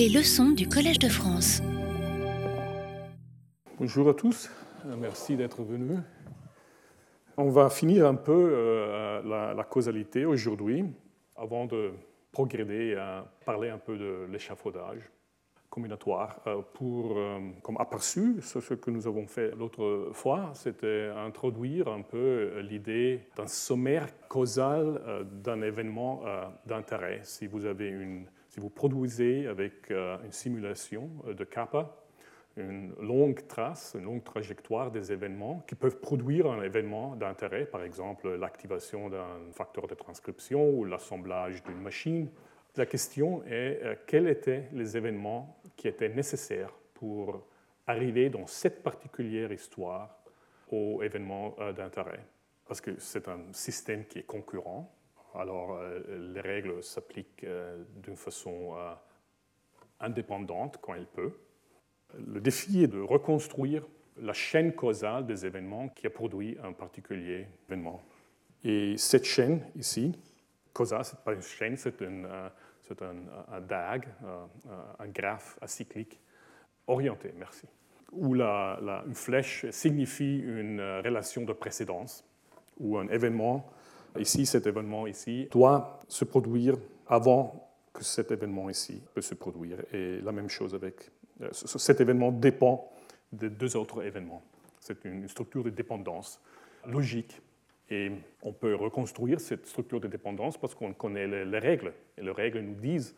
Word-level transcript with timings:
Les 0.00 0.08
leçons 0.08 0.52
du 0.52 0.66
Collège 0.66 0.98
de 0.98 1.10
France. 1.10 1.60
Bonjour 3.78 4.08
à 4.08 4.14
tous, 4.14 4.50
merci 4.98 5.36
d'être 5.36 5.62
venus. 5.62 5.98
On 7.36 7.50
va 7.50 7.68
finir 7.68 8.06
un 8.06 8.14
peu 8.14 8.32
euh, 8.50 9.52
la, 9.54 9.62
causalité 9.64 10.24
aujourd'hui, 10.24 10.86
avant 11.36 11.66
de 11.66 11.90
progréder 12.32 12.94
à 12.94 13.30
parler 13.44 13.68
un 13.68 13.76
peu 13.76 13.98
de 13.98 14.26
l'échafaudage 14.32 15.02
combinatoire. 15.68 16.40
Euh, 16.46 16.62
pour, 16.72 17.18
euh, 17.18 17.38
comme 17.62 17.76
aperçu, 17.78 18.36
ce 18.40 18.72
que 18.72 18.90
nous 18.90 19.06
avons 19.06 19.26
fait 19.26 19.54
l'autre 19.54 20.12
fois, 20.14 20.52
c'était 20.54 21.10
introduire 21.14 21.88
un 21.88 22.00
peu 22.00 22.60
l'idée 22.60 23.28
d'un 23.36 23.46
sommaire 23.46 24.06
causal 24.28 25.26
d'un 25.30 25.60
événement 25.60 26.22
d'intérêt. 26.64 27.20
Si 27.24 27.46
vous 27.46 27.66
avez 27.66 27.88
une 27.88 28.24
si 28.50 28.58
vous 28.58 28.68
produisez 28.68 29.46
avec 29.46 29.90
euh, 29.92 30.18
une 30.24 30.32
simulation 30.32 31.08
euh, 31.26 31.34
de 31.34 31.44
kappa 31.44 31.96
une 32.56 32.92
longue 33.00 33.46
trace, 33.46 33.94
une 33.96 34.04
longue 34.04 34.24
trajectoire 34.24 34.90
des 34.90 35.12
événements 35.12 35.60
qui 35.68 35.76
peuvent 35.76 36.00
produire 36.00 36.50
un 36.50 36.60
événement 36.62 37.14
d'intérêt, 37.14 37.64
par 37.64 37.84
exemple 37.84 38.28
l'activation 38.34 39.08
d'un 39.08 39.38
facteur 39.52 39.86
de 39.86 39.94
transcription 39.94 40.68
ou 40.68 40.84
l'assemblage 40.84 41.62
d'une 41.62 41.80
machine. 41.80 42.28
La 42.76 42.86
question 42.86 43.44
est 43.44 43.80
euh, 43.84 43.94
quels 44.04 44.26
étaient 44.26 44.68
les 44.72 44.96
événements 44.96 45.62
qui 45.76 45.86
étaient 45.86 46.08
nécessaires 46.08 46.72
pour 46.92 47.46
arriver 47.86 48.30
dans 48.30 48.48
cette 48.48 48.82
particulière 48.82 49.52
histoire 49.52 50.18
au 50.72 51.02
événement 51.02 51.56
d'intérêt? 51.76 52.20
Parce 52.66 52.80
que 52.80 52.98
c'est 52.98 53.28
un 53.28 53.40
système 53.52 54.04
qui 54.04 54.18
est 54.18 54.26
concurrent, 54.26 54.92
alors, 55.34 55.76
euh, 55.76 56.32
les 56.34 56.40
règles 56.40 56.82
s'appliquent 56.82 57.44
euh, 57.44 57.82
d'une 57.96 58.16
façon 58.16 58.74
euh, 58.76 58.92
indépendante 60.00 60.78
quand 60.80 60.94
elle 60.94 61.06
peut. 61.06 61.32
Le 62.18 62.40
défi 62.40 62.82
est 62.82 62.88
de 62.88 63.00
reconstruire 63.00 63.86
la 64.20 64.32
chaîne 64.32 64.72
causale 64.74 65.26
des 65.26 65.46
événements 65.46 65.88
qui 65.88 66.06
a 66.06 66.10
produit 66.10 66.58
un 66.62 66.72
particulier 66.72 67.46
événement. 67.68 68.02
Et 68.64 68.96
cette 68.96 69.24
chaîne 69.24 69.62
ici, 69.76 70.18
causale, 70.72 71.04
ce 71.04 71.14
n'est 71.14 71.22
pas 71.24 71.32
une 71.32 71.42
chaîne, 71.42 71.76
c'est 71.76 73.02
un, 73.02 73.60
DAG, 73.60 74.08
un, 74.98 75.08
graphe 75.08 75.56
acyclique 75.62 76.20
orienté, 76.86 77.32
merci, 77.38 77.66
où 78.12 78.34
la, 78.34 78.78
une 79.06 79.14
flèche 79.14 79.64
signifie 79.70 80.40
une 80.40 80.80
relation 80.80 81.44
de 81.44 81.52
précédence 81.52 82.26
ou 82.78 82.98
un 82.98 83.08
événement 83.08 83.70
Ici, 84.18 84.46
cet 84.46 84.66
événement 84.66 85.06
ici 85.06 85.48
doit 85.50 85.98
se 86.08 86.24
produire 86.24 86.76
avant 87.06 87.70
que 87.92 88.04
cet 88.04 88.30
événement 88.30 88.70
ici 88.70 89.02
peut 89.14 89.20
se 89.20 89.34
produire. 89.34 89.78
Et 89.92 90.20
la 90.20 90.32
même 90.32 90.48
chose 90.48 90.74
avec 90.74 91.10
euh, 91.42 91.48
cet 91.52 92.00
événement 92.00 92.32
dépend 92.32 92.90
de 93.32 93.48
deux 93.48 93.76
autres 93.76 94.02
événements. 94.02 94.42
C'est 94.80 95.04
une 95.04 95.28
structure 95.28 95.62
de 95.62 95.70
dépendance 95.70 96.40
logique. 96.86 97.40
Et 97.90 98.10
on 98.42 98.52
peut 98.52 98.74
reconstruire 98.74 99.40
cette 99.40 99.66
structure 99.66 100.00
de 100.00 100.06
dépendance 100.06 100.56
parce 100.56 100.74
qu'on 100.74 100.92
connaît 100.92 101.26
les, 101.26 101.58
règles. 101.58 101.92
Et 102.16 102.22
les 102.22 102.30
règles 102.30 102.60
nous 102.60 102.74
disent, 102.74 103.16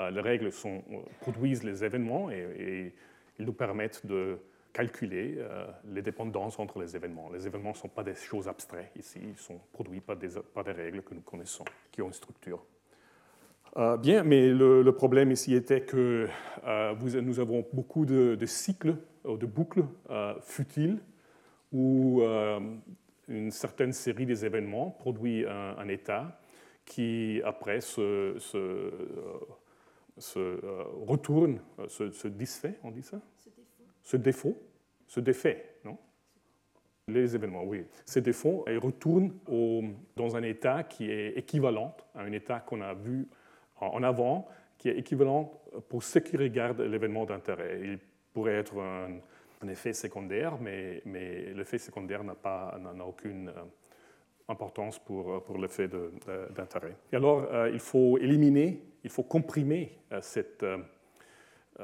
euh, 0.00 0.10
les 0.10 0.20
règles 0.20 0.50
euh, 0.64 0.80
produisent 1.20 1.62
les 1.62 1.84
événements 1.84 2.30
et, 2.30 2.46
et 2.58 2.94
ils 3.38 3.44
nous 3.44 3.52
permettent 3.52 4.04
de 4.06 4.38
calculer 4.78 5.34
euh, 5.38 5.66
les 5.92 6.02
dépendances 6.02 6.56
entre 6.60 6.78
les 6.78 6.94
événements. 6.94 7.30
Les 7.30 7.48
événements 7.48 7.70
ne 7.70 7.76
sont 7.76 7.88
pas 7.88 8.04
des 8.04 8.14
choses 8.14 8.46
abstraites 8.46 8.92
ici, 8.96 9.18
ils 9.20 9.36
sont 9.36 9.58
produits 9.72 10.00
par 10.00 10.16
des, 10.16 10.28
par 10.54 10.62
des 10.62 10.70
règles 10.70 11.02
que 11.02 11.14
nous 11.14 11.20
connaissons, 11.20 11.64
qui 11.90 12.00
ont 12.00 12.06
une 12.06 12.12
structure. 12.12 12.64
Euh, 13.76 13.96
bien, 13.96 14.22
mais 14.22 14.50
le, 14.50 14.88
problème 14.92 15.32
ici 15.32 15.56
était 15.56 15.80
que 15.80 16.28
euh, 16.64 16.94
vous, 16.96 17.20
nous 17.20 17.40
avons 17.40 17.66
beaucoup 17.72 18.06
de, 18.06 18.38
cycles, 18.46 18.94
de 19.24 19.46
boucles 19.46 19.84
futiles, 20.42 21.00
où 21.72 22.22
une 23.26 23.50
certaine 23.50 23.92
série 23.92 24.26
des 24.26 24.46
événements 24.46 24.90
produit 24.92 25.44
un, 25.44 25.88
état 25.88 26.40
qui, 26.84 27.42
après, 27.44 27.80
se, 27.80 28.36
se, 28.38 28.92
se 30.18 30.60
retourne, 31.04 31.58
se, 31.88 32.12
se 32.12 32.28
disfait, 32.28 32.78
on 32.84 32.92
dit 32.92 33.02
ça? 33.02 33.20
Ce 34.02 34.16
défaut 34.16 34.56
se 35.08 35.18
défait, 35.20 35.80
non? 35.84 35.98
Les 37.08 37.34
événements, 37.34 37.64
oui. 37.64 37.84
Ces 38.04 38.20
défauts 38.20 38.64
ils 38.68 38.78
retournent 38.78 39.34
dans 40.14 40.36
un 40.36 40.42
état 40.42 40.84
qui 40.84 41.10
est 41.10 41.38
équivalent 41.38 41.96
à 42.14 42.20
un 42.20 42.32
état 42.32 42.60
qu'on 42.60 42.82
a 42.82 42.94
vu 42.94 43.26
en 43.80 44.02
avant, 44.02 44.46
qui 44.76 44.90
est 44.90 44.98
équivalent 44.98 45.50
pour 45.88 46.02
ce 46.02 46.18
qui 46.18 46.36
regarde 46.36 46.80
l'événement 46.82 47.24
d'intérêt. 47.24 47.80
Il 47.82 47.98
pourrait 48.32 48.56
être 48.56 48.78
un, 48.78 49.68
effet 49.68 49.92
secondaire, 49.92 50.58
mais, 50.60 51.02
mais 51.04 51.52
l'effet 51.54 51.78
secondaire 51.78 52.22
n'a, 52.22 52.34
pas, 52.34 52.78
aucune 53.04 53.48
euh, 53.48 53.64
importance 54.48 54.98
pour, 54.98 55.42
pour 55.44 55.58
l'effet 55.58 55.88
d'intérêt. 56.54 56.96
Et 57.12 57.16
alors, 57.16 57.46
euh, 57.52 57.70
il 57.72 57.80
faut 57.80 58.18
éliminer, 58.18 58.82
il 59.04 59.10
faut 59.10 59.22
comprimer 59.22 59.98
euh, 60.12 60.20
cette 60.22 60.62
euh, 60.62 60.78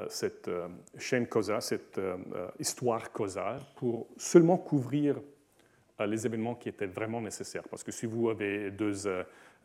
cette 0.09 0.47
euh, 0.47 0.67
chaîne 0.97 1.27
causale, 1.27 1.61
cette 1.61 1.97
euh, 1.97 2.17
histoire 2.59 3.11
causale, 3.11 3.61
pour 3.75 4.07
seulement 4.17 4.57
couvrir 4.57 5.19
les 5.97 6.25
événements 6.25 6.55
qui 6.55 6.67
étaient 6.67 6.87
vraiment 6.87 7.21
nécessaires. 7.21 7.63
Parce 7.69 7.81
que 7.81 7.91
si 7.91 8.05
vous 8.05 8.29
avez 8.29 8.69
deux, 8.69 8.91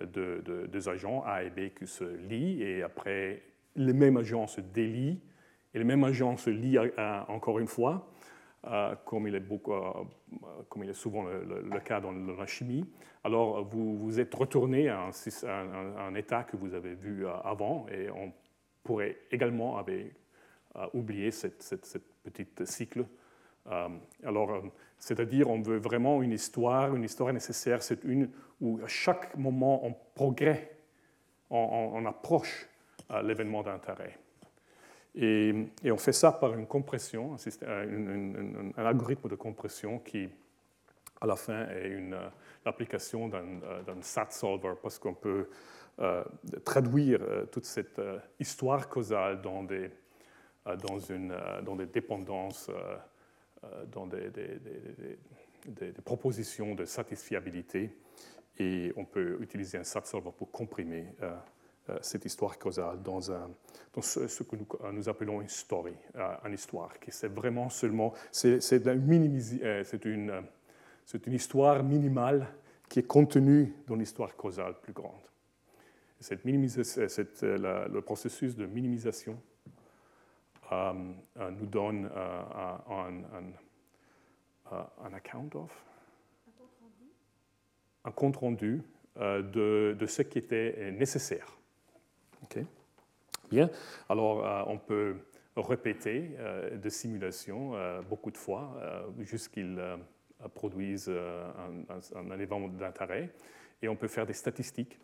deux, 0.00 0.88
agents, 0.88 1.24
A 1.26 1.42
et 1.42 1.50
B, 1.50 1.74
qui 1.76 1.88
se 1.88 2.04
lient, 2.04 2.62
et 2.62 2.84
après, 2.84 3.42
les 3.74 3.92
mêmes 3.92 4.16
agents 4.16 4.46
se 4.46 4.60
délient, 4.60 5.18
et 5.74 5.78
les 5.78 5.84
mêmes 5.84 6.04
agents 6.04 6.36
se 6.36 6.50
lient 6.50 6.78
encore 7.26 7.58
une 7.58 7.66
fois, 7.66 8.08
comme, 9.06 9.26
il 9.26 9.34
est 9.34 10.92
souvent 10.92 11.24
le, 11.24 11.80
cas 11.80 12.00
dans, 12.00 12.12
la 12.12 12.46
chimie, 12.46 12.86
alors 13.24 13.64
vous, 13.64 13.98
vous 13.98 14.20
êtes 14.20 14.32
retourné 14.32 14.88
à 14.88 15.00
un, 15.00 15.96
un, 15.98 16.14
état 16.14 16.44
que 16.44 16.56
vous 16.56 16.74
avez 16.74 16.94
vu 16.94 17.26
avant, 17.26 17.86
et 17.88 18.08
on 18.08 18.32
pourrait 18.84 19.16
également, 19.32 19.78
avec 19.78 20.14
oublier 20.92 21.30
cette, 21.30 22.00
petite 22.22 22.64
cycle. 22.64 23.04
Euh, 23.66 23.88
alors, 24.24 24.50
euh, 24.50 24.60
c'est-à-dire, 24.98 25.48
on 25.50 25.60
veut 25.60 25.78
vraiment 25.78 26.22
une 26.22 26.32
histoire, 26.32 26.94
une 26.94 27.04
histoire 27.04 27.32
nécessaire, 27.32 27.82
c'est 27.82 28.04
une 28.04 28.30
où 28.60 28.80
à 28.84 28.88
chaque 28.88 29.36
moment 29.36 29.84
on 29.86 29.94
progresse, 30.14 30.60
on, 31.50 32.04
approche 32.06 32.68
euh, 33.10 33.22
l'événement 33.22 33.62
d'intérêt. 33.62 34.18
Et, 35.14 35.52
on 35.84 35.96
fait 35.96 36.12
ça 36.12 36.32
par 36.32 36.54
une 36.54 36.66
compression, 36.66 37.36
un, 37.66 38.72
un, 38.76 38.84
algorithme 38.84 39.28
de 39.28 39.34
compression 39.34 39.98
qui, 39.98 40.28
à 41.20 41.26
la 41.26 41.36
fin, 41.36 41.66
est 41.68 41.98
l'application 42.64 43.28
d'un 43.28 44.02
SAT 44.02 44.30
solver 44.30 44.74
parce 44.80 44.98
qu'on 44.98 45.14
peut 45.14 45.48
traduire 46.64 47.20
toute 47.50 47.64
cette 47.64 48.00
histoire 48.38 48.88
causale 48.88 49.42
dans 49.42 49.64
des, 49.64 49.90
euh, 49.90 50.09
dans, 50.76 50.98
une, 50.98 51.32
euh, 51.32 51.62
dans 51.62 51.76
des 51.76 51.86
dépendances, 51.86 52.70
euh, 53.64 53.84
dans 53.86 54.06
des, 54.06 54.30
propositions 56.04 56.74
de 56.74 56.84
satisfiabilité. 56.84 57.96
Et 58.58 58.92
on 58.96 59.04
peut 59.04 59.38
utiliser 59.40 59.78
un 59.78 59.84
SAT 59.84 60.02
pour 60.36 60.50
comprimer 60.50 61.06
cette 62.02 62.24
histoire 62.24 62.58
causale 62.58 63.02
dans, 63.02 63.32
un, 63.32 63.50
dans 63.94 64.02
ce, 64.02 64.42
que 64.42 64.56
nous, 64.92 65.08
appelons 65.08 65.40
une 65.40 65.48
story, 65.48 65.94
une 66.44 66.52
histoire, 66.52 66.98
qui 67.00 67.10
c'est 67.10 67.32
vraiment 67.32 67.70
seulement, 67.70 68.12
c'est, 68.30 68.60
c'est, 68.60 68.84
une, 70.04 70.42
une 71.26 71.32
histoire 71.32 71.82
minimale 71.82 72.48
qui 72.88 72.98
est 72.98 73.06
contenue 73.06 73.74
dans 73.86 73.96
l'histoire 73.96 74.36
causale 74.36 74.74
plus 74.82 74.92
grande. 74.92 75.22
Cette 76.18 76.44
cette, 76.84 77.42
le 77.42 78.00
processus 78.00 78.56
de 78.56 78.66
minimisation 78.66 79.32
euh, 79.32 79.36
euh, 79.36 79.49
nous 80.70 81.66
donne 81.66 82.10
euh, 82.14 82.42
un, 82.88 83.52
un, 85.04 85.12
account 85.12 85.50
of, 85.54 85.84
un 88.04 88.10
compte 88.12 88.36
rendu. 88.36 88.82
De, 89.16 89.96
de, 89.98 90.06
ce 90.06 90.22
qui 90.22 90.38
était 90.38 90.92
nécessaire. 90.92 91.58
Ok? 92.44 92.60
Bien, 93.50 93.68
alors 94.08 94.68
on 94.68 94.78
peut 94.78 95.16
répéter 95.56 96.36
des 96.74 96.90
simulations 96.90 97.74
beaucoup 98.08 98.30
de 98.30 98.38
fois 98.38 98.80
jusqu'ils 99.18 99.78
produisent 100.54 101.10
un, 101.10 101.98
un, 102.18 102.38
événement 102.38 102.68
d'intérêt. 102.68 103.30
Et 103.82 103.88
on 103.88 103.96
peut 103.96 104.08
faire 104.08 104.26
des 104.26 104.32
statistiques. 104.32 104.98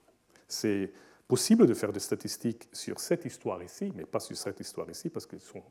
Possible 1.26 1.66
de 1.66 1.74
faire 1.74 1.92
des 1.92 2.00
statistiques 2.00 2.68
sur 2.72 3.00
cette 3.00 3.24
histoire 3.24 3.62
ici, 3.62 3.92
mais 3.94 4.04
pas 4.04 4.20
sur 4.20 4.36
cette 4.36 4.60
histoire 4.60 4.88
ici, 4.90 5.10
parce 5.10 5.26
qu'elles 5.26 5.40
sont 5.40 5.62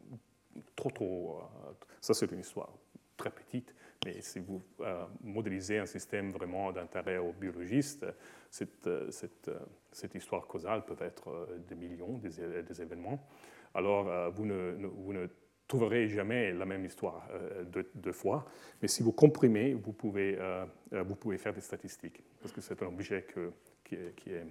trop, 0.75 0.91
trop. 0.91 1.39
Euh, 1.39 1.71
ça, 2.01 2.13
c'est 2.13 2.31
une 2.31 2.39
histoire 2.39 2.69
très 3.17 3.29
petite, 3.29 3.73
mais 4.05 4.21
si 4.21 4.39
vous 4.39 4.61
modélisez 5.23 5.79
un 5.79 5.85
système 5.85 6.31
vraiment 6.31 6.71
d'intérêt 6.71 7.17
aux 7.17 7.31
biologistes, 7.31 8.05
cette, 8.51 8.89
cette, 9.09 10.15
histoire 10.15 10.45
causale 10.47 10.85
peut 10.85 10.97
être 11.01 11.47
des 11.67 11.75
millions 11.75 12.17
des, 12.17 12.81
événements. 12.81 13.25
Alors, 13.73 14.31
vous 14.31 14.45
ne, 14.45 15.27
trouverez 15.67 16.09
jamais 16.09 16.51
la 16.51 16.65
même 16.65 16.85
histoire 16.85 17.27
deux, 17.95 18.11
fois, 18.11 18.45
mais 18.81 18.87
si 18.87 19.01
vous 19.01 19.13
comprimez, 19.13 19.73
vous 19.73 19.93
pouvez, 19.93 20.37
faire 21.37 21.53
des 21.53 21.61
statistiques, 21.61 22.21
parce 22.41 22.53
que 22.53 22.61
c'est 22.61 22.83
un 22.83 22.87
objet 22.87 23.25
qui 23.85 23.95
est 23.95 24.45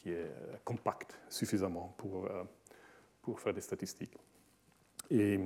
qui 0.00 0.10
est 0.10 0.16
euh, 0.16 0.56
compact 0.64 1.18
suffisamment 1.28 1.94
pour, 1.96 2.26
euh, 2.26 2.44
pour 3.22 3.38
faire 3.38 3.54
des 3.54 3.60
statistiques. 3.60 4.16
Et 5.10 5.38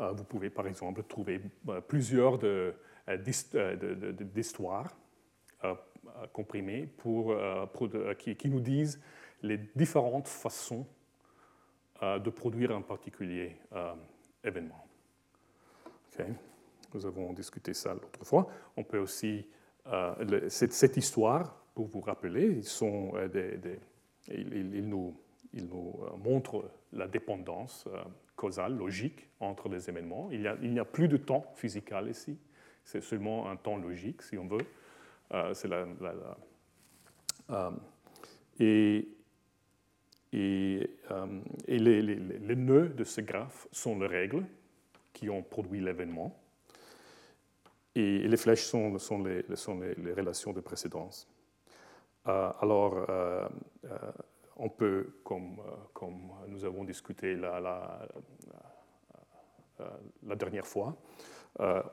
euh, 0.00 0.12
vous 0.12 0.24
pouvez 0.24 0.50
par 0.50 0.66
exemple 0.66 1.02
trouver 1.04 1.40
plusieurs 1.86 2.38
d'histoires 4.34 4.96
comprimées 6.32 6.86
pour, 6.86 7.36
qui, 8.18 8.34
qui, 8.36 8.48
nous 8.48 8.60
disent 8.60 9.00
les 9.42 9.58
différentes 9.76 10.28
façons 10.28 10.86
de 12.00 12.30
produire 12.30 12.72
un 12.72 12.80
particulier 12.80 13.56
événement. 14.42 14.86
Nous 16.94 17.06
avons 17.06 17.32
discuté 17.32 17.74
ça 17.74 17.92
l'autre 17.92 18.24
fois. 18.24 18.48
On 18.76 18.82
peut 18.82 18.98
aussi, 18.98 19.46
cette, 20.48 20.72
cette, 20.72 20.96
histoire, 20.96 21.54
pour 21.74 21.86
vous 21.86 22.00
rappeler, 22.00 22.46
ils 22.46 22.64
sont 22.64 23.12
des 23.32 23.78
il, 24.28 24.88
nous, 24.88 25.16
euh, 25.54 26.16
montre 26.22 26.70
la 26.92 27.08
dépendance 27.08 27.86
euh, 27.88 28.02
causale, 28.36 28.76
logique 28.76 29.28
entre 29.40 29.68
les 29.68 29.88
événements. 29.88 30.28
Il 30.30 30.72
n'y 30.72 30.78
a, 30.78 30.84
plus 30.84 31.08
de 31.08 31.16
temps 31.16 31.52
physical 31.56 32.08
ici, 32.08 32.38
c'est 32.84 33.02
seulement 33.02 33.50
un 33.50 33.56
temps 33.56 33.76
logique, 33.76 34.22
si 34.22 34.38
on 34.38 34.46
veut. 34.46 34.64
Et, 38.60 39.08
les, 40.32 42.56
nœuds 42.56 42.88
de 42.88 43.04
ce 43.04 43.20
graphe 43.20 43.68
sont 43.72 43.98
les 43.98 44.06
règles 44.06 44.44
qui 45.12 45.30
ont 45.30 45.42
produit 45.42 45.80
l'événement. 45.80 46.38
Et 47.94 48.26
les 48.26 48.36
flèches 48.36 48.64
sont 48.64 49.22
les, 49.22 50.12
relations 50.12 50.52
de 50.52 50.60
précédence. 50.60 51.28
Euh, 52.28 52.52
alors, 52.60 53.04
euh, 53.08 53.48
euh, 53.84 53.98
on 54.56 54.68
peut, 54.68 55.20
comme, 55.24 55.60
nous 56.48 56.64
avons 56.64 56.84
discuté 56.84 57.34
la, 57.34 58.06
dernière 60.36 60.66
fois, 60.66 60.96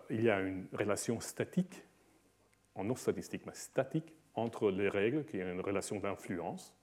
il 0.09 0.21
y 0.21 0.29
a 0.29 0.39
une 0.39 0.67
relation 0.73 1.19
statique, 1.19 1.83
non 2.75 2.95
statistique, 2.95 3.45
mais 3.45 3.55
statique, 3.55 4.13
entre 4.35 4.69
les 4.69 4.87
règles, 4.87 5.25
qui 5.25 5.37
est 5.37 5.51
une 5.51 5.61
relation 5.61 5.99
d'influence, 5.99 6.75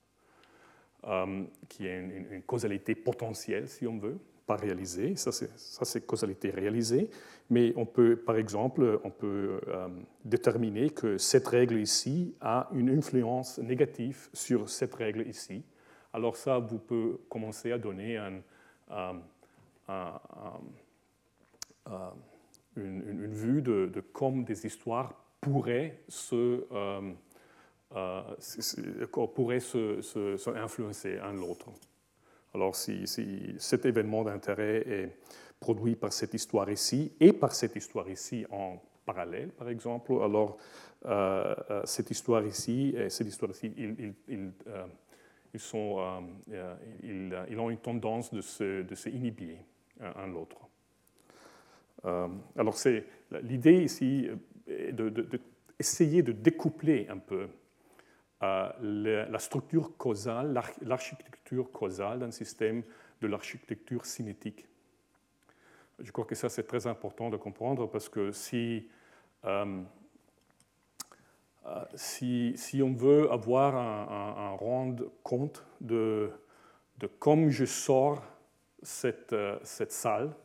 qui 1.69 1.87
est 1.87 1.99
une, 1.99 2.43
causalité 2.43 2.95
potentielle, 2.97 3.69
si 3.69 3.87
on 3.87 3.99
veut, 3.99 4.19
pas 4.47 4.57
réalisée. 4.57 5.17
Ça, 5.17 5.33
c'est 5.33 6.07
causalité 6.07 6.51
réalisée. 6.51 7.11
Mais 7.51 7.73
on 7.77 7.87
peut, 7.87 8.17
par 8.17 8.37
exemple, 8.37 9.01
on 9.05 9.11
peut 9.11 9.61
euh, 9.69 9.89
déterminer 10.25 10.91
que 10.91 11.19
cette 11.19 11.47
règle 11.47 11.79
ici 11.79 12.35
a 12.41 12.69
une 12.73 12.91
influence 12.91 13.59
négative 13.59 14.29
sur 14.33 14.69
cette 14.69 14.95
règle 14.95 15.27
ici. 15.29 15.63
Alors 16.13 16.37
ça, 16.37 16.59
vous 16.59 16.79
pouvez 16.79 17.17
commencer 17.29 17.73
à 17.73 17.79
donner 17.79 18.17
un, 18.17 18.41
une, 22.77 23.35
vue 23.35 23.63
de, 23.63 23.91
de, 23.93 24.01
comme 24.01 24.45
des 24.45 24.67
histoires 24.67 25.15
pourraient 25.41 26.01
se, 26.09 26.65
euh, 26.73 27.13
euh, 27.95 28.23
pourraient 29.35 29.61
se, 29.61 30.01
se 30.01 30.57
influencer 30.57 31.19
un 31.19 31.33
l'autre. 31.33 31.71
Alors 32.57 32.75
si, 32.75 33.05
cet 33.59 33.85
événement 33.85 34.25
d'intérêt 34.25 34.83
est 34.89 35.11
produit 35.61 35.95
par 35.95 36.11
cette 36.11 36.33
histoire 36.33 36.71
ici 36.71 37.13
et 37.21 37.35
par 37.35 37.53
cette 37.53 37.77
histoire 37.77 38.09
ici 38.09 38.47
en 38.51 38.81
parallèle, 39.05 39.51
par 39.51 39.69
exemple, 39.69 40.13
alors 40.23 40.57
euh, 41.05 41.55
euh, 41.71 41.83
cette 41.85 42.11
histoire 42.11 42.47
ici 42.47 42.95
et 42.97 43.11
cette 43.11 43.27
histoire 43.27 43.51
ici, 43.51 43.71
ils, 43.77 44.15
ils, 44.27 44.51
euh, 44.69 44.87
ils 47.53 47.59
ont 47.61 47.69
une 47.69 47.79
tendance 47.79 48.33
de 48.33 48.41
se, 48.41 48.83
de 48.83 49.11
inhiber 49.11 49.59
un 50.01 50.27
l'autre. 50.27 50.67
alors 52.57 52.77
l'idée 53.43 53.83
ici 53.85 54.31
est 54.67 54.93
d'essayer 54.93 56.23
de, 56.23 56.33
de, 56.33 56.39
de 56.39 56.43
découpler 56.43 57.07
un 57.11 57.19
peu 57.19 57.49
la 58.41 59.39
structure 59.39 59.97
causale, 59.97 60.61
l'architecture 60.83 61.71
causale 61.73 62.21
d'un 62.21 62.31
système 62.31 62.83
de 63.21 63.27
l'architecture 63.27 64.05
cinétique. 64.05 64.67
Je 65.99 66.13
crois 66.13 66.27
que 66.27 66.35
ça, 66.35 66.49
c'est 66.49 66.67
très 66.67 66.87
important 66.87 67.31
de 67.31 67.37
comprendre 67.37 67.87
parce 67.87 68.09
que 68.09 68.31
si, 68.31 68.89
euh, 69.45 69.83
euh, 71.67 71.85
si, 71.95 72.83
on 72.83 72.93
veut 72.93 73.31
avoir 73.33 73.77
un, 73.77 74.57
rendre 74.57 75.11
compte 75.23 75.65
de, 75.81 76.31
de 76.99 77.07
comme 77.07 77.49
je 77.49 77.65
sors 77.65 78.23
cette, 78.83 79.33
euh, 79.33 79.59
cette 79.63 79.93
salle, 79.93 80.37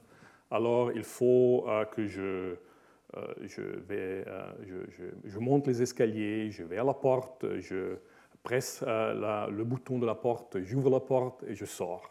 alors 0.50 0.92
il 0.94 1.04
faut 1.04 1.68
que 1.92 2.08
je 2.08 2.22
euh, 2.22 2.56
je, 3.42 3.62
vais, 3.62 4.24
euh, 4.28 4.86
je, 5.26 5.40
monte 5.40 5.68
les 5.68 5.82
escaliers, 5.82 6.50
je 6.52 6.64
vais 6.64 6.78
à 6.78 6.84
la 6.84 6.94
porte, 6.94 7.46
je 7.60 7.98
presse 8.44 8.84
euh, 8.88 9.48
le 9.48 9.64
bouton 9.64 10.00
de 10.00 10.06
la 10.06 10.16
porte, 10.16 10.62
j'ouvre 10.64 10.90
la 10.90 11.00
porte 11.00 11.44
et 11.44 11.56
je 11.56 11.66
sors. 11.66 12.10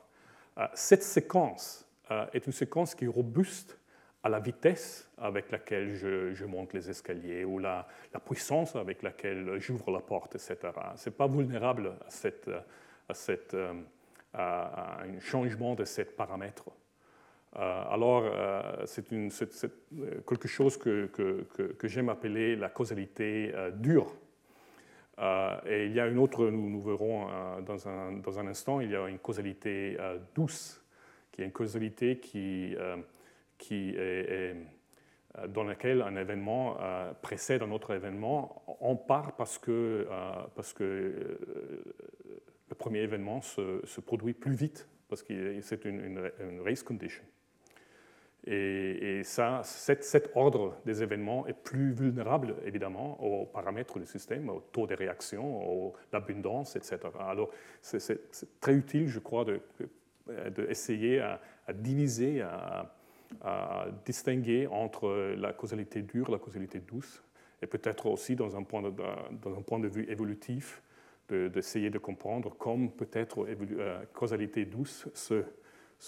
cette 0.74 1.02
séquence 1.02 1.86
est 2.32 2.46
une 2.46 2.52
séquence 2.52 2.94
qui 2.94 3.04
est 3.04 3.08
robuste 3.08 3.78
à 4.22 4.28
la 4.28 4.40
vitesse 4.40 5.08
avec 5.16 5.50
laquelle 5.50 5.94
je, 5.94 6.44
monte 6.44 6.74
les 6.74 6.90
escaliers 6.90 7.44
ou 7.44 7.58
la, 7.58 7.86
puissance 8.26 8.76
avec 8.76 9.02
laquelle 9.02 9.58
j'ouvre 9.58 9.90
la 9.90 10.00
porte, 10.00 10.34
etc. 10.34 10.56
Ce 10.96 11.08
n'est 11.08 11.16
pas 11.16 11.28
vulnérable 11.28 11.92
à, 13.08 13.14
à 14.34 15.02
un 15.02 15.20
changement 15.20 15.74
de 15.74 15.84
ces 15.84 16.04
paramètres. 16.04 16.70
Euh, 17.56 17.82
alors, 17.90 18.22
euh, 18.24 18.86
c'est 18.86 19.12
euh, 19.12 19.28
quelque 20.26 20.46
chose 20.46 20.76
que, 20.76 21.10
j'aime 21.84 22.08
appeler 22.08 22.54
la 22.56 22.68
causalité 22.68 23.52
dure. 23.74 24.14
et 25.66 25.86
il 25.86 25.92
y 25.92 26.00
a 26.00 26.06
une 26.06 26.18
autre, 26.18 26.46
nous, 26.46 26.70
nous 26.70 26.80
verrons 26.80 27.26
dans 27.62 27.88
un, 27.88 28.46
instant, 28.46 28.80
il 28.80 28.90
y 28.90 28.96
a 28.96 29.08
une 29.08 29.18
causalité 29.18 29.96
douce, 30.34 30.82
qui 31.32 31.42
est 31.42 31.44
une 31.44 31.52
causalité 31.52 32.18
qui, 32.18 32.76
est, 33.80 34.54
dans 35.48 35.64
laquelle 35.64 36.02
un 36.02 36.16
événement 36.16 36.76
précède 37.20 37.62
un 37.62 37.70
autre 37.72 37.92
événement, 37.94 38.62
en 38.80 38.94
part 38.94 39.34
parce 39.34 39.58
que, 39.58 40.06
parce 40.54 40.72
que 40.72 41.38
le 42.68 42.74
premier 42.76 43.00
événement 43.00 43.40
se, 43.42 44.00
produit 44.00 44.34
plus 44.34 44.54
vite, 44.54 44.88
parce 45.08 45.24
que 45.24 45.60
c'est 45.60 45.84
une 45.84 46.60
race 46.64 46.84
condition. 46.84 47.24
Et, 48.46 49.22
ça, 49.24 49.60
cet, 49.64 50.30
ordre 50.34 50.76
des 50.86 51.02
événements 51.02 51.46
est 51.46 51.52
plus 51.52 51.92
vulnérable, 51.92 52.54
évidemment, 52.64 53.22
aux 53.22 53.44
paramètres 53.44 53.98
du 53.98 54.06
système, 54.06 54.48
au 54.48 54.60
taux 54.72 54.86
de 54.86 54.94
réaction, 54.94 55.92
à 55.92 55.92
l'abondance, 56.12 56.76
etc. 56.76 56.98
Alors, 57.18 57.50
c'est 57.82 58.60
très 58.60 58.74
utile, 58.74 59.08
je 59.08 59.18
crois, 59.18 59.44
d'essayer 60.56 61.16
de, 61.18 61.22
à, 61.22 61.40
à, 61.66 61.72
diviser, 61.72 62.40
à, 62.40 63.86
distinguer 64.06 64.66
entre 64.66 65.34
la 65.36 65.52
causalité 65.52 66.02
dure 66.02 66.30
la 66.30 66.38
causalité 66.38 66.80
douce, 66.80 67.22
et 67.62 67.66
peut-être 67.66 68.06
aussi, 68.06 68.36
dans 68.36 68.56
un, 68.56 68.62
point 68.62 68.80
de, 68.80 68.90
de 68.90 69.88
vue 69.88 70.10
évolutif, 70.10 70.82
d'essayer 71.28 71.90
de, 71.90 71.98
comprendre 71.98 72.56
comme 72.56 72.90
peut-être 72.90 73.46
euh, 73.46 74.04
causalité 74.14 74.64
douce 74.64 75.06
se 75.14 75.44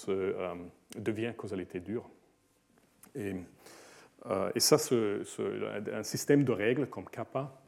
euh, 0.08 0.54
devient 0.98 1.32
causalité 1.36 1.78
dure. 1.80 2.08
Et, 3.14 3.34
euh, 4.26 4.50
et 4.54 4.60
ça, 4.60 4.76
un 5.92 6.02
système 6.02 6.44
de 6.44 6.52
règles 6.52 6.86
comme 6.88 7.08
kappa 7.08 7.58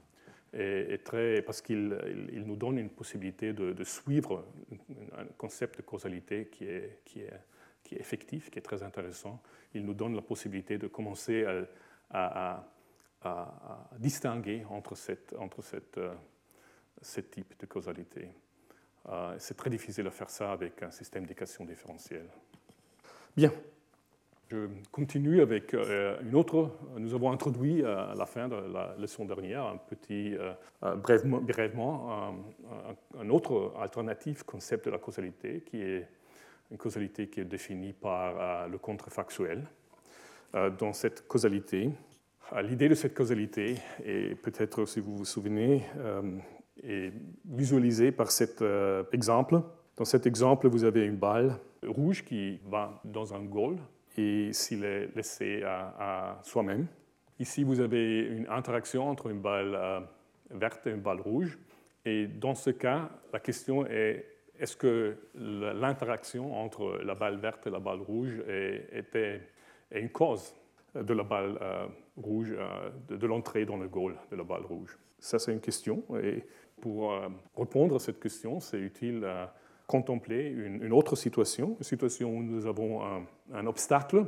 est, 0.52 1.02
très, 1.04 1.42
parce 1.42 1.60
qu'il 1.60 1.98
il, 2.32 2.44
nous 2.44 2.56
donne 2.56 2.78
une 2.78 2.90
possibilité 2.90 3.52
de, 3.52 3.84
suivre 3.84 4.44
un 5.18 5.24
concept 5.36 5.78
de 5.78 5.82
causalité 5.82 6.46
qui 6.46 6.64
est, 6.64 7.00
qui, 7.04 7.20
est, 7.22 7.32
qui 7.82 7.96
est 7.96 7.98
effectif, 7.98 8.50
qui 8.50 8.58
est 8.58 8.62
très 8.62 8.82
intéressant. 8.82 9.42
Il 9.74 9.84
nous 9.84 9.94
donne 9.94 10.14
la 10.14 10.22
possibilité 10.22 10.78
de 10.78 10.86
commencer 10.86 11.44
à, 12.10 12.64
à, 13.22 13.90
distinguer 13.98 14.64
entre, 14.68 14.94
cette, 14.94 15.34
entre 15.38 15.62
cette, 15.62 15.98
euh, 15.98 16.14
ce 17.00 17.20
type 17.20 17.58
de 17.58 17.66
causalité. 17.66 18.28
Euh, 19.08 19.34
c'est 19.38 19.56
très 19.56 19.70
difficile 19.70 20.04
de 20.04 20.10
faire 20.10 20.30
ça 20.30 20.52
avec 20.52 20.82
un 20.82 20.90
système 20.90 21.26
d'équation 21.26 21.64
différentielle. 21.64 22.28
Bien, 23.36 23.52
Je 24.50 24.68
continue 24.92 25.40
avec 25.40 25.74
une 25.74 26.34
autre. 26.34 26.70
Nous 26.98 27.14
avons 27.14 27.32
introduit 27.32 27.82
à 27.82 28.14
la 28.14 28.26
fin 28.26 28.46
de 28.46 28.56
la 28.56 28.94
leçon 28.98 29.24
dernière 29.24 29.64
un 29.64 29.78
petit, 29.78 30.34
brièvement, 30.82 31.40
brièvement 31.40 32.34
un, 33.18 33.30
autre 33.30 33.72
alternatif 33.80 34.42
concept 34.42 34.84
de 34.84 34.90
la 34.90 34.98
causalité 34.98 35.62
qui 35.62 35.80
est 35.80 36.06
une 36.70 36.76
causalité 36.76 37.28
qui 37.28 37.40
est 37.40 37.44
définie 37.44 37.94
par 37.94 38.68
le 38.68 38.76
contrefactuel. 38.76 39.64
Dans 40.52 40.92
cette 40.92 41.26
causalité, 41.26 41.90
l'idée 42.62 42.90
de 42.90 42.94
cette 42.94 43.14
causalité 43.14 43.76
est 44.04 44.34
peut-être, 44.34 44.84
si 44.84 45.00
vous 45.00 45.16
vous 45.16 45.24
souvenez, 45.24 45.84
est 46.82 47.12
visualisée 47.46 48.12
par 48.12 48.30
cet 48.30 48.62
exemple. 49.10 49.62
Dans 49.96 50.04
cet 50.04 50.26
exemple, 50.26 50.68
vous 50.68 50.84
avez 50.84 51.06
une 51.06 51.16
balle 51.16 51.58
rouge 51.86 52.24
qui 52.24 52.60
va 52.66 53.00
dans 53.04 53.32
un 53.32 53.40
goal 53.40 53.78
et 54.16 54.52
s'il 54.52 54.84
est 54.84 55.14
laissé 55.14 55.62
à, 55.64 56.38
soi-même. 56.42 56.86
Ici, 57.38 57.64
vous 57.64 57.80
avez 57.80 58.20
une 58.20 58.46
interaction 58.48 59.08
entre 59.08 59.28
une 59.28 59.40
balle 59.40 59.74
euh, 59.74 60.00
verte 60.50 60.86
et 60.86 60.90
une 60.90 61.00
balle 61.00 61.20
rouge. 61.20 61.58
Et 62.04 62.26
dans 62.26 62.54
ce 62.54 62.70
cas, 62.70 63.10
la 63.32 63.40
question 63.40 63.86
est 63.86 64.26
est-ce 64.56 64.76
que 64.76 65.16
l'interaction 65.34 66.54
entre 66.56 67.00
la 67.04 67.16
balle 67.16 67.38
verte 67.38 67.66
et 67.66 67.70
la 67.70 67.80
balle 67.80 68.02
rouge 68.02 68.40
était 68.92 69.40
une 69.90 70.10
cause 70.10 70.54
de 70.94 71.12
la 71.12 71.24
balle 71.24 71.58
euh, 71.60 71.88
rouge, 72.16 72.54
euh, 72.56 72.90
de, 73.08 73.26
l'entrée 73.26 73.64
dans 73.64 73.76
le 73.76 73.88
goal 73.88 74.14
de 74.30 74.36
la 74.36 74.44
balle 74.44 74.64
rouge? 74.64 74.96
Ça, 75.18 75.40
c'est 75.40 75.52
une 75.52 75.60
question. 75.60 76.04
Et 76.22 76.44
pour 76.80 77.18
répondre 77.56 77.96
à 77.96 77.98
cette 77.98 78.20
question, 78.20 78.60
c'est 78.60 78.78
utile 78.78 79.26
contempler 79.86 80.48
une, 80.48 80.92
autre 80.92 81.16
situation, 81.16 81.76
une 81.78 81.84
situation 81.84 82.30
où 82.30 82.42
nous 82.42 82.66
avons 82.66 83.02
un, 83.52 83.66
obstacle. 83.66 84.26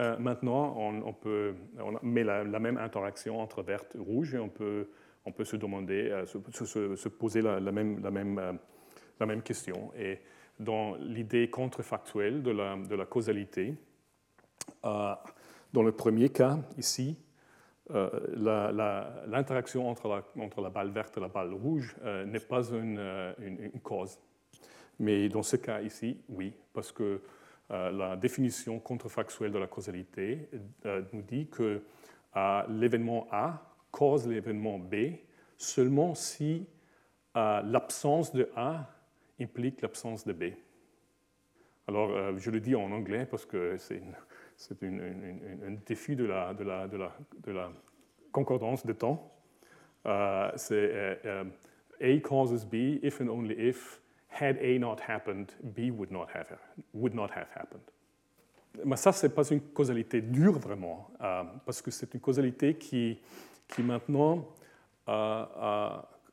Euh, 0.00 0.16
maintenant, 0.18 0.74
on, 0.78 1.12
peut, 1.12 1.54
on 1.78 1.98
met 2.02 2.24
la, 2.24 2.44
même 2.44 2.78
interaction 2.78 3.40
entre 3.40 3.62
verte 3.62 3.94
et 3.96 3.98
rouge 3.98 4.34
et 4.34 4.38
on 4.38 4.48
peut, 4.48 4.88
on 5.24 5.32
peut 5.32 5.44
se 5.44 5.56
demander, 5.56 6.10
euh, 6.10 6.24
se, 6.26 7.08
poser 7.08 7.42
la, 7.42 7.60
même, 7.60 8.02
la, 8.02 8.10
même, 8.10 8.38
euh, 8.38 8.52
la 9.20 9.26
même 9.26 9.42
question. 9.42 9.92
Et 9.96 10.20
dans 10.60 10.94
l'idée 10.96 11.50
contrefactuelle 11.50 12.42
de 12.42 12.50
la, 12.52 12.76
de 12.76 12.94
la 12.94 13.04
causalité, 13.06 13.74
dans 14.82 15.82
le 15.82 15.92
premier 15.92 16.28
cas, 16.28 16.58
ici, 16.78 17.16
l'interaction 17.90 19.88
entre 19.88 20.08
la, 20.08 20.22
entre 20.42 20.60
la 20.60 20.70
balle 20.70 20.90
verte 20.90 21.16
et 21.18 21.20
la 21.20 21.28
balle 21.28 21.52
rouge 21.52 21.96
n'est 22.26 22.38
pas 22.38 22.62
une, 22.70 23.00
une 23.38 23.80
cause. 23.80 24.20
Mais 24.98 25.28
dans 25.28 25.42
ce 25.42 25.56
cas 25.56 25.80
ici, 25.80 26.18
oui, 26.28 26.52
parce 26.72 26.92
que 26.92 27.20
euh, 27.72 27.90
la 27.90 28.16
définition 28.16 28.78
contrefactuelle 28.80 29.50
de 29.50 29.58
la 29.58 29.66
causalité 29.66 30.48
euh, 30.84 31.02
nous 31.12 31.22
dit 31.22 31.46
que 31.46 31.82
euh, 32.36 32.62
l'événement 32.68 33.26
A 33.30 33.62
cause 33.90 34.26
l'événement 34.26 34.78
B 34.78 34.94
seulement 35.56 36.14
si 36.14 36.66
l'absence 37.34 38.32
de 38.32 38.50
A 38.56 38.90
implique 39.40 39.80
l'absence 39.80 40.26
de 40.26 40.34
B. 40.34 40.44
Alors, 41.88 42.36
je 42.36 42.50
le 42.50 42.60
dis 42.60 42.74
en 42.74 42.92
anglais 42.92 43.24
parce 43.24 43.46
que 43.46 43.78
c'est 43.78 44.02
un 44.82 45.76
défi 45.86 46.14
de, 46.14 46.24
la, 46.24 46.52
de 46.52 46.64
la, 46.64 47.72
concordance 48.32 48.84
de 48.84 48.92
temps. 48.92 49.32
c'est 50.56 51.18
A 52.02 52.20
causes 52.22 52.66
B 52.66 52.98
if 53.02 53.20
and 53.22 53.28
only 53.28 53.54
if 53.54 54.01
had 54.32 54.58
A 54.60 54.78
not 54.78 54.96
happened, 55.06 55.52
B 55.62 55.90
would 55.90 56.10
not 56.10 56.28
have, 56.34 56.58
would 56.92 57.14
not 57.14 57.30
have 57.30 57.48
happened. 57.54 57.82
Mais 58.84 58.96
ça, 58.96 59.12
ce 59.12 59.26
n'est 59.26 59.32
pas 59.32 59.44
une 59.50 59.60
causalité 59.60 60.22
dure 60.22 60.58
vraiment, 60.58 61.10
euh, 61.20 61.42
parce 61.66 61.82
que 61.82 61.90
c'est 61.90 62.14
une 62.14 62.20
causalité 62.20 62.74
qui, 62.74 63.18
qui 63.68 63.82
maintenant 63.82 64.48
euh, 65.08 65.44
euh, 65.56 65.88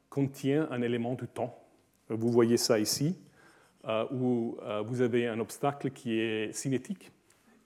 contient 0.10 0.68
un 0.72 0.82
élément 0.82 1.16
du 1.16 1.28
temps. 1.28 1.56
Vous 2.08 2.32
voyez 2.32 2.58
ça 2.58 2.80
ici, 2.80 3.16
où 4.12 4.58
vous 4.84 5.02
avez 5.02 5.28
un 5.28 5.40
obstacle 5.40 5.92
qui 5.92 6.20
est 6.20 6.52
cinétique. 6.54 7.12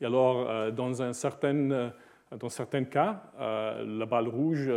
Et 0.01 0.05
alors, 0.05 0.71
dans, 0.73 1.01
un 1.01 1.13
certain, 1.13 1.93
dans 2.37 2.49
certains 2.49 2.83
cas, 2.83 3.23
la 3.39 4.05
balle 4.05 4.27
rouge 4.27 4.69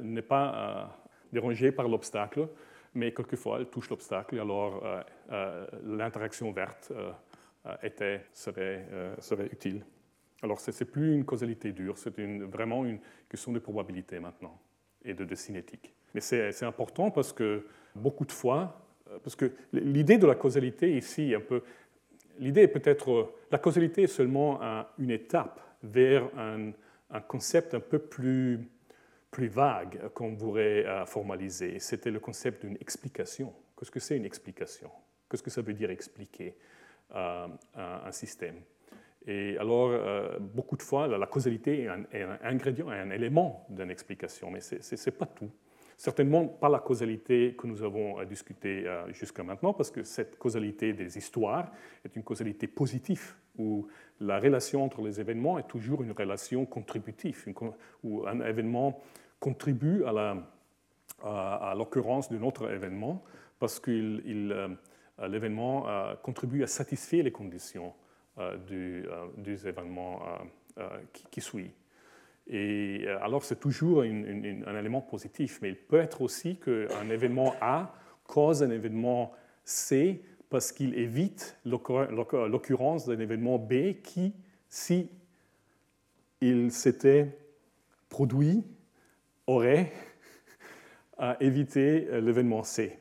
n'est 0.00 0.22
pas 0.22 0.88
dérangée 1.30 1.70
par 1.70 1.86
l'obstacle, 1.86 2.48
mais 2.94 3.12
quelquefois 3.12 3.58
elle 3.58 3.66
touche 3.66 3.90
l'obstacle, 3.90 4.38
alors 4.38 4.84
euh, 4.84 5.02
euh, 5.32 5.66
l'interaction 5.84 6.52
verte 6.52 6.92
euh, 6.94 7.12
était, 7.82 8.22
serait, 8.32 8.86
serait, 9.20 9.46
utile. 9.46 9.84
Alors 10.42 10.60
ce 10.60 10.70
n'est 10.70 10.90
plus 10.90 11.14
une 11.14 11.24
causalité 11.24 11.72
dure, 11.72 11.96
c'est 11.98 12.14
vraiment 12.46 12.84
une 12.84 12.98
question 13.28 13.52
de 13.52 13.58
probabilité 13.58 14.18
maintenant 14.18 14.58
et 15.04 15.14
de, 15.14 15.34
cinétique. 15.34 15.94
Mais 16.14 16.20
c'est 16.20 16.64
important 16.64 17.10
parce 17.10 17.32
que 17.32 17.66
beaucoup 17.94 18.24
de 18.24 18.32
fois, 18.32 18.84
parce 19.22 19.36
que 19.36 19.52
l'idée 19.72 20.18
de 20.18 20.26
la 20.26 20.34
causalité 20.34 20.96
ici, 20.96 21.34
un 21.34 21.40
peu, 21.40 21.62
l'idée 22.38 22.62
est 22.62 22.68
peut-être, 22.68 23.32
la 23.50 23.58
causalité 23.58 24.02
est 24.02 24.08
seulement 24.08 24.60
une 24.98 25.10
étape 25.10 25.60
vers 25.82 26.28
un, 26.36 26.72
un 27.12 27.20
concept 27.20 27.74
un 27.74 27.80
peu 27.80 27.98
plus 27.98 28.68
plus 29.32 29.48
vague 29.48 30.10
qu'on 30.14 30.36
pourrait 30.36 30.86
euh, 30.86 31.06
formaliser, 31.06 31.80
c'était 31.80 32.10
le 32.10 32.20
concept 32.20 32.64
d'une 32.64 32.76
explication. 32.76 33.52
Qu'est-ce 33.76 33.90
que 33.90 33.98
c'est 33.98 34.16
une 34.16 34.26
explication? 34.26 34.90
Qu'est-ce 35.28 35.42
que 35.42 35.50
ça 35.50 35.62
veut 35.62 35.72
dire 35.72 35.90
expliquer 35.90 36.54
euh, 37.16 37.48
un, 37.74 38.12
système? 38.12 38.60
Et 39.26 39.56
alors, 39.56 39.88
euh, 39.88 40.38
beaucoup 40.38 40.76
de 40.76 40.82
fois, 40.82 41.08
la, 41.08 41.26
causalité 41.26 41.84
est 41.84 41.88
un, 41.88 42.04
est 42.12 42.22
un, 42.22 42.38
ingrédient, 42.42 42.88
un 42.90 43.10
élément 43.10 43.66
d'une 43.70 43.90
explication, 43.90 44.50
mais 44.50 44.60
ce 44.60 44.76
n'est 44.76 45.16
pas 45.16 45.26
tout. 45.26 45.50
Certainement 45.96 46.46
pas 46.46 46.68
la 46.68 46.80
causalité 46.80 47.54
que 47.56 47.66
nous 47.66 47.82
avons 47.82 48.22
discutée 48.24 48.84
jusqu'à 49.10 49.42
maintenant, 49.42 49.72
parce 49.72 49.90
que 49.90 50.02
cette 50.02 50.38
causalité 50.38 50.92
des 50.92 51.16
histoires 51.16 51.70
est 52.04 52.16
une 52.16 52.22
causalité 52.22 52.66
positive, 52.66 53.34
où 53.58 53.86
la 54.20 54.38
relation 54.38 54.84
entre 54.84 55.02
les 55.02 55.20
événements 55.20 55.58
est 55.58 55.68
toujours 55.68 56.02
une 56.02 56.12
relation 56.12 56.66
contributive, 56.66 57.46
où 58.02 58.26
un 58.26 58.40
événement 58.40 59.00
contribue 59.38 60.04
à 60.04 61.74
l'occurrence 61.76 62.30
d'un 62.30 62.42
autre 62.42 62.70
événement 62.70 63.22
parce 63.62 63.78
que 63.78 63.92
euh, 63.92 64.68
l'événement 65.28 65.88
euh, 65.88 66.16
contribue 66.16 66.64
à 66.64 66.66
satisfaire 66.66 67.22
les 67.22 67.30
conditions 67.30 67.94
euh, 68.38 68.56
du, 68.56 69.06
des 69.36 69.68
événements 69.68 70.20
qui, 71.30 71.40
suit. 71.40 71.70
Et 72.48 73.06
alors 73.22 73.44
c'est 73.44 73.60
toujours 73.60 74.02
un 74.02 74.76
élément 74.78 75.00
positif, 75.00 75.60
mais 75.62 75.70
il 75.70 75.76
peut 75.76 76.00
être 76.00 76.22
aussi 76.22 76.56
qu'un 76.56 77.08
événement 77.08 77.54
A 77.60 77.94
cause 78.24 78.62
un 78.62 78.70
événement 78.70 79.32
C 79.64 80.22
parce 80.50 80.72
qu'il 80.72 80.94
évite 80.98 81.56
l'occurrence 81.64 83.06
d'un 83.06 83.18
événement 83.18 83.58
B 83.58 84.00
qui, 84.02 84.34
si 84.68 85.08
il 86.42 86.70
s'était 86.72 87.38
produit, 88.10 88.64
aurait 89.46 89.92
à 91.16 91.36
éviter 91.40 92.08
euh, 92.10 92.20
l'événement 92.20 92.64
C. 92.64 92.98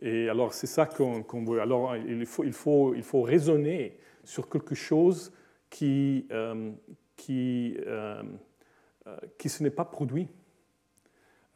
Et 0.00 0.28
alors, 0.28 0.52
c'est 0.52 0.66
ça 0.66 0.86
qu'on 0.86 1.44
veut. 1.44 1.60
Alors, 1.60 1.96
il 1.96 2.26
faut, 2.26 2.44
il, 2.44 2.52
faut, 2.52 2.94
il 2.94 3.02
faut 3.02 3.22
raisonner 3.22 3.98
sur 4.22 4.48
quelque 4.48 4.74
chose 4.74 5.32
qui, 5.70 6.26
euh, 6.30 6.70
qui, 7.16 7.76
euh, 7.86 8.22
qui 9.38 9.48
se 9.48 9.62
n'est 9.62 9.70
pas 9.70 9.84
produit. 9.84 10.28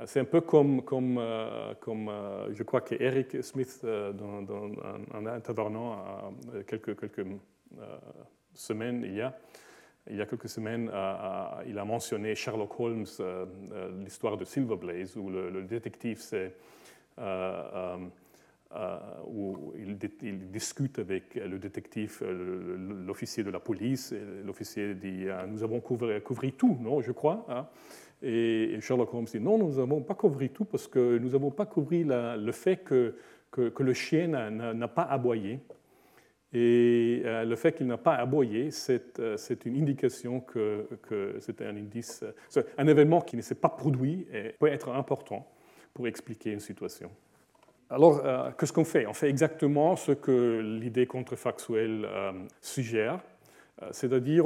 C'est 0.07 0.21
un 0.21 0.25
peu 0.25 0.40
comme, 0.40 0.83
comme, 0.83 1.21
comme 1.81 2.11
je 2.52 2.62
crois 2.62 2.81
que 2.81 2.95
Eric 2.99 3.45
Smith, 3.45 3.81
dans, 3.85 4.47
en, 5.12 5.26
intervenant 5.26 6.33
quelques, 6.67 6.99
quelques 6.99 7.26
semaines 8.55 9.02
il 9.05 9.14
y 9.17 9.21
a, 9.21 9.37
il 10.09 10.17
y 10.17 10.23
a 10.23 10.26
quelques 10.26 10.49
semaines, 10.49 10.90
il 11.67 11.79
a 11.79 11.85
mentionné 11.85 12.35
Sherlock 12.35 12.79
Holmes, 12.81 13.07
euh, 13.21 13.47
euh, 13.73 13.90
l'histoire 14.02 14.37
de 14.37 14.45
Silver 14.45 14.76
Blaze, 14.76 15.17
où 15.17 15.31
le, 15.31 15.62
détective, 15.62 16.21
c'est, 16.21 16.55
euh, 17.19 17.97
où 19.27 19.73
il, 19.77 19.97
discute 20.50 20.99
avec 20.99 21.35
le 21.35 21.59
détective, 21.59 22.23
l'officier 23.07 23.43
de 23.43 23.50
la 23.50 23.59
police, 23.61 24.15
l'officier 24.45 24.95
dit 24.95 25.27
Nous 25.49 25.62
avons 25.62 25.81
couvert, 25.81 26.21
tout, 26.57 26.79
non, 26.81 27.00
je 27.00 27.12
crois. 27.12 27.45
Hein. 27.49 27.67
Et 28.23 28.79
Sherlock 28.81 29.12
Holmes 29.15 29.25
dit 29.25 29.41
Non, 29.41 29.59
nous 29.59 29.77
n'avons 29.77 30.03
pas 30.03 30.15
couvert 30.15 30.49
tout 30.53 30.65
parce 30.65 30.87
que 30.87 31.19
nous 31.19 31.31
n'avons 31.31 31.50
pas 31.50 31.67
couvert 31.67 32.37
le 32.37 32.53
fait 32.53 32.77
que, 32.77 33.15
le 33.57 33.93
chien 33.95 34.29
n'a 34.29 34.89
pas 34.89 35.03
aboyé. 35.03 35.59
Et 36.53 37.23
euh, 37.25 37.45
le 37.45 37.55
fait 37.55 37.73
qu'il 37.73 37.87
n'a 37.87 37.97
pas 37.97 38.17
aboyé, 38.17 38.71
euh, 39.21 39.37
c'est 39.37 39.67
une 39.67 39.81
indication 39.81 40.41
que, 40.41 40.89
que 41.03 41.37
c'est 41.39 41.62
un 41.62 41.77
indice, 41.77 42.25
euh, 42.57 42.62
un 42.77 42.89
événement 42.89 43.21
qui 43.21 43.37
ne 43.37 43.43
s'est 43.43 43.55
pas 43.55 43.69
produit 43.69 44.27
et 44.33 44.55
peut 44.59 44.67
être 44.67 44.89
important 44.89 45.47
pour 45.95 46.09
expliquer 46.09 46.50
une 46.50 46.61
situation. 46.61 47.11
Alors, 47.92 48.23
qu'est-ce 48.56 48.73
qu'on 48.73 48.85
fait? 48.85 49.04
On 49.06 49.12
fait 49.12 49.28
exactement 49.28 49.97
ce 49.97 50.12
que 50.12 50.61
l'idée 50.61 51.06
contrefactuelle 51.06 52.09
suggère. 52.61 53.18
C'est-à-dire, 53.90 54.44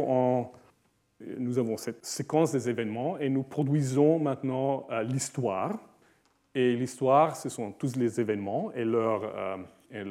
nous 1.20 1.58
avons 1.58 1.76
cette 1.76 2.06
séquence 2.06 2.52
des 2.52 2.70
événements 2.70 3.18
et 3.18 3.28
nous 3.28 3.42
produisons 3.42 4.18
maintenant 4.18 4.86
l'histoire. 5.02 5.78
Et 6.54 6.74
l'histoire, 6.74 7.36
ce 7.36 7.50
sont 7.50 7.72
tous 7.72 7.96
les 7.96 8.18
événements 8.18 8.72
et 8.72 8.84
leur, 8.84 9.30
et 9.92 10.02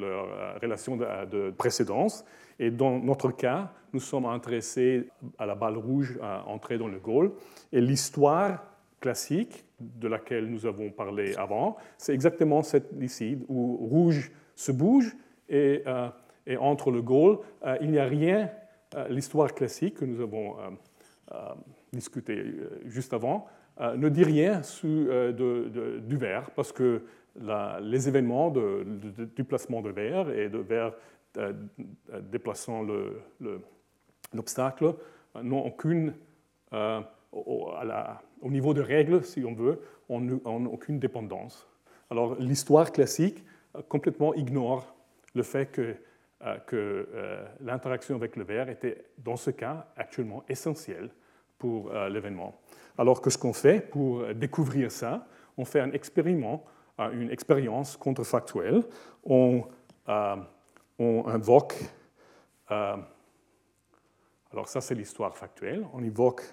relation 0.61 0.95
de, 0.95 1.25
de 1.25 1.49
précédence. 1.49 2.23
Et 2.59 2.69
dans 2.69 2.99
notre 2.99 3.31
cas, 3.31 3.71
nous 3.93 3.99
sommes 3.99 4.25
intéressés 4.25 5.09
à 5.39 5.47
la 5.47 5.55
balle 5.55 5.77
rouge 5.77 6.19
à 6.21 6.45
entrer 6.47 6.77
dans 6.77 6.87
le 6.87 6.99
goal. 6.99 7.31
Et 7.71 7.81
l'histoire 7.81 8.63
classique 8.99 9.65
de 9.95 10.07
laquelle 10.07 10.47
nous 10.47 10.65
avons 10.65 10.89
parlé 10.89 11.35
avant, 11.35 11.77
c'est 11.97 12.13
exactement 12.13 12.61
cette 12.61 12.89
ici, 12.99 13.37
où 13.47 13.77
rouge 13.77 14.31
se 14.55 14.71
bouge 14.71 15.15
et, 15.49 15.83
euh, 15.87 16.09
entre 16.59 16.91
le 16.91 17.01
goal, 17.01 17.39
euh, 17.65 17.77
il 17.81 17.91
n'y 17.91 17.99
a 17.99 18.05
rien. 18.05 18.49
Euh, 18.95 19.07
l'histoire 19.07 19.53
classique 19.53 19.95
que 19.95 20.05
nous 20.05 20.21
avons 20.21 20.55
discuté 21.91 22.43
juste 22.85 23.13
avant 23.13 23.47
ne 23.79 24.07
dit 24.09 24.23
rien 24.23 24.61
de, 24.83 25.99
du 25.99 26.17
verre 26.17 26.51
parce 26.51 26.71
que 26.71 27.01
la, 27.41 27.79
les 27.81 28.07
événements 28.07 28.51
de, 28.51 28.85
du 29.35 29.43
placement 29.43 29.81
de 29.81 29.89
verre 29.89 30.29
et 30.29 30.49
de 30.49 30.59
verre 30.59 30.93
déplaçant 32.31 32.85
l'obstacle 34.31 34.93
n'ont 35.41 35.65
aucune 35.65 36.13
au, 37.31 37.71
au, 38.43 38.49
niveau 38.49 38.73
de 38.73 38.81
règles, 38.81 39.23
si 39.23 39.43
on 39.45 39.53
veut, 39.53 39.81
on 40.09 40.21
n'a 40.21 40.69
aucune 40.69 40.99
dépendance. 40.99 41.67
Alors 42.13 42.35
l'histoire 42.39 42.91
classique 42.91 43.43
euh, 43.75 43.81
complètement 43.89 44.33
ignore 44.35 44.93
le 45.33 45.43
fait 45.43 45.65
que, 45.65 45.95
euh, 46.43 46.57
euh, 46.73 47.45
l'interaction 47.61 48.15
avec 48.15 48.35
le 48.35 48.43
verre 48.43 48.69
était, 48.69 49.05
dans 49.17 49.35
ce 49.35 49.49
cas, 49.49 49.87
actuellement 49.95 50.43
essentielle 50.47 51.09
pour 51.57 51.91
l'événement. 51.93 52.59
Alors 52.97 53.21
que 53.21 53.29
ce 53.29 53.37
qu'on 53.37 53.53
fait 53.53 53.79
pour 53.79 54.27
découvrir 54.33 54.91
ça, 54.91 55.25
on 55.57 55.63
fait 55.63 55.79
un 55.79 55.93
expériment, 55.93 56.65
une 56.99 57.31
expérience 57.31 57.95
contrefactuelle. 57.95 58.83
On, 59.23 59.63
on 60.99 61.25
invoque, 61.25 61.75
alors 62.67 63.07
ça 64.65 64.81
c'est 64.81 64.93
l'histoire 64.93 65.37
factuelle, 65.37 65.85
on 65.93 66.03
invoque 66.03 66.43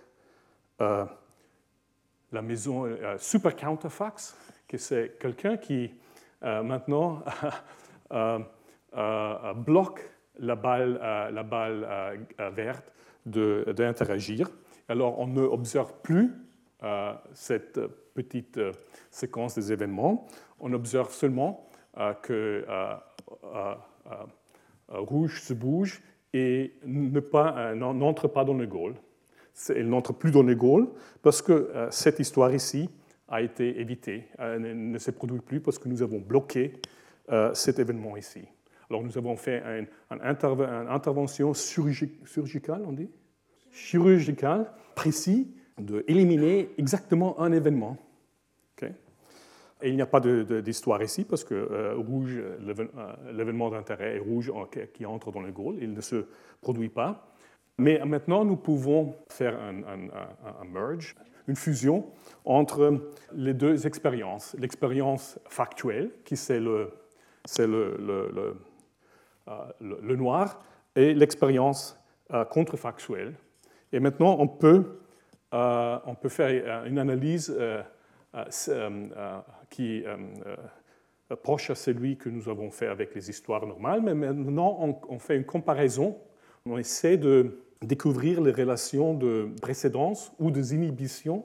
la 2.32 2.42
maison 2.42 2.86
euh, 2.86 3.16
Super 3.18 3.56
Counterfax, 3.56 4.36
que 4.68 4.78
c'est 4.78 5.18
quelqu'un 5.18 5.56
qui 5.56 5.92
euh, 6.42 6.62
maintenant 6.62 7.22
bloque 9.56 10.00
la 10.38 10.56
balle, 10.56 10.98
la 11.32 11.42
balle 11.42 12.18
verte 12.52 12.92
d'interagir. 13.26 14.48
Alors 14.88 15.18
on 15.18 15.26
ne 15.26 15.42
observe 15.42 15.92
plus 16.02 16.32
cette 17.32 17.78
petite 18.14 18.58
séquence 19.10 19.54
des 19.54 19.72
événements, 19.72 20.26
on 20.58 20.72
observe 20.72 21.12
seulement 21.12 21.68
que 22.22 22.64
rouge 24.88 25.42
se 25.42 25.52
bouge 25.52 26.02
et 26.32 26.74
n'entre 26.84 28.28
pas 28.28 28.44
dans 28.44 28.54
le 28.54 28.66
goal 28.66 28.94
elle 29.68 29.88
n'entre 29.88 30.12
plus 30.12 30.30
dans 30.30 30.42
les 30.42 30.56
Gaules 30.56 30.88
parce 31.22 31.42
que 31.42 31.52
euh, 31.52 31.90
cette 31.90 32.18
histoire 32.18 32.54
ici 32.54 32.88
a 33.28 33.42
été 33.42 33.80
évitée, 33.80 34.26
elle 34.38 34.64
euh, 34.64 34.74
ne 34.74 34.98
se 34.98 35.10
produit 35.10 35.40
plus 35.40 35.60
parce 35.60 35.78
que 35.78 35.88
nous 35.88 36.02
avons 36.02 36.18
bloqué 36.18 36.80
euh, 37.30 37.52
cet 37.54 37.78
événement 37.78 38.16
ici. 38.16 38.42
Alors 38.88 39.02
nous 39.04 39.16
avons 39.16 39.36
fait 39.36 39.62
une, 39.78 39.86
intervention 40.20 41.52
chirurgicale, 41.54 42.82
on 42.86 42.92
dit? 42.92 43.08
Chirurgicale, 43.70 44.72
d'éliminer 45.78 46.70
exactement 46.76 47.40
un 47.40 47.52
événement. 47.52 47.96
Et 49.82 49.88
il 49.88 49.94
n'y 49.94 50.02
a 50.02 50.06
pas 50.06 50.20
d'histoire 50.20 51.02
ici 51.02 51.24
parce 51.24 51.42
que 51.42 51.94
rouge, 51.94 52.38
l'événement 53.32 53.70
d'intérêt 53.70 54.16
est 54.16 54.18
rouge 54.18 54.52
qui 54.92 55.06
entre 55.06 55.32
dans 55.32 55.40
le 55.40 55.52
Gaulle, 55.52 55.78
il 55.80 55.94
ne 55.94 56.02
se 56.02 56.26
produit 56.60 56.90
pas. 56.90 57.29
Mais 57.80 57.98
maintenant, 58.04 58.44
nous 58.44 58.56
pouvons 58.56 59.14
faire 59.30 59.58
un, 59.58 60.64
merge, 60.66 61.16
une 61.48 61.56
fusion 61.56 62.10
entre 62.44 63.10
les 63.32 63.54
deux 63.54 63.86
expériences. 63.86 64.54
L'expérience 64.58 65.38
factuelle, 65.48 66.10
qui 66.26 66.36
c'est 66.36 66.60
le, 66.60 66.92
le, 67.58 67.96
le, 67.98 68.56
euh, 69.48 69.54
le, 69.80 70.16
noir, 70.16 70.62
et 70.94 71.14
l'expérience 71.14 71.98
euh, 72.34 72.44
contrefactuelle. 72.44 73.34
Et 73.94 73.98
maintenant, 73.98 74.36
on 74.38 74.46
peut, 74.46 75.00
euh, 75.54 75.98
on 76.04 76.14
peut 76.14 76.28
faire 76.28 76.84
une 76.84 76.98
analyse 76.98 77.56
qui 79.70 80.04
proche 81.42 81.70
à 81.70 81.74
celui 81.74 82.18
que 82.18 82.28
nous 82.28 82.50
avons 82.50 82.70
fait 82.70 82.88
avec 82.88 83.14
les 83.14 83.30
histoires 83.30 83.66
normales, 83.66 84.02
mais 84.02 84.12
maintenant, 84.12 84.76
on, 84.80 85.00
on 85.08 85.18
fait 85.18 85.36
une 85.36 85.46
comparaison. 85.46 86.18
On 86.66 86.76
essaie 86.76 87.16
de 87.16 87.64
découvrir 87.84 88.40
les 88.40 88.52
relations 88.52 89.14
de 89.14 89.48
précédence 89.60 90.32
ou 90.38 90.50
des 90.50 90.74
inhibitions. 90.74 91.44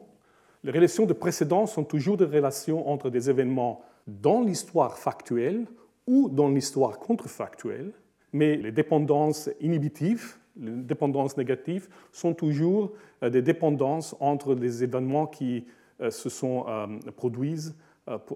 Les 0.64 0.72
relations 0.72 1.06
de 1.06 1.14
précédence 1.14 1.74
sont 1.74 1.84
toujours 1.84 2.18
des 2.18 2.26
relations 2.26 2.90
entre 2.90 3.10
des 3.10 3.30
événements 3.30 3.82
dans 4.08 4.42
l'histoire 4.42 4.98
factuelle 4.98 5.66
ou 6.08 6.30
dans 6.30 6.50
l'histoire 6.50 7.00
contrefactuelle, 7.00 7.94
mais 8.34 8.58
les 8.58 8.72
dépendances 8.72 9.50
inhibitives, 9.62 10.36
les 10.60 10.72
dépendances 10.72 11.38
négatives, 11.38 11.88
sont 12.12 12.34
toujours 12.34 12.92
euh, 13.24 13.30
des 13.30 13.42
dépendances 13.42 14.16
entre 14.20 14.56
des 14.56 14.84
événements 14.84 15.28
qui 15.28 15.66
euh, 16.02 16.12
se 16.12 16.30
sont 16.30 16.66
euh, 16.68 16.88
produits, 17.16 17.72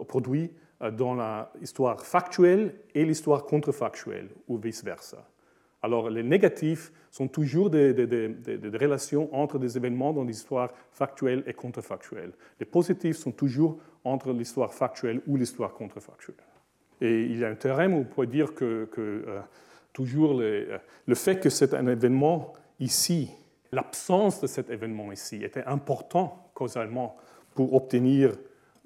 produits 0.08 0.52
dans 0.94 1.46
l'histoire 1.60 2.02
factuelle 2.06 2.74
et 2.96 3.04
l'histoire 3.04 3.46
contrefactuelle, 3.46 4.30
ou 4.48 4.58
vice-versa. 4.58 5.28
Alors 5.82 6.10
les 6.10 6.24
négatifs 6.24 6.92
sont 7.10 7.28
toujours 7.28 7.70
des, 7.70 7.92
relations 8.80 9.34
entre 9.34 9.58
des 9.60 9.78
événements 9.78 10.14
dans 10.14 10.24
l'histoire 10.24 10.72
factuelle 10.92 11.44
et 11.48 11.54
contrefactuelle. 11.54 12.34
Les 12.60 12.66
positifs 12.66 13.18
sont 13.18 13.32
toujours 13.32 13.80
entre 14.04 14.34
l'histoire 14.34 14.74
factuelle 14.74 15.22
ou 15.28 15.38
l'histoire 15.38 15.74
contrefactuelle. 15.74 16.36
Et 17.02 17.24
il 17.24 17.40
y 17.40 17.46
a 17.46 17.50
un 17.50 17.56
théorème 17.56 17.94
où 17.94 18.00
on 18.00 18.04
pourrait 18.04 18.28
dire 18.28 18.54
que, 18.54 18.90
euh, 18.98 19.40
toujours 19.94 20.40
euh, 20.42 20.78
le 21.06 21.16
fait 21.16 21.40
que 21.40 21.50
c'est 21.50 21.74
un 21.74 21.88
événement 21.88 22.54
ici, 22.80 23.32
l'absence 23.72 24.42
de 24.42 24.48
cet 24.48 24.70
événement 24.70 25.12
ici 25.12 25.44
était 25.44 25.64
important 25.64 26.52
causalement 26.54 27.16
pour 27.56 27.74
obtenir 27.74 28.34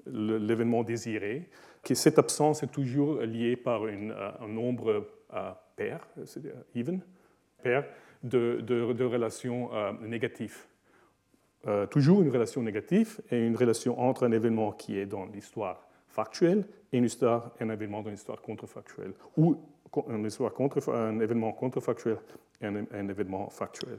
l'événement 0.06 0.84
désiré, 0.84 1.48
que 1.82 1.94
cette 1.94 2.18
absence 2.18 2.62
est 2.62 2.72
toujours 2.72 3.20
liée 3.20 3.56
par 3.56 3.84
euh, 3.84 4.34
un 4.40 4.48
nombre 4.48 5.08
pair, 5.76 6.06
c'est 6.24 6.42
even, 6.74 7.00
pair 7.62 7.84
de, 8.22 8.60
de, 8.60 9.04
relations 9.04 9.72
euh, 9.74 9.92
négatives. 10.02 10.64
Euh, 11.66 11.86
toujours 11.86 12.22
une 12.22 12.30
relation 12.30 12.62
négative 12.62 13.20
et 13.30 13.38
une 13.38 13.56
relation 13.56 13.98
entre 13.98 14.26
un 14.26 14.32
événement 14.32 14.72
qui 14.72 14.98
est 14.98 15.06
dans 15.06 15.24
l'histoire 15.26 15.86
factuelle 16.08 16.66
et 16.92 16.98
une 16.98 17.04
histoire, 17.04 17.52
un 17.60 17.70
événement 17.70 18.02
dans 18.02 18.10
l'histoire 18.10 18.40
contrefactuelle, 18.40 19.12
ou 19.36 19.56
une 20.08 20.26
histoire 20.26 20.52
contre, 20.52 20.92
un 20.92 21.20
événement 21.20 21.52
contrefactuel 21.52 22.18
et 22.60 22.66
un, 22.66 23.08
événement 23.08 23.48
factuel. 23.48 23.98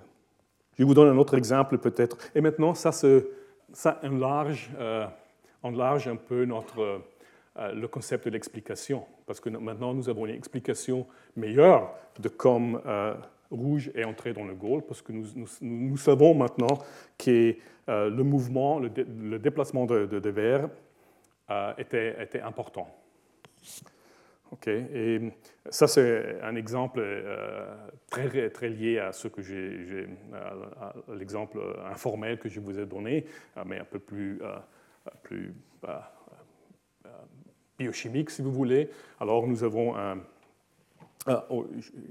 Je 0.77 0.83
vous 0.83 0.93
donne 0.93 1.07
un 1.07 1.17
autre 1.17 1.35
exemple 1.35 1.77
peut-être. 1.77 2.17
Et 2.35 2.41
maintenant, 2.41 2.73
ça, 2.73 2.91
se, 2.91 3.27
ça 3.71 3.99
enlarge, 4.03 4.69
euh, 4.77 5.07
enlarge 5.63 6.07
un 6.07 6.17
peu 6.17 6.45
notre 6.45 7.01
le 7.57 7.87
concept 7.87 8.25
de 8.25 8.31
l'explication, 8.31 9.05
parce 9.25 9.39
que 9.39 9.49
maintenant 9.49 9.93
nous 9.93 10.09
avons 10.09 10.25
une 10.25 10.35
explication 10.35 11.07
meilleure 11.35 11.93
de 12.19 12.27
comment 12.27 12.79
euh, 12.85 13.15
rouge 13.49 13.91
est 13.95 14.03
entré 14.03 14.33
dans 14.33 14.43
le 14.43 14.55
goal, 14.55 14.81
parce 14.85 15.01
que 15.01 15.13
nous, 15.13 15.25
nous, 15.61 15.97
savons 15.97 16.33
maintenant 16.33 16.79
que 17.17 17.55
euh, 17.87 18.09
le 18.09 18.23
mouvement, 18.23 18.79
le, 18.79 19.39
déplacement 19.39 19.85
de, 19.85 20.05
de, 20.05 20.69
était, 21.77 22.21
était, 22.21 22.41
important. 22.41 22.87
Ok, 24.51 24.67
Et 24.67 25.19
ça, 25.69 25.87
c'est 25.87 26.41
un 26.41 26.55
exemple 26.55 27.03
très, 28.09 28.49
très 28.49 28.69
lié 28.69 28.99
à 28.99 29.11
ce 29.11 29.27
que 29.27 29.41
j'ai, 29.41 30.07
l'exemple 31.13 31.59
informel 31.89 32.37
que 32.37 32.49
je 32.49 32.59
vous 32.59 32.79
ai 32.79 32.85
donné, 32.85 33.25
mais 33.65 33.79
un 33.79 33.85
peu 33.85 33.99
plus, 33.99 34.39
plus 35.23 35.53
biochimique, 37.77 38.29
si 38.29 38.41
vous 38.41 38.51
voulez. 38.51 38.89
Alors 39.19 39.47
nous 39.47 39.63
avons 39.63 39.95
un... 39.95 40.17
Oh, 41.49 41.65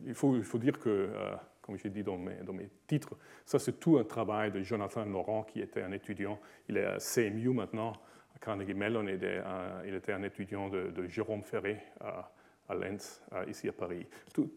il, 0.07 0.15
faut, 0.15 0.59
dire 0.59 0.79
que, 0.81 0.89
euh, 0.89 1.35
comme 1.63 1.79
j'ai 1.79 1.89
dit 1.89 2.03
dans 2.03 2.19
mes, 2.19 2.35
dans 2.45 2.53
mes, 2.53 2.69
titres, 2.89 3.15
ça 3.47 3.61
c'est 3.61 3.79
tout 3.79 3.97
un 3.97 4.03
travail 4.03 4.51
de 4.51 4.61
Jonathan 4.61 5.05
Laurent, 5.05 5.45
qui 5.45 5.61
était 5.61 5.83
un 5.83 5.93
étudiant, 5.93 6.41
il 6.69 6.77
est 6.77 6.85
à 6.85 6.99
CMU 6.99 7.51
maintenant, 7.51 7.93
à 8.35 8.41
Carnegie 8.41 8.75
Mellon, 8.75 9.05
il 9.05 9.15
était 9.15 9.39
un, 9.39 9.85
il 9.87 9.95
était 9.95 10.13
un 10.13 10.25
étudiant 10.25 10.69
de, 10.69 11.07
Jérôme 11.07 11.45
Ferré 11.45 11.81
à, 12.01 12.29
à 12.69 12.75
Lens, 12.75 13.23
ici 13.47 13.69
à 13.69 13.73
Paris. 13.73 14.05
Tout, 14.33 14.51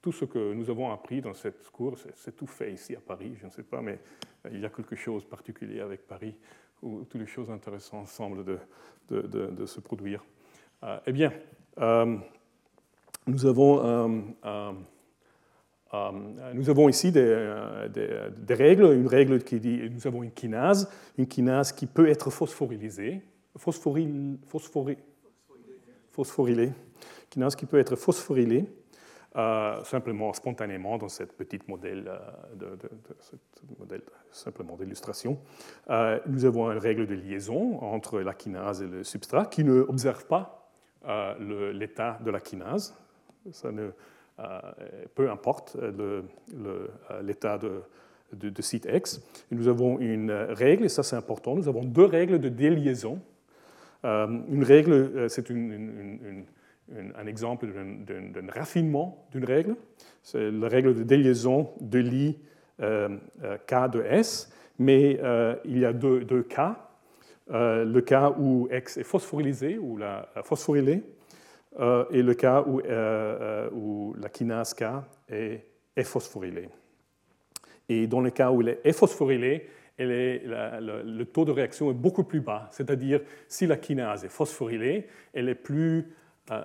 tout 0.00 0.12
ce 0.12 0.24
que 0.24 0.54
nous 0.54 0.70
avons 0.70 0.90
appris 0.90 1.20
dans 1.20 1.34
cette 1.34 1.68
cours, 1.70 1.98
c'est 2.14 2.34
tout 2.34 2.46
fait 2.46 2.72
ici 2.72 2.96
à 2.96 3.00
Paris, 3.00 3.34
je 3.38 3.46
ne 3.46 3.50
sais 3.50 3.62
pas, 3.62 3.82
mais 3.82 3.98
il 4.50 4.60
y 4.60 4.64
a 4.64 4.70
quelque 4.70 4.96
chose 4.96 5.24
de 5.24 5.28
particulier 5.28 5.80
avec 5.80 6.06
Paris 6.06 6.34
où 6.82 7.04
toutes 7.04 7.20
les 7.20 7.26
choses 7.26 7.50
intéressantes 7.50 8.08
semblent 8.08 8.44
de, 8.44 8.58
de, 9.10 9.66
se 9.66 9.80
produire. 9.80 10.24
eh 11.06 11.12
bien, 11.12 11.32
nous 13.26 13.46
avons 13.46 14.28
euh, 15.92 16.12
nous 16.54 16.70
avons 16.70 16.88
ici 16.88 17.10
des, 17.10 17.88
des, 17.92 18.54
règles, 18.54 18.92
une 18.92 19.08
règle 19.08 19.42
qui 19.42 19.58
dit 19.58 19.80
nous 19.90 20.06
avons 20.06 20.22
une 20.22 20.30
kinase, 20.30 20.88
une 21.18 21.26
kinase 21.26 21.72
qui 21.72 21.86
peut 21.86 22.08
être 22.08 22.30
phosphorylée, 22.30 23.22
phosphorylée, 23.56 24.38
phosphorylée, 26.12 26.72
kinase 27.28 27.56
qui 27.56 27.66
peut 27.66 27.78
être 27.78 27.96
phosphorylée 27.96 28.66
euh, 29.36 29.82
simplement 29.84 30.32
spontanément 30.32 30.98
dans 30.98 31.08
cette 31.08 31.36
petite 31.36 31.68
modèle, 31.68 32.08
euh, 32.08 32.76
de, 32.76 32.88
modèle 33.78 34.02
simplement 34.32 34.76
d'illustration. 34.76 35.38
nous 36.26 36.44
avons 36.44 36.70
une 36.70 36.78
règle 36.78 37.06
de 37.06 37.14
liaison 37.14 37.80
entre 37.82 38.20
la 38.20 38.34
kinase 38.34 38.82
et 38.82 38.86
le 38.86 39.04
substrat 39.04 39.46
qui 39.46 39.64
ne 39.64 39.80
observe 39.80 40.26
pas 40.26 40.70
l'état 41.38 42.18
de 42.24 42.30
la 42.30 42.40
kinase. 42.40 42.94
Ça 43.52 43.72
ne, 43.72 43.90
euh, 44.40 44.58
peu 45.14 45.30
importe 45.30 45.76
euh, 45.76 46.22
euh, 46.64 46.86
l'état 47.22 47.58
de, 47.58 48.62
site 48.62 48.88
X. 48.90 49.20
nous 49.50 49.68
avons 49.68 49.98
une 49.98 50.30
règle, 50.30 50.84
et 50.84 50.88
ça 50.88 51.02
c'est 51.02 51.16
important, 51.16 51.56
nous 51.56 51.68
avons 51.68 51.84
deux 51.84 52.04
règles 52.04 52.38
de 52.38 52.48
déliaison. 52.48 53.20
une 54.04 54.64
règle, 54.64 55.28
c'est 55.28 55.50
un 57.16 57.26
exemple 57.26 57.66
d'un 57.66 58.50
raffinement 58.52 59.26
d'une 59.32 59.44
règle. 59.44 59.76
C'est 60.22 60.50
la 60.50 60.68
règle 60.68 60.94
de 60.94 61.02
déliaison 61.02 61.70
de 61.80 61.98
l'I 61.98 62.38
K 62.78 63.90
de 63.92 64.02
S, 64.02 64.52
mais 64.78 65.20
il 65.64 65.78
y 65.78 65.84
a 65.84 65.92
deux, 65.92 66.24
deux 66.24 66.42
cas. 66.42 66.88
le 67.48 68.00
cas 68.00 68.34
où 68.38 68.68
X 68.72 68.96
est 68.96 69.04
phosphorylé, 69.04 69.78
ou 69.78 69.96
la 69.96 70.28
phosphorylée, 70.42 71.02
euh, 71.78 72.04
et 72.10 72.22
le 72.22 72.34
cas 72.34 72.64
où, 72.66 72.80
euh, 72.80 72.84
euh, 72.88 73.70
où 73.72 74.14
la 74.18 74.28
kinase 74.28 74.74
K 74.74 74.84
est, 75.28 75.64
phosphorylée. 76.02 76.68
Et 77.88 78.06
dans 78.06 78.20
le 78.20 78.30
cas 78.30 78.50
où 78.50 78.62
elle 78.62 78.78
est 78.82 78.92
phosphorylée, 78.92 79.68
est, 79.98 80.42
le, 80.46 81.24
taux 81.24 81.44
de 81.44 81.52
réaction 81.52 81.90
est 81.90 81.94
beaucoup 81.94 82.24
plus 82.24 82.40
bas. 82.40 82.68
C'est-à-dire, 82.70 83.20
si 83.46 83.66
la 83.66 83.76
kinase 83.76 84.24
est 84.24 84.30
phosphorylée, 84.30 85.06
elle 85.34 85.50
est 85.50 85.54
plus 85.54 86.06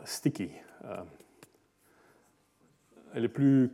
sticky. 0.05 0.51
elle 3.13 3.25
est 3.25 3.29
plus 3.29 3.71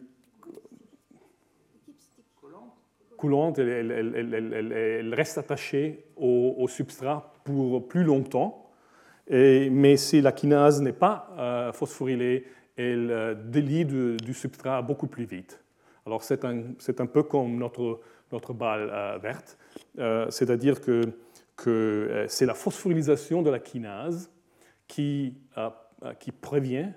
coulante, 3.18 3.60
elle, 3.60 5.14
reste 5.14 5.38
attachée 5.38 6.06
au, 6.16 6.68
substrat 6.68 7.34
pour 7.44 7.88
plus 7.88 8.04
longtemps 8.04 8.62
mais 9.30 9.98
si 9.98 10.22
la 10.22 10.32
kinase 10.32 10.82
n'est 10.82 10.94
pas 10.94 11.30
euh, 11.38 11.72
phosphorylée, 11.72 12.46
elle 12.78 13.12
euh, 13.12 13.34
délie 13.34 13.86
du, 13.86 14.34
substrat 14.34 14.82
beaucoup 14.82 15.08
plus 15.08 15.26
vite. 15.26 15.64
Alors 16.06 16.24
c'est 16.24 16.44
un, 16.46 16.64
un, 16.98 17.06
peu 17.06 17.24
comme 17.24 17.58
notre, 17.58 18.02
notre 18.32 18.54
balle 18.54 18.90
euh, 18.92 19.18
verte, 19.20 19.58
c'est-à-dire 20.30 20.82
que, 20.82 21.02
que 21.56 22.26
c'est 22.28 22.46
la 22.46 22.56
phosphorylisation 22.56 23.42
de 23.42 23.50
la 23.50 23.60
kinase 23.60 24.32
qui, 24.88 25.38
qui 26.20 26.32
prévient, 26.32 26.90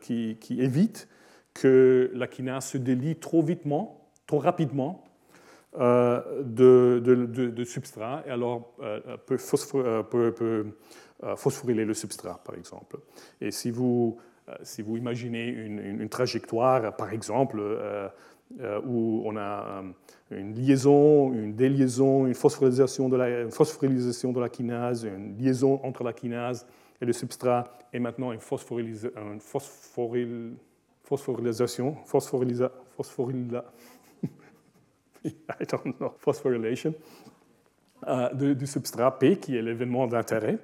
qui, 0.00 0.36
qui, 0.40 0.60
évite 0.60 1.08
que 1.54 2.10
la 2.14 2.28
kinase 2.28 2.66
se 2.66 2.78
délie 2.78 3.16
trop 3.16 3.42
vitement, 3.42 4.08
trop 4.26 4.38
rapidement 4.38 5.04
de, 5.74 7.64
substrat 7.64 8.22
et 8.26 8.30
alors 8.30 8.76
peut, 9.26 9.38
euh, 11.22 11.36
phosphoryler 11.36 11.84
le 11.84 11.92
substrat, 11.92 12.40
par 12.44 12.54
exemple. 12.54 12.98
Et 13.42 13.50
si 13.50 13.70
vous, 13.70 14.18
euh, 14.48 14.96
imaginez 14.96 15.48
une, 15.48 16.08
trajectoire, 16.08 16.96
par 16.96 17.12
exemple, 17.12 17.58
euh, 17.60 18.08
où 18.84 19.22
on 19.24 19.36
a 19.36 19.82
une 20.30 20.54
liaison, 20.54 21.32
une 21.32 21.54
déliaison, 21.54 22.26
une 22.26 22.34
phosphorylisation 22.34 23.08
de 23.08 23.16
la, 23.16 23.50
phosphorylation 23.50 24.32
de 24.32 24.40
la 24.40 24.48
kinase, 24.48 25.04
une 25.04 25.36
liaison 25.36 25.80
entre 25.84 26.04
la 26.04 26.12
kinase 26.12 26.66
et 27.00 27.04
le 27.04 27.12
substrat, 27.12 27.78
et 27.92 27.98
maintenant 27.98 28.32
une, 28.32 28.40
phosphorylisa, 28.40 29.08
une 29.16 29.40
phosphoryl, 29.40 30.54
phosphorylation, 31.02 31.96
phosphorylisa, 32.04 32.70
phosphorylation, 32.96 33.62
phosphorylation 36.18 36.94
du 38.32 38.66
substrat 38.66 39.18
P, 39.18 39.36
qui 39.36 39.56
est 39.56 39.62
l'événement 39.62 40.06
d'intérêt. 40.06 40.58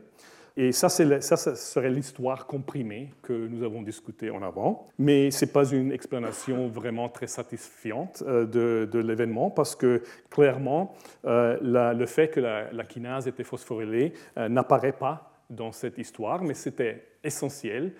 Et 0.59 0.73
ça, 0.73 0.89
ça, 0.89 1.37
serait 1.37 1.91
l'histoire 1.91 2.47
comprimée 2.47 3.13
que 3.23 3.35
nous 3.35 3.63
avons 3.63 3.83
discutée 3.83 4.31
en 4.31 4.43
avant. 4.43 4.89
Mais 4.99 5.31
ce 5.31 5.45
n'est 5.45 5.51
pas 5.51 5.71
une 5.71 5.93
explanation 5.93 6.69
vraiment 6.69 7.11
très 7.11 7.27
satisfiante 7.27 8.23
euh, 8.27 8.47
de, 8.87 8.99
l'événement 8.99 9.51
parce 9.51 9.77
que 9.77 10.03
clairement, 10.31 10.95
euh, 11.27 11.59
le 11.93 12.07
fait 12.07 12.29
que 12.29 12.41
la, 12.41 12.85
kinase 12.85 13.29
était 13.29 13.45
phosphorylée 13.45 14.15
euh, 14.39 14.49
n'apparaît 14.49 14.97
pas 14.97 15.31
dans 15.51 15.73
cette 15.73 15.99
histoire, 15.99 16.43
mais 16.43 16.55
c'était 16.55 17.07
essentiel 17.23 17.93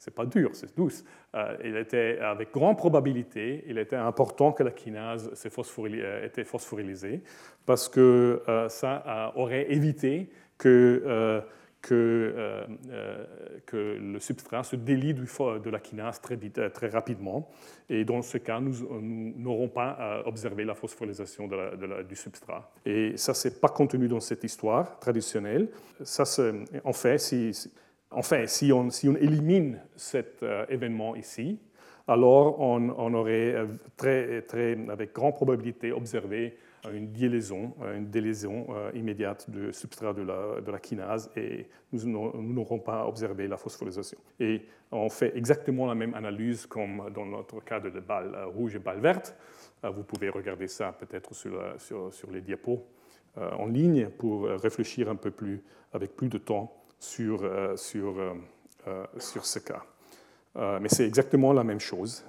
c'est 0.00 0.14
pas 0.14 0.24
dur, 0.24 0.50
c'est 0.54 0.74
douce. 0.74 1.04
Euh, 1.34 1.56
il 1.62 1.76
était 1.76 2.18
avec 2.20 2.52
grande 2.52 2.78
probabilité, 2.78 3.62
il 3.68 3.76
était 3.76 3.96
important 3.96 4.50
que 4.50 4.62
la 4.62 4.70
kinase 4.70 5.28
euh, 5.28 6.26
était 6.26 6.44
phosphorylée 6.44 7.20
parce 7.66 7.88
que 7.88 8.42
euh, 8.48 8.68
ça 8.70 9.32
aurait 9.36 9.70
évité 9.70 10.30
que, 10.56 11.42
que, 11.82 12.64
que, 13.66 13.98
le 14.00 14.18
substrat 14.20 14.62
se 14.62 14.76
délie 14.76 15.14
de 15.14 15.70
la 15.70 15.80
kinase 15.80 16.20
très, 16.20 16.36
vite, 16.36 16.72
très 16.72 16.88
rapidement. 16.88 17.50
Et 17.88 18.04
dans 18.04 18.22
ce 18.22 18.38
cas, 18.38 18.60
nous 18.60 18.74
n'aurons 19.36 19.68
pas 19.68 20.22
observé 20.26 20.64
la 20.64 20.74
phosphorylisation 20.74 21.48
du 22.06 22.16
substrat. 22.16 22.70
Et 22.84 23.16
ça, 23.16 23.32
c'est 23.32 23.58
pas 23.60 23.68
contenu 23.68 24.08
dans 24.08 24.20
cette 24.20 24.44
histoire 24.44 24.98
traditionnelle. 24.98 25.68
Ça, 26.02 26.24
en 26.84 26.92
fait, 26.92 27.16
si 27.16 27.54
Enfin, 28.12 28.46
si 28.46 28.72
on, 28.72 28.90
si 28.90 29.08
on 29.08 29.14
élimine 29.14 29.80
cet 29.94 30.42
euh, 30.42 30.66
événement 30.68 31.14
ici, 31.14 31.60
alors 32.08 32.58
on, 32.58 33.14
aurait 33.14 33.54
euh, 33.54 33.66
très, 33.96 34.42
très, 34.42 34.76
avec 34.88 35.12
grande 35.12 35.36
probabilité 35.36 35.92
observé 35.92 36.56
une 36.92 37.12
déliaison, 37.12 37.72
une 37.94 38.10
déliaison 38.10 38.66
euh, 38.70 38.90
immédiate 38.94 39.48
du 39.48 39.72
substrat 39.72 40.12
de 40.12 40.22
la, 40.22 40.78
kinase 40.80 41.30
et 41.36 41.68
nous 41.92 42.42
n'aurons 42.52 42.80
pas 42.80 43.06
observé 43.06 43.46
la 43.46 43.56
phosphorylation. 43.56 44.18
Et 44.40 44.62
on 44.90 45.08
fait 45.08 45.36
exactement 45.36 45.86
la 45.86 45.94
même 45.94 46.14
analyse 46.14 46.66
comme 46.66 47.10
dans 47.14 47.26
notre 47.26 47.62
cas 47.62 47.78
de 47.78 47.90
balle 48.00 48.36
rouge 48.56 48.74
et 48.74 48.80
balle 48.80 48.98
verte. 48.98 49.36
Vous 49.84 50.02
pouvez 50.02 50.30
regarder 50.30 50.66
ça 50.66 50.92
peut-être 50.92 51.32
sur, 51.34 51.62
sur, 51.78 52.30
les 52.32 52.40
diapos 52.40 52.84
en 53.36 53.66
ligne 53.66 54.08
pour 54.08 54.44
réfléchir 54.44 55.08
un 55.08 55.16
peu 55.16 55.30
plus, 55.30 55.62
avec 55.92 56.16
plus 56.16 56.28
de 56.28 56.38
temps 56.38 56.79
sur, 57.00 57.42
euh, 57.42 57.76
sur, 57.76 58.18
euh, 58.18 58.34
euh, 58.86 59.06
sur 59.18 59.44
ce 59.44 59.58
cas. 59.58 59.82
mais 60.54 60.88
c'est 60.88 61.06
exactement 61.06 61.52
la 61.52 61.64
même 61.64 61.80
chose. 61.80 62.24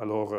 alors, 0.00 0.34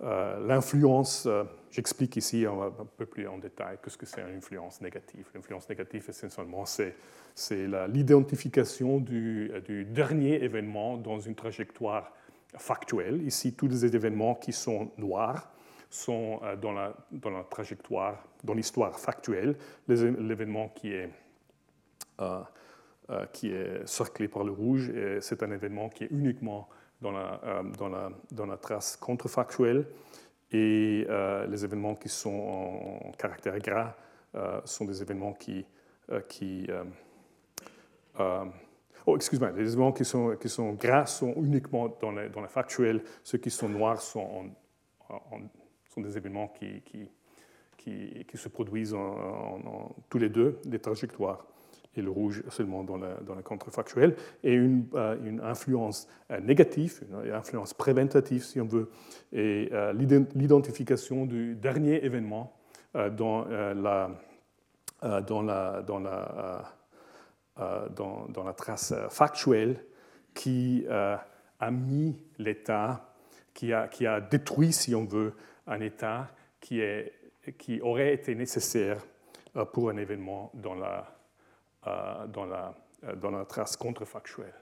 l'influence, 0.00 1.26
j'explique 1.70 2.16
ici 2.16 2.44
un, 2.44 2.70
peu 2.96 3.06
plus 3.06 3.26
en 3.26 3.38
détail 3.38 3.78
ce 3.86 3.96
que 3.96 4.04
c'est 4.04 4.20
une 4.20 4.36
influence 4.36 4.80
négative. 4.80 5.26
L'influence 5.34 5.68
négative, 5.68 6.04
essentiellement, 6.08 6.66
c'est, 6.66 6.94
c'est 7.34 7.66
l'identification 7.88 8.98
du, 8.98 9.50
du, 9.64 9.84
dernier 9.86 10.44
événement 10.44 10.98
dans 10.98 11.18
une 11.18 11.34
trajectoire 11.34 12.12
factuelle. 12.58 13.22
Ici, 13.22 13.54
tous 13.54 13.68
les 13.68 13.86
événements 13.86 14.34
qui 14.34 14.52
sont 14.52 14.90
noirs 14.98 15.50
sont 15.88 16.40
dans 16.60 16.72
la, 16.72 16.94
dans 17.10 17.30
la 17.30 17.44
trajectoire, 17.44 18.22
dans 18.42 18.54
l'histoire 18.54 19.00
factuelle. 19.00 19.56
L'événement 19.88 20.68
qui 20.68 20.92
est 20.92 21.08
qui 23.32 23.50
est 23.50 23.86
cerclé 23.86 24.28
par 24.28 24.44
le 24.44 24.52
rouge. 24.52 24.88
Et 24.90 25.20
c'est 25.20 25.42
un 25.42 25.50
événement 25.50 25.88
qui 25.88 26.04
est 26.04 26.10
uniquement 26.10 26.68
dans 27.00 27.12
la, 27.12 27.40
euh, 27.44 27.62
dans 27.78 27.88
la, 27.88 28.10
dans 28.32 28.46
la 28.46 28.56
trace 28.56 28.96
contrefactuelle. 28.96 29.86
Et 30.50 31.06
euh, 31.08 31.46
les 31.46 31.64
événements 31.64 31.94
qui 31.94 32.08
sont 32.08 33.00
en 33.04 33.12
caractère 33.12 33.58
gras 33.58 33.94
sont 34.64 34.84
des 34.84 35.00
événements 35.00 35.32
qui. 35.32 35.64
qui 36.28 36.66
oh, 39.06 39.16
excuse-moi, 39.16 39.52
les 39.52 39.68
événements 39.72 39.92
qui 39.92 40.04
sont, 40.04 40.36
qui 40.40 40.48
sont 40.48 40.72
gras 40.72 41.06
sont 41.06 41.34
uniquement 41.36 41.96
dans 42.00 42.10
la, 42.10 42.28
dans 42.28 42.44
factuelle. 42.48 43.04
Ceux 43.22 43.38
qui 43.38 43.50
sont 43.50 43.68
noirs 43.68 44.00
sont, 44.00 44.50
sont 45.88 46.00
des 46.00 46.16
événements 46.16 46.48
qui, 46.48 46.82
qui, 46.82 47.08
qui, 48.26 48.36
se 48.36 48.48
produisent 48.48 48.94
en, 48.94 49.94
tous 50.08 50.18
les 50.18 50.28
deux, 50.28 50.58
des 50.64 50.78
trajectoires. 50.78 51.46
Et 51.96 52.02
le 52.02 52.10
rouge 52.10 52.42
seulement 52.48 52.84
dans 52.84 52.96
la, 52.96 53.14
dans 53.20 53.36
et 54.42 54.52
une, 54.52 54.86
une 55.24 55.40
influence 55.40 56.08
négative, 56.42 57.02
une 57.08 57.32
influence 57.32 57.74
préventative 57.74 58.42
si 58.42 58.60
on 58.60 58.66
veut, 58.66 58.90
et 59.32 59.70
l'identification 60.34 61.26
du 61.26 61.54
dernier 61.54 62.04
événement 62.04 62.56
dans 62.94 63.44
la, 63.44 64.10
trace 68.56 68.94
factuelle 69.10 69.84
qui 70.34 70.86
a 70.88 71.70
mis 71.70 72.16
l'État, 72.38 73.14
qui 73.54 73.72
a, 73.72 74.20
détruit, 74.20 74.72
si 74.72 74.94
on 74.94 75.04
veut, 75.04 75.34
un 75.66 75.80
État 75.80 76.28
qui, 76.60 76.80
aurait 77.82 78.14
été 78.14 78.34
nécessaire 78.34 79.04
euh, 79.56 79.64
pour 79.64 79.90
un 79.90 79.96
événement 79.96 80.50
dans 80.54 80.74
la, 80.74 80.98
euh, 80.98 81.02
dans 82.28 82.46
la, 82.46 82.74
euh, 83.04 83.14
dans 83.16 83.30
la 83.30 83.44
trace 83.44 83.76
contrefactuelle. 83.76 84.54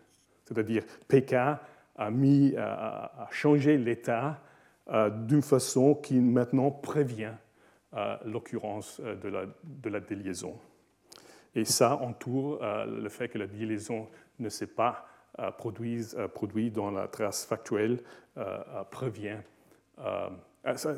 C'est-à-dire, 0.44 0.84
Pékin 1.08 1.58
a, 1.96 2.10
mis, 2.10 2.54
a 2.56 3.28
changé 3.30 3.78
l'État 3.78 4.40
d'une 4.90 5.42
façon 5.42 5.94
qui 5.94 6.18
maintenant 6.18 6.70
prévient 6.70 7.34
l'occurrence 8.24 9.00
de 9.00 9.28
la, 9.28 9.44
de 9.62 9.88
la 9.88 10.00
déliaison. 10.00 10.58
Et 11.54 11.64
ça 11.64 11.96
entoure 11.96 12.58
le 12.60 13.08
fait 13.08 13.28
que 13.28 13.38
la 13.38 13.46
déliaison 13.46 14.08
ne 14.40 14.48
s'est 14.48 14.66
pas 14.66 15.06
produite 15.58 16.16
produit 16.34 16.70
dans 16.70 16.90
la 16.90 17.06
trace 17.06 17.44
factuelle, 17.44 18.00
prévient 18.90 19.38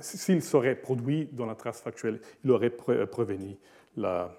s'il 0.01 0.43
serait 0.43 0.75
produit 0.75 1.29
dans 1.33 1.47
la 1.47 1.55
trace 1.55 1.81
factuelle, 1.81 2.21
il 2.45 2.51
aurait 2.51 2.71
prévenu 2.71 3.57
la, 3.97 4.31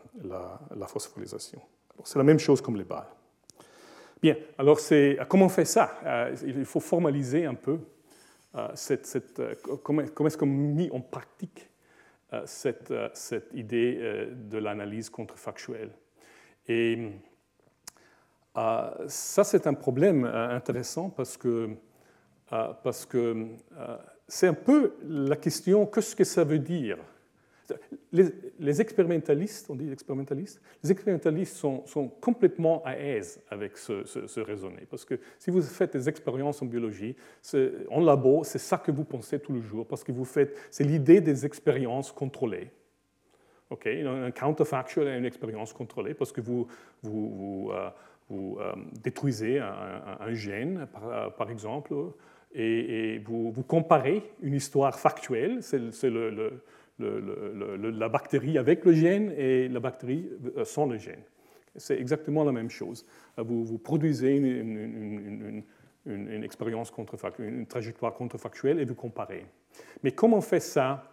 phosphorylation. 0.87 1.61
C'est 2.03 2.19
la 2.19 2.23
même 2.23 2.39
chose 2.39 2.61
comme 2.61 2.75
les 2.75 2.83
balles. 2.83 3.07
Bien, 4.21 4.37
alors 4.57 4.79
comment 5.27 5.45
on 5.45 5.49
fait 5.49 5.65
ça? 5.65 5.99
Euh, 6.03 6.35
Il 6.45 6.65
faut 6.65 6.79
formaliser 6.79 7.45
un 7.45 7.53
peu 7.53 7.79
euh, 8.55 8.69
cette, 8.73 9.39
euh, 9.39 9.53
comment, 9.83 10.01
est-ce 10.01 10.37
qu'on 10.37 10.45
met 10.45 10.89
en 10.91 11.01
pratique 11.01 11.69
cette, 12.45 12.93
cette 13.13 13.53
idée 13.53 14.27
de 14.33 14.57
l'analyse 14.57 15.09
contrefactuelle? 15.09 15.91
Et 16.67 17.11
ça, 19.07 19.43
c'est 19.43 19.67
un 19.67 19.73
problème 19.73 20.25
intéressant 20.25 21.09
parce 21.11 21.37
que, 21.37 21.69
parce 22.49 23.05
que 23.05 23.47
c'est 24.27 24.47
un 24.47 24.53
peu 24.53 24.95
la 25.07 25.37
question 25.37 25.85
qu'est-ce 25.85 26.15
que 26.15 26.25
ça 26.25 26.43
veut 26.43 26.59
dire? 26.59 26.97
Les, 28.11 28.81
expérimentalistes, 28.81 29.69
on 29.69 29.75
dit 29.75 29.91
expérimentalistes, 29.91 30.61
les 30.83 30.91
expérimentalistes 30.91 31.55
sont, 31.55 32.09
complètement 32.21 32.83
à 32.85 32.97
aise 32.97 33.41
avec 33.49 33.77
ce, 33.77 34.03
ce, 34.05 34.39
raisonner. 34.39 34.85
Parce 34.89 35.05
que 35.05 35.19
si 35.39 35.51
vous 35.51 35.61
faites 35.61 35.93
des 35.93 36.09
expériences 36.09 36.61
en 36.61 36.65
biologie, 36.65 37.15
en 37.89 38.01
labo, 38.01 38.43
c'est 38.43 38.59
ça 38.59 38.77
que 38.77 38.91
vous 38.91 39.03
pensez 39.03 39.39
tous 39.39 39.53
les 39.53 39.61
jours, 39.61 39.87
parce 39.87 40.03
que 40.03 40.11
vous 40.11 40.25
faites, 40.25 40.57
c'est 40.69 40.83
l'idée 40.83 41.21
des 41.21 41.45
expériences 41.45 42.11
contrôlées. 42.11 42.69
ok 43.69 43.87
un 43.87 44.31
counterfactual 44.31 45.07
est 45.07 45.17
une 45.17 45.25
expérience 45.25 45.73
contrôlée 45.73 46.13
parce 46.13 46.31
que 46.31 46.41
vous, 46.41 46.67
euh, 47.05 47.89
euh, 48.31 48.75
détruisez 49.03 49.59
un, 49.59 50.33
gène, 50.33 50.87
par 51.37 51.49
exemple, 51.49 51.93
et, 52.55 53.21
vous, 53.25 53.63
comparez 53.67 54.23
une 54.41 54.53
histoire 54.53 54.97
factuelle, 54.97 55.61
c'est 55.61 56.09
le, 56.09 56.61
la 56.99 58.09
bactérie 58.09 58.57
avec 58.57 58.85
le 58.85 58.93
gène 58.93 59.33
et 59.37 59.67
la 59.67 59.79
bactérie 59.79 60.29
euh, 60.57 60.65
sans 60.65 60.85
le 60.85 60.97
gène. 60.97 61.21
C'est 61.75 61.99
exactement 61.99 62.43
la 62.43 62.53
même 62.53 62.69
chose. 62.69 63.05
Vous, 63.37 63.65
vous 63.65 63.77
produisez 63.77 64.37
une, 64.37 65.63
expérience 66.43 66.91
contrefactuelle, 66.91 67.53
une 67.53 67.65
trajectoire 67.65 68.13
contrefactuelle 68.13 68.79
et 68.79 68.85
vous 68.85 68.95
comparez. 68.95 69.45
Mais 70.03 70.11
comment 70.11 70.37
on 70.37 70.41
fait 70.41 70.61
ça 70.61 71.09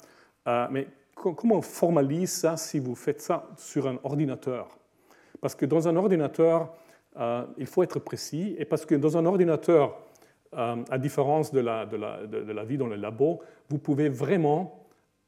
euh, 0.47 0.67
mais 0.71 0.87
Comment 1.15 1.57
on 1.57 1.63
formalise 1.63 2.33
ça 2.33 2.57
si 2.57 2.79
vous 2.79 2.95
faites 2.95 3.21
ça 3.21 3.49
sur 3.57 3.87
un 3.87 3.99
ordinateur? 4.03 4.77
Parce 5.41 5.55
que 5.55 5.67
dans 5.67 5.87
un 5.87 5.95
ordinateur, 5.97 6.75
euh, 7.19 7.45
il 7.59 7.67
faut 7.67 7.83
être 7.83 7.99
précis, 7.99 8.57
et 8.59 8.65
parce 8.65 8.85
que 8.87 8.95
dans 8.95 9.17
un 9.17 9.27
ordinateur, 9.27 10.01
euh, 10.55 10.77
à 10.91 10.99
différence 10.99 11.53
de 11.53 11.61
la, 11.61 11.87
de, 11.87 11.97
la, 11.97 12.27
de 12.27 12.53
la, 12.53 12.65
vie 12.65 12.77
dans 12.77 12.87
le 12.87 12.97
labo, 12.97 13.41
vous 13.69 13.79
pouvez 13.79 14.09
vraiment, 14.09 14.82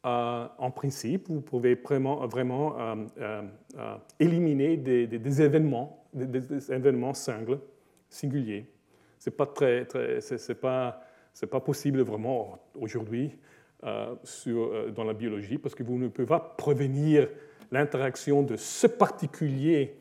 euh, 0.05 0.47
en 0.59 0.71
principe, 0.71 1.29
vous 1.29 1.41
pouvez 1.41 1.75
vraiment, 1.75 2.27
vraiment 2.27 2.77
euh, 3.19 3.43
éliminer 4.21 4.77
des, 4.77 5.43
événements, 5.43 6.05
des, 6.13 6.73
événements 6.73 7.15
singles, 7.15 7.61
singuliers. 8.09 8.67
Ce 9.19 9.31
n'est 9.31 9.37
pas, 9.37 9.53
c'est, 10.21 11.51
pas, 11.51 11.61
possible 11.61 12.03
vraiment 12.03 12.59
aujourd'hui 12.79 13.31
dans 13.83 15.05
la 15.05 15.15
biologie 15.15 15.59
parce 15.59 15.75
que 15.75 15.83
vous 15.83 15.99
ne 15.99 16.09
pouvez 16.09 16.27
pas 16.27 16.41
prévenir 16.41 17.29
l'interaction 17.71 18.43
de 18.43 18.57
ce 18.57 18.87
particulier 18.87 19.97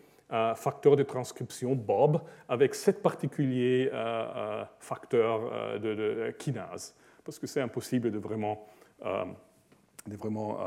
facteur 0.55 0.95
de 0.95 1.03
transcription 1.03 1.75
Bob 1.75 2.21
avec 2.49 2.73
cet 2.73 3.01
particulier 3.01 3.89
euh, 3.93 4.25
euh, 4.35 4.63
facteur 4.79 5.41
euh, 5.51 5.79
de, 5.79 6.31
kinase, 6.31 6.95
parce 7.23 7.37
que 7.37 7.47
c'est 7.47 7.61
impossible 7.61 8.11
de 8.11 8.17
vraiment, 8.17 8.67
de 10.07 10.15
vraiment 10.15 10.57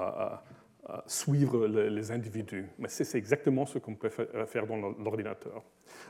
suivre 1.07 1.67
les, 1.67 2.11
individus. 2.11 2.69
Mais 2.79 2.89
c'est 2.89 3.19
exactement 3.19 3.67
ce 3.67 3.79
qu'on 3.79 3.95
peut 3.95 4.09
faire 4.09 4.67
dans 4.67 4.77
l'ordinateur. 4.77 5.63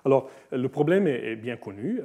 Alors, 0.04 0.30
le 0.52 0.68
problème 0.68 1.06
est, 1.06 1.36
bien 1.36 1.56
connu. 1.56 2.00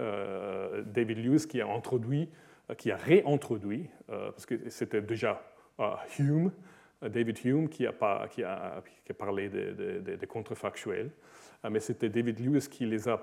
David 0.86 1.18
Lewis 1.18 1.48
qui 1.48 1.62
a 1.62 1.68
introduit, 1.68 2.30
qui 2.78 2.92
a 2.92 2.98
réintroduit, 2.98 3.90
parce 4.08 4.46
que 4.46 4.70
c'était 4.70 5.02
déjà 5.02 5.44
Hume, 6.18 6.52
David 7.02 7.44
Hume 7.44 7.70
qui 7.70 7.86
a, 7.86 7.94
parlé 7.94 9.50
des 9.50 10.28
contrefactuels. 10.28 11.12
Mais 11.70 11.80
c'était 11.80 12.10
David 12.10 12.40
Lewis 12.40 12.68
qui 12.70 12.86
les 12.86 13.08
a 13.08 13.22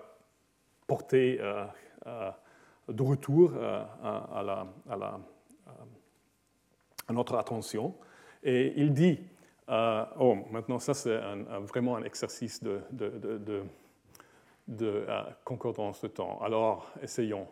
portés 0.86 1.38
euh, 1.40 1.64
euh, 2.06 2.30
de 2.88 3.02
retour 3.02 3.52
euh, 3.54 3.84
à, 4.02 4.38
à, 4.38 4.96
la, 4.96 5.20
notre 7.12 7.36
attention. 7.36 7.94
Et 8.42 8.74
il 8.76 8.92
dit, 8.92 9.20
oh, 9.68 10.36
maintenant 10.50 10.78
ça 10.78 10.94
c'est 10.94 11.18
vraiment 11.66 11.96
un 11.96 12.04
exercice 12.04 12.62
de, 12.62 12.80
de, 12.90 13.08
de, 13.38 13.64
de 14.68 15.06
concordance 15.44 16.00
de 16.02 16.08
temps. 16.08 16.40
Alors, 16.42 16.92
essayons. 17.02 17.48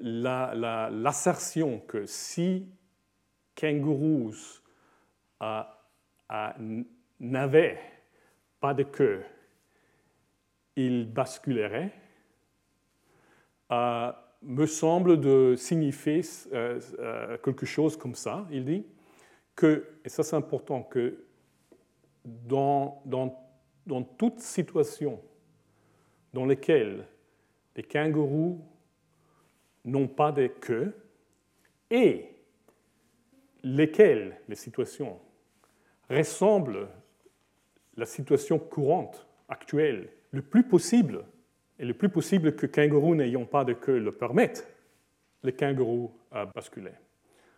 L'assertion 0.00 1.80
que 1.80 2.06
si 2.06 2.66
kangourous 3.54 4.62
n'avaient 7.20 7.78
pas 8.60 8.74
de 8.74 8.82
queue, 8.82 9.24
il 10.76 11.06
basculerait, 11.12 11.92
euh, 13.70 14.12
me 14.44 14.66
semble 14.66 15.20
de 15.20 15.54
signifier 15.56 16.20
euh, 16.52 16.80
euh, 16.98 17.38
quelque 17.38 17.66
chose 17.66 17.96
comme 17.96 18.14
ça. 18.14 18.46
Il 18.50 18.64
dit 18.64 18.84
que, 19.54 19.86
et 20.04 20.08
ça 20.08 20.22
c'est 20.22 20.36
important, 20.36 20.82
que 20.82 21.24
dans, 22.24 23.02
dans, 23.04 23.38
dans 23.86 24.02
toute 24.02 24.40
situation 24.40 25.20
dans 26.32 26.46
laquelle 26.46 27.06
les 27.76 27.82
kangourous 27.82 28.60
n'ont 29.84 30.08
pas 30.08 30.32
de 30.32 30.46
queue 30.46 30.94
et 31.90 32.28
lesquelles 33.62 34.40
les 34.48 34.56
situations 34.56 35.18
ressemblent 36.10 36.88
la 37.96 38.06
situation 38.06 38.58
courante, 38.58 39.26
actuelle, 39.48 40.10
le 40.32 40.42
plus 40.42 40.64
possible, 40.64 41.24
et 41.78 41.84
le 41.84 41.94
plus 41.94 42.08
possible 42.08 42.54
que 42.54 42.66
kangourous 42.66 43.14
n'ayant 43.14 43.44
pas 43.44 43.64
de 43.64 43.72
queue 43.72 43.98
le 43.98 44.12
permettent, 44.12 44.68
les 45.42 45.52
kangourous 45.52 46.12
a 46.30 46.46
basculé. 46.46 46.90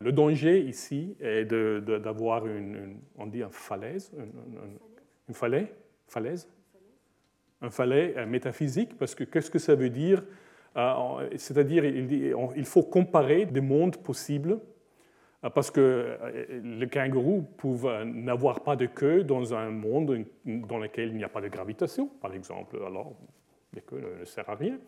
Le 0.00 0.12
danger 0.12 0.60
ici 0.60 1.16
est 1.20 1.44
d'avoir 1.44 2.46
une, 2.46 2.96
on 3.16 3.26
dit 3.26 3.42
un 3.42 3.50
falaise, 3.50 4.12
une, 5.28 5.34
falaise, 5.34 5.68
falaise, 6.06 6.48
un 7.62 7.70
falaise 7.70 8.16
métaphysique, 8.26 8.98
parce 8.98 9.14
que 9.14 9.24
qu'est-ce 9.24 9.50
que 9.50 9.58
ça 9.58 9.74
veut 9.74 9.90
dire? 9.90 10.22
Euh, 10.76 11.28
C'est-à-dire, 11.36 11.84
il 11.84 12.64
faut 12.66 12.82
comparer 12.82 13.46
des 13.46 13.62
mondes 13.62 13.96
possibles 13.96 14.60
euh, 15.44 15.50
parce 15.50 15.70
que 15.70 15.80
euh, 15.80 16.60
les 16.62 16.88
kangourous 16.88 17.42
peuvent 17.56 18.04
n'avoir 18.04 18.60
pas 18.60 18.76
de 18.76 18.86
queue 18.86 19.24
dans 19.24 19.54
un 19.54 19.70
monde 19.70 20.24
dans 20.44 20.78
lequel 20.78 21.08
il 21.08 21.16
n'y 21.16 21.24
a 21.24 21.28
pas 21.28 21.40
de 21.40 21.48
gravitation, 21.48 22.08
par 22.20 22.34
exemple. 22.34 22.76
Alors, 22.86 23.14
la 23.76 23.82
queue 23.82 24.18
ne, 24.20 24.24
sert 24.24 24.48
à 24.48 24.54
rien. 24.54 24.78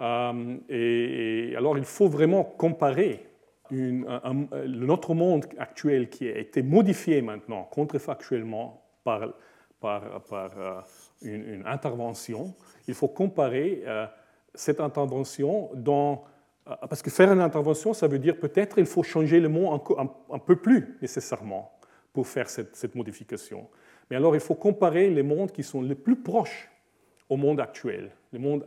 Euh, 0.00 0.56
et, 0.68 1.54
alors, 1.56 1.78
il 1.78 1.84
faut 1.84 2.08
vraiment 2.08 2.44
comparer 2.44 3.26
notre 3.70 5.14
monde 5.14 5.46
actuel 5.58 6.08
qui 6.08 6.28
a 6.28 6.38
été 6.38 6.62
modifié 6.62 7.20
maintenant 7.20 7.64
contrefactuellement 7.64 8.82
par, 9.02 9.34
par, 9.80 10.84
une, 11.22 11.62
intervention, 11.66 12.54
il 12.86 12.94
faut 12.94 13.08
comparer 13.08 13.82
cette 14.54 14.80
intervention 14.80 15.70
dans... 15.74 16.24
Parce 16.64 17.00
que 17.00 17.10
faire 17.10 17.32
une 17.32 17.40
intervention, 17.40 17.94
ça 17.94 18.08
veut 18.08 18.18
dire 18.18 18.38
peut-être 18.38 18.78
il 18.78 18.86
faut 18.86 19.04
changer 19.04 19.38
le 19.38 19.48
monde 19.48 19.80
un, 20.30 20.38
peu 20.38 20.56
plus 20.56 20.98
nécessairement 21.00 21.78
pour 22.12 22.26
faire 22.26 22.48
cette, 22.48 22.94
modification. 22.94 23.68
Mais 24.10 24.16
alors 24.16 24.34
il 24.34 24.40
faut 24.40 24.56
comparer 24.56 25.10
les 25.10 25.22
mondes 25.22 25.52
qui 25.52 25.62
sont 25.62 25.82
les 25.82 25.94
plus 25.94 26.16
proches 26.16 26.68
au 27.28 27.36
monde 27.36 27.60
actuel, 27.60 28.10
les 28.32 28.38
mondes 28.38 28.64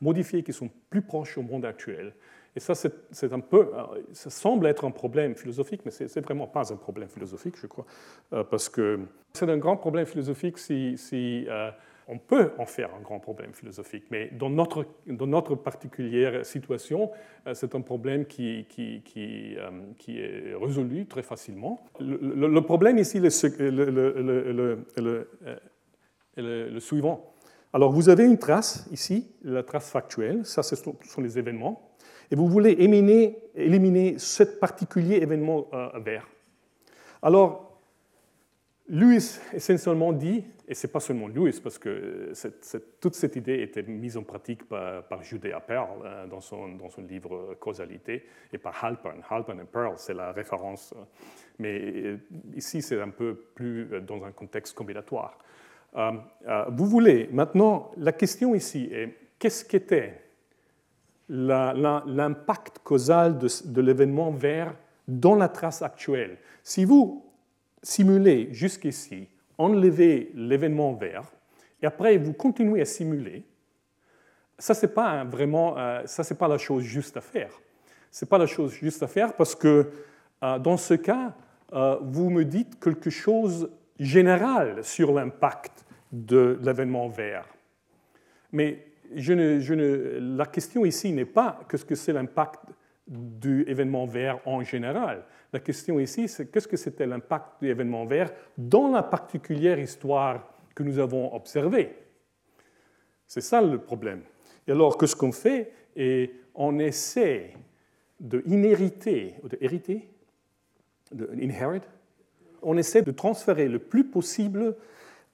modifiés 0.00 0.42
qui 0.42 0.52
sont 0.52 0.70
plus 0.90 1.02
proches 1.02 1.38
au 1.38 1.42
monde 1.42 1.64
actuel. 1.64 2.12
Et 2.54 2.60
ça, 2.60 2.74
c'est 2.74 3.32
un 3.32 3.40
peu, 3.40 3.70
ça 4.12 4.28
semble 4.28 4.66
être 4.66 4.84
un 4.84 4.90
problème 4.90 5.34
philosophique, 5.34 5.80
mais 5.84 5.90
ce 5.90 6.04
n'est 6.04 6.24
vraiment 6.24 6.46
pas 6.46 6.70
un 6.72 6.76
problème 6.76 7.08
philosophique, 7.08 7.54
je 7.58 7.66
crois, 7.66 7.86
euh, 8.34 8.44
parce 8.44 8.68
que 8.68 9.00
c'est 9.32 9.48
un 9.48 9.56
grand 9.56 9.78
problème 9.78 10.04
philosophique 10.04 10.58
si, 10.58 11.46
euh, 11.48 11.70
on 12.08 12.18
peut 12.18 12.50
en 12.58 12.66
faire 12.66 12.90
un 12.94 13.00
grand 13.00 13.20
problème 13.20 13.54
philosophique, 13.54 14.04
mais 14.10 14.28
dans 14.32 14.50
notre, 14.50 14.84
dans 15.06 15.26
notre 15.26 15.54
particulière 15.54 16.44
situation, 16.44 17.10
euh, 17.46 17.54
c'est 17.54 17.74
un 17.74 17.80
problème 17.80 18.26
qui, 18.26 18.66
qui, 18.68 19.00
qui, 19.02 19.56
est 20.18 20.54
résolu 20.54 21.06
très 21.06 21.22
facilement. 21.22 21.82
Le, 22.00 22.60
problème 22.60 22.98
ici, 22.98 23.18
le, 23.18 23.30
le, 26.36 26.80
suivant. 26.80 27.31
Alors, 27.72 27.90
vous 27.92 28.08
avez 28.08 28.24
une 28.24 28.38
trace 28.38 28.86
ici, 28.92 29.30
la 29.42 29.62
trace 29.62 29.90
factuelle, 29.90 30.44
ça 30.44 30.62
ce 30.62 30.76
sont 30.76 31.20
les 31.20 31.38
événements 31.38 31.92
et 32.32 32.34
vous 32.34 32.48
voulez 32.48 32.70
éliminer, 32.70 33.38
éliminer 33.54 34.18
ce 34.18 34.42
particulier 34.42 35.16
événement 35.16 35.68
euh, 35.74 35.90
vert. 35.98 36.26
Alors, 37.20 37.78
Lewis 38.88 39.38
essentiellement 39.52 40.14
dit, 40.14 40.42
et 40.66 40.74
ce 40.74 40.86
n'est 40.86 40.92
pas 40.92 41.00
seulement 41.00 41.28
Lewis, 41.28 41.60
parce 41.62 41.78
que 41.78 42.32
toute 43.00 43.14
cette 43.14 43.36
idée 43.36 43.60
était 43.60 43.82
mise 43.82 44.16
en 44.16 44.22
pratique 44.22 44.66
par, 44.66 45.02
par 45.04 45.22
Judea 45.22 45.60
Pearl 45.60 46.00
euh, 46.04 46.26
dans, 46.26 46.40
son, 46.40 46.68
dans, 46.68 46.88
son, 46.88 47.02
livre 47.02 47.54
Causalité, 47.60 48.26
et 48.50 48.56
par 48.56 48.82
Halpern. 48.82 49.22
Halpern 49.28 49.60
et 49.60 49.64
Pearl, 49.64 49.94
c'est 49.98 50.14
la 50.14 50.32
référence, 50.32 50.94
euh, 50.96 51.04
mais 51.58 52.16
ici 52.56 52.80
c'est 52.80 53.00
un 53.00 53.10
peu 53.10 53.34
plus 53.34 53.88
dans 54.00 54.24
un 54.24 54.32
contexte 54.32 54.74
combinatoire. 54.74 55.36
Vous 55.94 56.86
voulez, 56.86 57.28
maintenant, 57.32 57.90
la 57.96 58.12
question 58.12 58.54
ici 58.54 58.88
est, 58.92 59.14
qu'est-ce 59.38 59.64
qu'était 59.64 60.22
l'impact 61.28 62.78
causal 62.84 63.38
de, 63.38 63.80
l'événement 63.80 64.30
vert 64.30 64.74
dans 65.08 65.34
la 65.34 65.48
trace 65.48 65.82
actuelle? 65.82 66.38
Si 66.62 66.84
vous 66.84 67.26
simulez 67.82 68.48
jusqu'ici, 68.52 69.28
enlevez 69.58 70.30
l'événement 70.34 70.92
vert, 70.92 71.24
et 71.82 71.86
après 71.86 72.16
vous 72.16 72.32
continuez 72.32 72.80
à 72.80 72.84
simuler, 72.84 73.44
ça 74.58 74.74
c'est 74.74 74.94
pas 74.94 75.24
vraiment, 75.24 75.76
euh, 75.76 76.02
ça 76.06 76.22
c'est 76.22 76.38
pas 76.38 76.46
la 76.46 76.58
chose 76.58 76.84
juste 76.84 77.16
à 77.16 77.20
faire. 77.20 77.50
C'est 78.10 78.28
pas 78.28 78.38
la 78.38 78.46
chose 78.46 78.72
juste 78.72 79.02
à 79.02 79.08
faire 79.08 79.34
parce 79.34 79.56
que 79.56 79.90
euh, 80.44 80.58
dans 80.58 80.76
ce 80.76 80.94
cas, 80.94 81.34
euh, 81.72 81.96
vous 82.02 82.30
me 82.30 82.44
dites 82.44 82.78
quelque 82.78 83.10
chose 83.10 83.68
général 83.98 84.84
sur 84.84 85.12
l'impact 85.12 85.84
de 86.10 86.58
l'événement 86.62 87.08
vert. 87.08 87.46
Mais 88.52 88.86
la 89.14 90.46
question 90.46 90.84
ici 90.84 91.12
n'est 91.12 91.24
pas 91.24 91.60
qu'est-ce 91.68 91.84
que 91.84 91.94
c'est 91.94 92.12
l'impact 92.12 92.60
du 93.06 93.64
événement 93.66 94.06
vert 94.06 94.40
en 94.46 94.62
général. 94.62 95.24
La 95.52 95.60
question 95.60 95.98
ici, 96.00 96.28
c'est 96.28 96.50
qu'est-ce 96.50 96.68
que 96.68 96.76
c'était 96.76 97.06
l'impact 97.06 97.60
du 97.60 97.68
événement 97.68 98.06
vert 98.06 98.32
dans 98.56 98.90
la 98.90 99.02
particulière 99.02 99.78
histoire 99.78 100.54
que 100.74 100.82
nous 100.82 100.98
avons 100.98 101.34
observée. 101.34 101.94
C'est 103.26 103.40
ça 103.40 103.60
le 103.60 103.78
problème. 103.78 104.22
Et 104.66 104.72
alors, 104.72 104.96
qu'est-ce 104.96 105.16
qu'on 105.16 105.32
fait? 105.32 105.72
Et 105.96 106.32
on 106.54 106.78
essaie 106.78 107.54
de 108.20 108.42
inhériter, 108.46 109.34
de 109.42 109.58
hériter, 109.60 110.08
de 111.10 111.28
on 112.62 112.76
essaie 112.76 113.02
de 113.02 113.10
transférer 113.10 113.68
le 113.68 113.78
plus 113.78 114.04
possible 114.04 114.76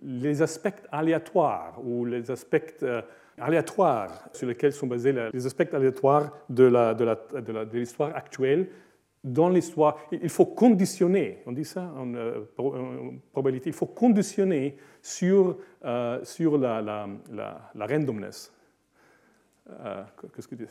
les 0.02 0.42
aspects 0.42 0.82
aléatoires 0.92 1.78
ou 1.84 2.04
les 2.04 2.30
aspects 2.30 2.82
euh, 2.82 3.02
aléatoires 3.38 4.28
sur 4.32 4.46
lesquels 4.46 4.72
sont 4.72 4.86
basés 4.86 5.14
les 5.32 5.46
aspects 5.46 5.72
aléatoires 5.72 6.32
de 6.48 7.76
l'histoire 7.76 8.14
actuelle 8.14 8.68
dans 9.24 9.48
l'histoire. 9.48 9.98
Il 10.12 10.28
faut 10.28 10.46
conditionner, 10.46 11.42
on 11.46 11.52
dit 11.52 11.64
ça 11.64 11.92
en, 11.96 12.14
euh, 12.14 12.44
probabilité, 13.32 13.70
il 13.70 13.74
faut 13.74 13.86
conditionner 13.86 14.76
sur, 15.02 15.58
euh, 15.84 16.24
sur 16.24 16.58
la, 16.58 16.80
la, 16.80 17.86
randomness. 17.86 18.52
Qu'est-ce 20.34 20.48
que 20.48 20.54
tu 20.54 20.64
dis? 20.64 20.70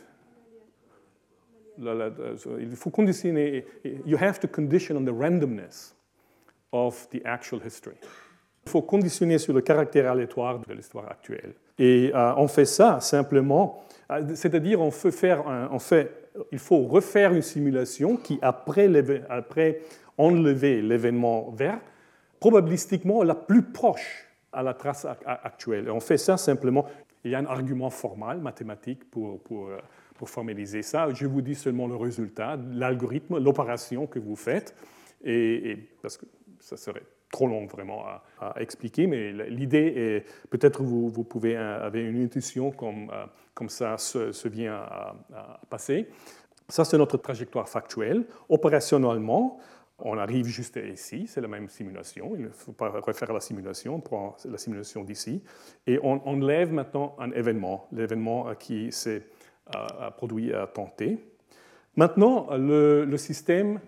Il 2.59 2.75
faut 2.75 2.89
conditionner, 2.89 3.65
you 4.05 4.17
have 4.19 4.39
to 4.39 4.47
condition 4.47 4.97
on 4.97 5.05
the 5.05 5.11
randomness 5.11 5.96
of 6.71 7.08
the 7.10 7.21
actual 7.25 7.62
history. 7.65 7.95
Il 8.65 8.69
faut 8.69 8.82
conditionner 8.82 9.38
sur 9.38 9.53
le 9.53 9.62
caractère 9.62 10.12
aléatoire 10.12 10.60
de 10.60 10.73
l'histoire 10.73 11.10
actuelle. 11.10 11.53
Et 11.80 12.12
euh, 12.13 12.34
on 12.36 12.47
fait 12.47 12.65
ça 12.65 12.99
simplement, 12.99 13.82
euh, 14.12 14.36
c'est-à-dire 14.36 14.82
on 14.82 14.91
fait 14.91 15.12
faire, 15.12 15.43
il 16.51 16.60
faut 16.60 16.84
refaire 16.84 17.34
une 17.34 17.41
simulation 17.41 18.17
qui, 18.17 18.39
après, 18.41 18.89
enlever 20.17 20.82
l'événement 20.82 21.51
vert, 21.51 21.80
probabilistiquement 22.39 23.23
la 23.23 23.36
plus 23.36 23.62
proche 23.62 24.27
à 24.51 24.63
la 24.63 24.73
trace 24.73 25.06
actuelle. 25.25 25.88
Et 25.88 25.91
on 25.91 25.99
fait 25.99 26.17
ça 26.17 26.38
simplement. 26.38 26.86
Il 27.23 27.32
y 27.32 27.36
a 27.36 27.39
un 27.39 27.45
argument 27.45 27.89
formal, 27.89 28.39
mathématique, 28.39 29.03
euh, 29.15 29.38
pour 30.15 30.30
formaliser 30.30 30.82
ça. 30.82 31.10
Je 31.13 31.25
vous 31.25 31.41
dis 31.41 31.56
seulement 31.56 31.88
le 31.88 31.95
résultat, 31.95 32.58
l'algorithme, 32.73 33.38
l'opération 33.38 34.08
que 34.08 34.19
vous 34.19 34.36
faites, 34.36 34.75
et 35.23 35.77
parce 36.01 36.17
que 36.17 36.25
ça 36.59 36.77
serait 36.77 37.03
trop 37.31 37.47
long 37.47 37.65
vraiment 37.65 38.05
à, 38.39 38.53
expliquer, 38.61 39.07
mais 39.07 39.31
l'idée 39.49 39.93
est, 39.95 40.49
peut-être 40.49 40.81
vous, 40.81 41.09
vous 41.09 41.23
pouvez 41.23 41.57
avoir 41.57 41.95
une 41.95 42.23
intuition 42.23 42.71
comme, 42.71 43.09
euh, 43.11 43.25
comme 43.53 43.69
ça 43.69 43.97
se, 43.97 44.47
vient 44.47 44.75
à, 44.75 45.15
passer. 45.69 46.07
Ça, 46.69 46.85
c'est 46.85 46.97
notre 46.97 47.17
trajectoire 47.17 47.67
factuelle. 47.67 48.25
Opérationnellement, 48.49 49.59
on 49.99 50.17
arrive 50.17 50.45
juste 50.45 50.77
ici, 50.77 51.25
c'est 51.27 51.41
la 51.41 51.47
même 51.47 51.69
simulation, 51.69 52.33
il 52.35 52.43
ne 52.43 52.49
faut 52.49 52.71
pas 52.71 52.89
refaire 52.89 53.33
la 53.33 53.39
simulation, 53.39 53.95
on 53.95 53.99
prend 53.99 54.37
la 54.45 54.57
simulation 54.57 55.03
d'ici, 55.03 55.41
et 55.87 55.99
on 56.03 56.21
enlève 56.27 56.71
maintenant 56.71 57.15
un 57.17 57.31
événement, 57.31 57.87
l'événement 57.91 58.53
qui 58.55 58.91
s'est 58.91 59.23
euh, 59.75 60.11
produit 60.11 60.53
à 60.53 60.67
tenter. 60.67 61.17
Maintenant, 61.95 62.47
le, 62.51 63.17
système 63.17 63.77
euh, 63.77 63.79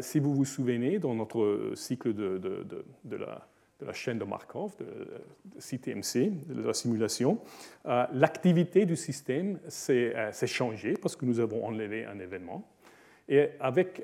si 0.00 0.18
vous 0.18 0.34
vous 0.34 0.44
souvenez, 0.44 0.98
dans 0.98 1.14
notre 1.14 1.72
cycle 1.74 2.12
de, 2.12 2.38
de, 2.38 3.16
la, 3.16 3.92
chaîne 3.92 4.18
de 4.18 4.24
Markov, 4.24 4.76
de, 4.78 5.58
CTMC, 5.58 6.30
de 6.48 6.62
la 6.66 6.74
simulation, 6.74 7.38
euh, 7.86 8.04
l'activité 8.12 8.86
du 8.86 8.96
système 8.96 9.58
euh, 9.90 10.32
s'est 10.32 10.46
changée 10.46 10.94
parce 11.00 11.16
que 11.16 11.24
nous 11.24 11.40
avons 11.40 11.64
enlevé 11.64 12.04
un 12.04 12.18
événement. 12.18 12.68
Et 13.30 13.50
avec 13.60 14.02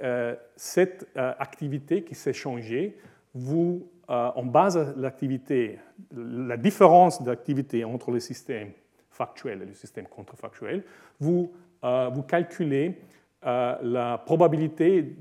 cette 0.54 1.08
activité 1.16 2.04
qui 2.04 2.14
s'est 2.14 2.34
changée, 2.34 2.94
vous, 3.32 3.88
en 4.06 4.44
base 4.44 4.76
à 4.76 4.92
l'activité, 4.98 5.78
la 6.14 6.58
différence 6.58 7.22
d'activité 7.22 7.84
entre 7.84 8.10
le 8.10 8.20
système 8.20 8.72
factuel 9.08 9.62
et 9.62 9.64
le 9.64 9.72
système 9.72 10.06
contrefactuel, 10.08 10.84
vous, 11.20 11.54
vous 11.82 12.22
calculez 12.22 12.98
la 13.42 14.22
probabilité 14.26 15.16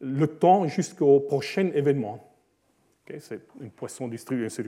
le 0.00 0.26
temps 0.26 0.66
jusqu'au 0.66 1.20
prochain 1.20 1.70
événement. 1.74 2.26
c'est 3.18 3.40
une 3.60 3.70
poisson 3.70 4.08
distribuée, 4.08 4.48
c'est 4.48 4.64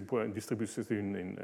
une, 0.90 1.36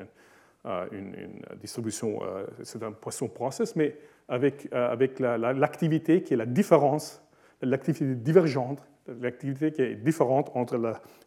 distribution, 1.60 2.22
euh, 2.22 2.26
euh, 2.26 2.46
c'est 2.62 2.82
un 2.82 2.92
poisson 2.92 3.28
process, 3.28 3.76
mais 3.76 3.96
avec, 4.28 4.68
euh, 4.72 4.92
avec 4.92 5.18
l'activité 5.20 6.22
qui 6.22 6.34
est 6.34 6.36
la 6.36 6.46
différence, 6.46 7.22
l'activité 7.62 8.14
divergente, 8.14 8.86
l'activité 9.20 9.72
qui 9.72 9.82
est 9.82 9.94
différente 9.94 10.50
entre 10.54 10.78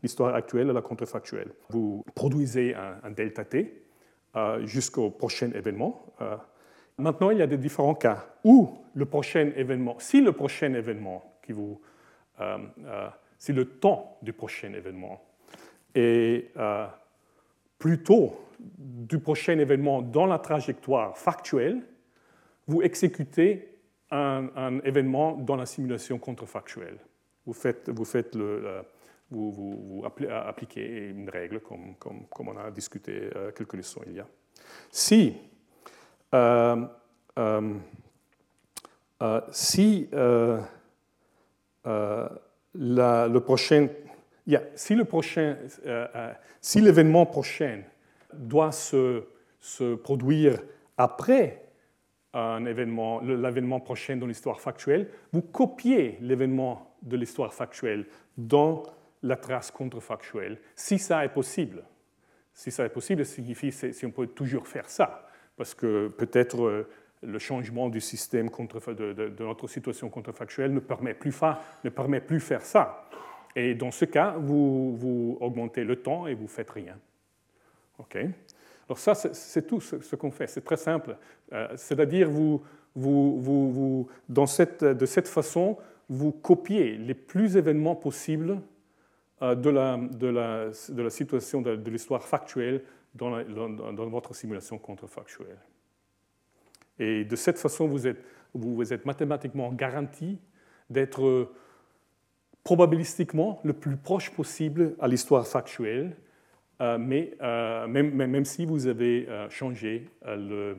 l'histoire 0.04 0.36
actuelle 0.36 0.70
et 0.70 0.74
la 0.74 0.82
contrefactuelle. 0.82 1.52
Vous 1.70 2.04
produisez 2.14 2.76
un, 2.76 3.10
delta 3.10 3.44
t 3.44 3.82
jusqu'au 4.66 5.10
prochain 5.10 5.50
événement. 5.56 6.14
maintenant, 7.00 7.32
il 7.32 7.40
y 7.40 7.42
a 7.42 7.48
des 7.48 7.58
différents 7.58 7.96
cas 7.96 8.28
où 8.44 8.78
le 8.94 9.06
prochain 9.06 9.52
événement, 9.56 9.96
si 9.98 10.22
le 10.22 10.32
prochain 10.32 10.76
événement 10.76 11.40
qui 11.42 11.54
vous 11.54 11.82
c'est 13.42 13.54
le 13.54 13.66
temps 13.66 14.18
du 14.22 14.34
prochain 14.34 14.72
événement. 14.74 15.20
Et 15.96 16.52
euh, 16.58 16.86
plutôt 17.80 18.40
du 18.60 19.18
prochain 19.18 19.58
événement 19.58 20.04
dans 20.04 20.28
la 20.28 20.38
trajectoire 20.38 21.18
factuelle, 21.18 21.82
vous 22.68 22.84
exécutez 22.84 23.68
un, 24.12 24.80
événement 24.84 25.34
dans 25.34 25.56
la 25.56 25.66
simulation 25.66 26.20
contrefactuelle. 26.20 27.00
Vous 27.46 27.54
faites, 27.54 27.90
vous 27.90 28.06
faites 28.06 28.36
le, 28.36 28.84
vous, 29.32 30.04
appliquez 30.06 31.10
une 31.10 31.30
règle 31.30 31.62
comme, 31.62 31.96
comme, 31.96 32.28
comme, 32.28 32.50
on 32.50 32.58
a 32.58 32.70
discuté 32.70 33.30
quelques 33.56 33.74
leçons 33.74 34.02
il 34.06 34.14
y 34.14 34.20
a. 34.20 34.28
Si, 34.92 35.34
si 39.52 40.10
la, 41.86 43.28
le 43.28 43.40
prochain, 43.40 43.88
si 44.76 44.96
le 44.96 45.06
prochain, 45.06 45.58
si 46.60 46.82
l'événement 46.82 47.26
prochain 47.26 47.82
doit 48.34 48.72
se, 48.72 49.24
produire 50.04 50.62
après 50.98 51.64
un 52.34 52.66
événement, 52.66 53.20
l'événement 53.22 53.80
prochain 53.80 54.16
dans 54.16 54.28
l'histoire 54.28 54.62
factuelle, 54.62 55.10
vous 55.34 55.42
copiez 55.42 56.18
l'événement 56.22 56.96
de 57.02 57.18
l'histoire 57.18 57.54
factuelle 57.54 58.06
dans 58.38 58.84
la 59.24 59.36
trace 59.36 59.72
contrefactuelle, 59.72 60.60
si 60.76 60.98
ça 60.98 61.26
est 61.26 61.30
possible. 61.34 61.84
Si 62.54 62.72
ça 62.72 62.86
est 62.86 62.90
possible, 62.90 63.26
ça 63.26 63.36
signifie 63.36 63.72
si 63.72 64.06
on 64.06 64.12
peut 64.12 64.28
toujours 64.28 64.68
faire 64.68 64.90
ça, 64.90 65.28
parce 65.56 65.74
que 65.74 66.08
peut-être 66.10 66.64
euh, 66.64 66.90
le 67.24 67.40
changement 67.40 67.90
du 67.90 68.02
système 68.02 68.50
de, 68.50 69.44
notre 69.44 69.68
situation 69.68 70.10
contrefactuelle 70.10 70.74
ne 70.74 70.80
permet 70.80 71.14
plus 71.14 71.32
faire, 72.40 72.62
ça. 72.62 73.08
Et 73.56 73.76
dans 73.76 73.92
ce 73.92 74.06
cas, 74.06 74.36
vous, 74.38 75.38
augmentez 75.40 75.84
le 75.84 75.98
temps 75.98 76.28
et 76.28 76.34
vous 76.34 76.48
faites 76.48 76.70
rien. 76.70 76.98
OK 78.00 78.18
alors 78.88 79.00
ça, 79.00 79.16
c'est 79.16 79.68
tout 79.68 79.80
ce, 79.80 80.16
qu'on 80.18 80.32
fait. 80.32 80.48
C'est 80.48 80.66
très 80.66 80.76
simple. 80.76 81.16
Euh, 81.54 81.70
c'est-à-dire, 81.78 82.30
vous, 82.30 84.10
dans 84.28 84.46
cette, 84.46 84.84
de 84.84 85.06
cette 85.06 85.30
façon, 85.30 85.78
vous 86.10 86.34
copiez 86.34 86.98
les 86.98 87.14
plus 87.14 87.56
événements 87.56 87.96
possibles 87.96 88.60
euh, 89.42 89.56
de 89.56 89.70
la 89.70 91.10
situation 91.10 91.62
de, 91.62 91.90
l'histoire 91.90 92.28
factuelle 92.28 92.84
dans, 93.16 93.42
dans, 93.94 94.10
votre 94.10 94.36
simulation 94.36 94.78
contrefactuelle. 94.78 95.58
Et 97.02 97.26
de 97.26 97.36
cette 97.36 97.58
façon, 97.58 97.88
vous 97.88 98.08
êtes, 98.08 98.24
vous 98.54 98.94
êtes 98.94 99.06
mathématiquement 99.06 99.74
garanti 99.74 100.40
d'être 100.90 101.52
probabilistiquement 102.64 103.60
le 103.64 103.74
plus 103.74 103.98
proche 103.98 104.30
possible 104.30 104.96
à 105.00 105.10
l'histoire 105.10 105.46
factuelle 105.46 106.16
euh, 106.82 106.98
mais 106.98 107.34
euh, 107.42 107.88
même, 107.88 108.46
si 108.46 108.66
vous 108.66 108.88
avez 108.88 109.28
euh, 109.30 109.50
changé, 109.50 110.10
le 110.26 110.78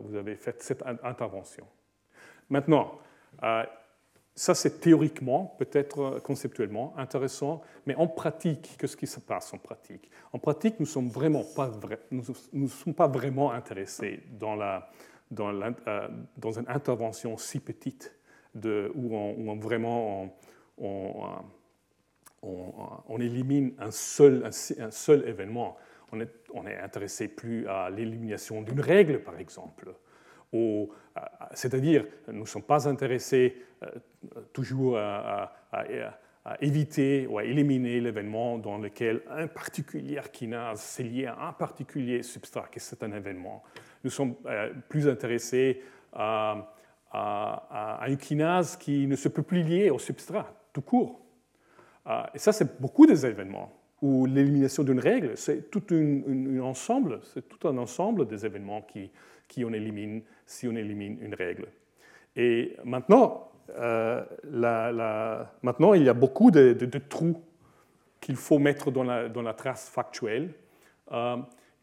vous 0.00 0.14
avez 0.14 0.36
fait 0.36 0.60
cette 0.60 0.84
intervention. 1.02 1.66
Maintenant, 2.50 2.98
ça 4.34 4.54
c'est 4.54 4.80
théoriquement, 4.80 5.54
peut-être 5.58 6.20
conceptuellement 6.20 6.94
intéressant, 6.96 7.62
mais 7.86 7.94
en 7.96 8.06
pratique, 8.06 8.76
qu'est-ce 8.78 8.96
qui 8.96 9.06
se 9.06 9.20
passe 9.20 9.52
en 9.52 9.58
pratique? 9.58 10.10
En 10.32 10.38
pratique, 10.38 10.78
nous 10.80 10.86
ne 10.86 10.90
sommes 10.90 11.10
pas, 11.54 11.70
nous, 12.10 12.68
sommes 12.68 12.94
pas 12.94 13.08
vraiment 13.08 13.52
intéressés 13.52 14.22
dans, 14.38 14.54
la, 14.54 14.90
dans, 15.30 15.52
dans, 16.36 16.52
une 16.52 16.68
intervention 16.68 17.36
si 17.36 17.60
petite 17.60 18.14
où, 18.54 19.16
on, 19.16 19.56
vraiment 19.56 20.34
on, 20.78 21.42
on, 22.42 23.20
élimine 23.20 23.74
un 23.78 23.90
seul, 23.90 24.44
un, 24.44 24.90
seul 24.90 25.28
événement. 25.28 25.76
On 26.12 26.20
on 26.54 26.66
est 26.66 26.78
intéressé 26.78 27.28
plus 27.28 27.68
à 27.68 27.90
l'élimination 27.90 28.62
d'une 28.62 28.80
règle, 28.80 29.22
par 29.22 29.38
exemple. 29.38 29.94
C'est-à-dire, 31.52 32.06
nous 32.28 32.40
ne 32.40 32.44
sommes 32.44 32.62
pas 32.62 32.88
intéressés 32.88 33.56
euh, 33.82 33.86
toujours 34.52 34.98
à, 34.98 35.52
éviter 36.60 37.26
ou 37.26 37.38
à 37.38 37.44
éliminer 37.44 38.00
l'événement 38.00 38.58
dans 38.58 38.78
lequel 38.78 39.22
un 39.28 39.46
particulier 39.46 40.20
kinase 40.32 40.80
s'est 40.80 41.02
lié 41.02 41.26
à 41.26 41.48
un 41.48 41.52
particulier 41.52 42.22
substrat, 42.22 42.66
que 42.72 42.80
c'est 42.80 43.02
un 43.02 43.12
événement. 43.12 43.62
Nous 44.02 44.10
sommes 44.10 44.34
euh, 44.46 44.72
plus 44.88 45.06
intéressés 45.06 45.82
à, 46.12 46.66
une 48.08 48.16
kinase 48.16 48.76
qui 48.76 49.06
ne 49.06 49.16
se 49.16 49.28
peut 49.28 49.42
plus 49.42 49.62
lier 49.62 49.90
au 49.90 49.98
substrat, 49.98 50.52
tout 50.72 50.82
court. 50.82 51.20
Ah, 52.04 52.30
et 52.34 52.38
ça, 52.38 52.52
c'est 52.52 52.80
beaucoup 52.80 53.06
des 53.06 53.26
événements 53.26 53.72
où 54.00 54.26
l'élimination 54.26 54.82
d'une 54.82 55.00
règle, 55.00 55.36
c'est 55.36 55.70
tout 55.70 55.82
un 55.90 56.60
ensemble, 56.60 57.20
c'est 57.22 57.48
tout 57.48 57.68
un 57.68 57.76
ensemble 57.76 58.26
des 58.26 58.46
événements 58.46 58.82
qui, 58.82 59.10
qui 59.50 59.64
on 59.64 59.72
élimine 59.72 60.22
si 60.46 60.66
on 60.66 60.74
élimine 60.74 61.18
une 61.20 61.34
règle. 61.34 61.66
Et 62.36 62.76
maintenant, 62.84 63.50
euh, 63.78 64.24
maintenant 65.62 65.92
il 65.92 66.04
y 66.04 66.08
a 66.08 66.14
beaucoup 66.14 66.50
de, 66.50 66.72
trous 67.08 67.42
qu'il 68.20 68.36
faut 68.36 68.58
mettre 68.58 68.90
dans 68.90 69.04
la, 69.04 69.28
dans 69.28 69.42
la 69.42 69.52
trace 69.52 69.88
factuelle. 69.88 70.54
Euh, 71.12 71.36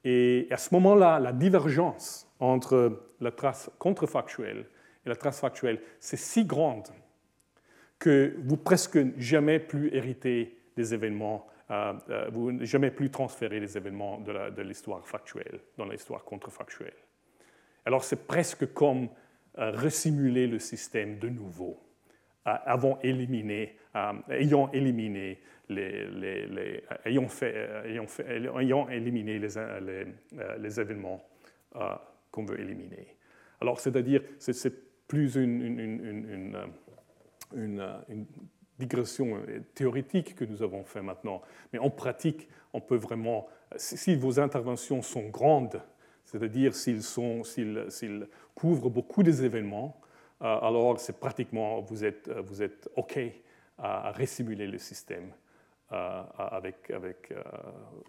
et 0.04 0.48
à 0.50 0.58
ce 0.58 0.74
moment-là, 0.74 1.20
la 1.20 1.34
divergence 1.34 2.32
entre 2.40 3.04
la 3.20 3.32
trace 3.32 3.70
contrefactuelle 3.78 4.66
et 5.06 5.10
la 5.10 5.16
trace 5.16 5.40
factuelle, 5.42 5.82
c'est 6.00 6.18
si 6.18 6.46
grande 6.46 6.88
que 8.00 8.36
vous 8.44 8.58
presque 8.58 9.00
jamais 9.18 9.60
plus 9.60 9.94
héritez 9.94 10.58
des 10.76 10.94
événements, 10.94 11.48
euh, 11.72 11.94
euh, 12.10 12.30
vous 12.32 12.64
jamais 12.64 12.92
plus 12.92 13.10
transférez 13.10 13.60
les 13.60 13.76
événements 13.76 14.20
de 14.20 14.62
l'histoire 14.62 15.06
factuelle 15.06 15.60
dans 15.78 15.86
l'histoire 15.86 16.24
contrefactuelle. 16.24 16.94
Alors 17.88 18.04
c'est 18.04 18.28
presque 18.28 18.74
comme 18.74 19.08
euh, 19.58 19.72
resimuler 19.72 20.46
le 20.46 20.60
système 20.60 21.20
de 21.20 21.30
nouveau, 21.30 21.80
avant 22.44 23.00
éliminé, 23.02 23.78
ayant 24.30 24.70
éliminé 24.72 25.40
les, 25.70 26.06
les, 26.08 26.84
ayant, 27.06 27.28
ayant, 27.86 28.60
ayant 28.60 28.90
éliminé 28.90 29.40
les, 29.40 30.06
les 30.60 30.80
événements 30.80 31.26
qu'on 32.32 32.44
veut 32.44 32.60
éliminer. 32.60 33.16
Alors 33.62 33.80
c'est-à-dire 33.80 34.22
c'est 34.38 35.08
plus 35.08 35.36
une, 35.36 35.62
une, 35.62 35.80
une 35.80 36.58
une, 37.56 37.82
une, 38.10 38.26
digression 38.80 39.42
théorique 39.74 40.36
que 40.36 40.46
nous 40.46 40.62
avons 40.62 40.84
fait 40.84 41.02
maintenant. 41.02 41.42
Mais 41.72 41.80
en 41.80 41.90
pratique, 41.90 42.48
on 42.74 42.82
peut 42.82 42.98
vraiment, 42.98 43.48
si 43.76 44.16
vos 44.16 44.40
interventions 44.40 45.02
sont 45.02 45.30
grandes, 45.30 45.82
c'est-à-dire 46.28 46.76
s'ils, 46.76 48.28
couvrent 48.54 48.90
beaucoup 48.90 49.24
des 49.24 49.46
événements, 49.46 50.00
euh, 50.42 50.60
alors 50.60 51.00
c'est 51.00 51.20
pratiquement, 51.20 51.80
vous 51.82 52.04
êtes, 52.04 52.30
êtes 52.62 52.90
OK 52.98 53.18
à, 53.78 54.12
resimuler 54.12 54.68
le 54.68 54.78
système 54.78 55.32
euh, 55.94 56.24
avec, 56.38 56.92
euh, 56.92 57.14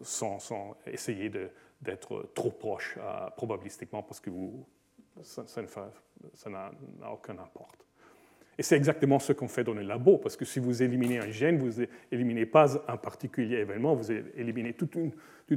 sans, 0.02 0.76
essayer 0.86 1.30
d'être 1.80 2.30
trop 2.34 2.50
proche 2.50 2.98
probabilistiquement 3.36 4.02
parce 4.02 4.18
que 4.18 4.30
ça, 5.22 5.44
n'a 6.50 6.72
aucun 7.12 7.38
importe. 7.38 7.86
Et 8.58 8.64
c'est 8.64 8.76
exactement 8.76 9.20
ce 9.20 9.32
qu'on 9.32 9.46
fait 9.46 9.62
dans 9.62 9.72
le 9.72 9.82
labo, 9.82 10.18
parce 10.18 10.36
que 10.36 10.44
si 10.44 10.58
vous 10.58 10.82
éliminez 10.82 11.18
un 11.18 11.30
gène, 11.30 11.58
vous 11.58 11.80
n'éliminez 12.10 12.44
pas 12.44 12.76
un 12.88 12.96
particulier 12.96 13.58
événement, 13.58 13.94
vous 13.94 14.10
éliminez 14.10 14.74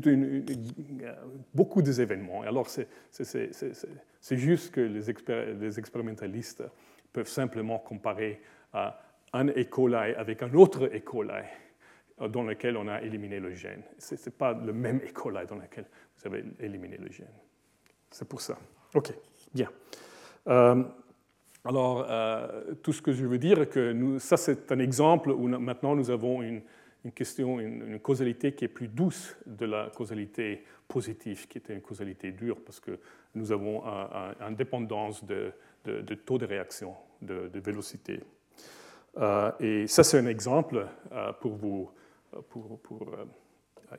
une, 0.05 0.45
beaucoup 1.53 1.81
d'événements. 1.81 2.43
Alors 2.43 2.69
c'est 2.69 4.37
juste 4.37 4.71
que 4.71 4.81
les, 4.81 5.55
les, 5.59 5.79
expérimentalistes 5.79 6.63
peuvent 7.11 7.27
simplement 7.27 7.79
comparer 7.79 8.39
un 8.71 9.47
E. 9.47 9.63
coli 9.63 9.95
avec 9.95 10.43
un 10.43 10.53
autre 10.53 10.85
E. 10.85 10.99
coli 10.99 11.43
dans 12.29 12.43
lequel 12.43 12.77
on 12.77 12.87
a 12.87 13.01
éliminé 13.01 13.39
le 13.39 13.55
gène. 13.55 13.81
Ce 13.97 14.13
n'est 14.13 14.35
pas 14.37 14.53
le 14.53 14.73
même 14.73 14.97
E. 14.97 15.11
coli 15.11 15.43
dans 15.47 15.55
lequel 15.55 15.85
vous 16.17 16.27
avez 16.27 16.43
éliminé 16.59 16.97
le 16.97 17.11
gène. 17.11 17.33
C'est 18.11 18.27
pour 18.27 18.41
ça. 18.41 18.59
OK, 18.93 19.11
bien. 19.55 19.69
Euh, 20.47 20.83
alors, 21.63 22.07
euh, 22.09 22.73
tout 22.81 22.91
ce 22.91 23.01
que 23.01 23.11
je 23.11 23.25
veux 23.25 23.37
dire, 23.37 23.69
que 23.69 24.17
ça 24.17 24.35
c'est 24.35 24.71
un 24.71 24.79
exemple 24.79 25.29
où 25.29 25.47
maintenant 25.47 25.95
nous 25.95 26.09
avons 26.09 26.41
une, 26.41 26.63
question, 27.13 27.59
une, 27.59 27.99
causalité 27.99 28.53
qui 28.53 28.65
est 28.65 28.67
plus 28.67 28.87
douce 28.87 29.35
de 29.45 29.65
la 29.65 29.91
causalité 29.95 30.63
positive, 30.87 31.47
qui 31.47 31.59
était 31.59 31.73
une 31.73 31.81
causalité 31.81 32.31
dure, 32.31 32.57
parce 32.65 32.79
que 32.79 32.99
nous 33.35 33.51
avons 33.51 33.83
une 33.85 34.55
dépendance 34.55 35.23
de, 35.23 35.53
taux 36.25 36.39
de 36.39 36.45
réaction, 36.45 36.95
de, 37.21 37.59
vélocité. 37.59 38.21
Euh, 39.17 39.51
et 39.59 39.87
ça 39.87 40.03
c'est 40.03 40.17
un 40.17 40.25
exemple 40.25 40.87
euh, 41.11 41.33
pour 41.33 41.55
vous 41.55 41.91
pour, 42.49 42.79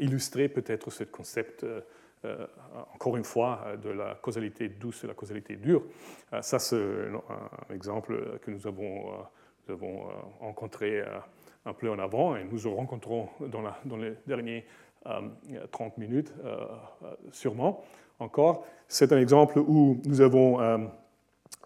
illustrer 0.00 0.48
peut-être 0.48 0.90
ce 0.90 1.04
concept 1.04 1.66
encore 2.94 3.16
une 3.16 3.24
fois, 3.24 3.64
euh, 3.66 3.76
de 3.76 3.90
la 3.90 4.14
causalité 4.14 4.68
douce 4.68 5.04
et 5.04 5.06
la 5.06 5.14
causalité 5.14 5.56
dure. 5.56 5.82
Euh, 6.32 6.42
ça, 6.42 6.58
c'est 6.58 6.76
un 6.76 7.74
exemple 7.74 8.38
que 8.42 8.50
nous 8.50 8.66
avons, 8.66 9.12
rencontré 10.40 11.02
un 11.64 11.72
peu 11.72 11.88
en 11.88 11.98
avant 11.98 12.36
et 12.36 12.44
nous 12.44 12.74
rencontrons 12.74 13.28
dans, 13.40 13.96
les 13.96 14.14
derniers 14.26 14.66
30 15.70 15.98
minutes, 15.98 16.34
sûrement 17.30 17.84
encore. 18.18 18.66
C'est 18.88 19.12
un 19.12 19.18
exemple 19.18 19.60
où 19.60 20.00
nous 20.04 20.20
avons 20.20 20.60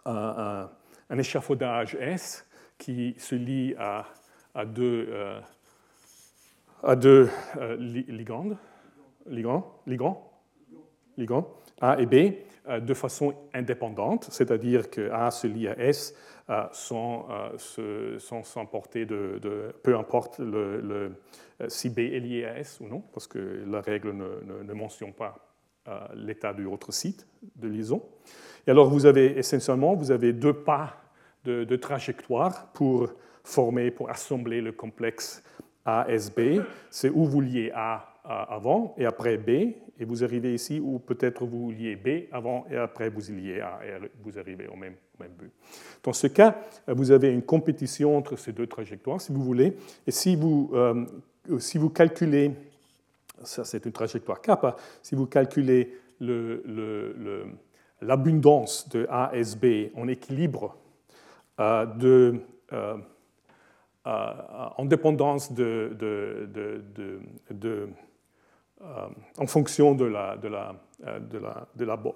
un, 0.04 0.68
échafaudage 1.18 1.96
S 1.98 2.46
qui 2.76 3.14
se 3.18 3.34
lie 3.34 3.74
à, 3.78 4.04
deux, 4.66 5.09
à 6.82 6.94
deux 6.96 7.30
ligands, 7.78 8.59
ligands, 9.26 9.80
ligands, 9.86 10.36
ligands, 11.16 11.48
A 11.80 12.00
et 12.00 12.06
B, 12.06 12.34
de 12.80 12.94
façon 12.94 13.34
indépendante, 13.54 14.28
c'est-à-dire 14.30 14.90
que 14.90 15.10
A 15.10 15.30
se 15.30 15.46
lie 15.46 15.68
à 15.68 15.78
S 15.78 16.14
sans, 16.72 17.28
s'emporter 18.42 19.06
de, 19.06 19.38
de, 19.40 19.72
peu 19.82 19.96
importe 19.96 20.40
le, 20.40 21.12
si 21.68 21.90
B 21.90 22.00
est 22.00 22.20
lié 22.20 22.44
à 22.44 22.58
S 22.58 22.80
ou 22.80 22.88
non, 22.88 23.02
parce 23.12 23.28
que 23.28 23.62
la 23.68 23.80
règle 23.80 24.12
ne, 24.12 24.62
ne 24.64 24.72
mentionne 24.72 25.12
pas 25.12 25.46
l'état 26.14 26.52
du 26.52 26.64
autre 26.64 26.92
site 26.92 27.26
de 27.54 27.68
liaison. 27.68 28.02
Et 28.66 28.70
alors 28.70 28.88
vous 28.88 29.06
avez 29.06 29.38
essentiellement 29.38 29.94
vous 29.94 30.10
avez 30.10 30.32
deux 30.32 30.52
pas 30.52 30.96
de, 31.44 31.76
trajectoire 31.76 32.66
pour 32.72 33.08
former, 33.44 33.90
pour 33.90 34.10
assembler 34.10 34.60
le 34.60 34.72
complexe 34.72 35.42
ASB. 35.84 36.60
C'est 36.90 37.10
où 37.10 37.24
vous 37.24 37.40
liez 37.40 37.70
A 37.74 38.12
avant 38.29 38.95
et 38.99 39.07
après 39.07 39.37
B, 39.37 39.49
et 39.99 40.05
vous 40.05 40.24
arrivez 40.24 40.55
ici 40.55 40.81
où 40.81 40.99
peut-être 40.99 41.45
vous 41.45 41.70
liez 41.70 41.97
B 41.97 42.29
avant 42.33 42.66
et 42.70 42.77
après 42.77 43.09
vous 43.09 43.20
liez 43.33 43.61
A, 43.61 43.81
et 43.85 43.93
vous 44.22 44.39
arrivez 44.39 44.66
au 44.68 44.77
même, 44.77 44.95
but. 45.39 45.51
Dans 46.03 46.12
ce 46.12 46.27
cas, 46.27 46.57
vous 46.89 47.11
avez 47.11 47.33
une 47.33 47.43
compétition 47.43 48.16
entre 48.16 48.37
ces 48.37 48.53
deux 48.53 48.66
trajectoires, 48.66 49.20
si 49.20 49.33
vous 49.33 49.43
voulez, 49.43 49.77
et 50.07 50.11
si 50.11 50.37
vous, 50.37 50.70
euh, 50.74 51.07
si 51.59 51.79
vous 51.79 51.91
calculez, 51.91 52.53
ça 53.43 53.64
c'est 53.64 53.85
une 53.87 53.93
trajectoire 53.93 54.41
kappa, 54.41 54.77
si 55.03 55.14
vous 55.14 55.27
calculez 55.27 55.93
l'abondance 58.01 58.89
de 58.89 59.07
ASB 59.09 59.91
en 59.95 60.09
équilibre 60.09 60.77
euh, 61.59 61.87
euh, 62.72 62.99
euh, 64.07 64.35
en 64.77 64.85
dépendance 64.85 65.53
de 65.53 65.91
en 68.81 69.47
fonction 69.47 69.95
de 69.95 70.05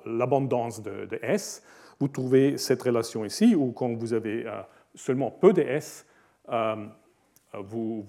l'abondance 0.05 0.85
la, 0.85 1.07
de, 1.07 1.19
S, 1.23 1.63
vous 1.99 2.09
trouvez 2.09 2.59
cette 2.59 2.83
relation 2.83 3.25
ici, 3.25 3.55
où 3.55 3.73
quand 3.73 3.95
vous 3.95 4.13
avez 4.13 4.45
seulement 4.95 5.31
peu 5.31 5.53
de 5.53 5.63
S, 5.63 6.07
vous, 7.55 8.03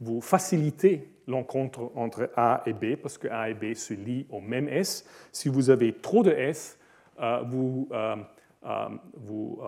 vous, 0.00 0.20
facilitez 0.20 1.08
l'encontre 1.26 1.90
entre 1.94 2.30
A 2.36 2.62
et 2.66 2.72
B, 2.72 2.96
parce 2.96 3.18
que 3.18 3.28
A 3.28 3.50
et 3.50 3.54
B 3.54 3.74
se 3.74 3.94
lient 3.94 4.26
au 4.30 4.40
même 4.40 4.68
S. 4.68 5.04
Si 5.32 5.48
vous 5.48 5.70
avez 5.70 5.94
trop 5.94 6.22
de 6.22 6.30
S, 6.30 6.78
euh, 7.20 7.42
vous, 7.46 7.88
euh, 7.92 8.16
euh, 8.64 8.88
vous 9.14 9.60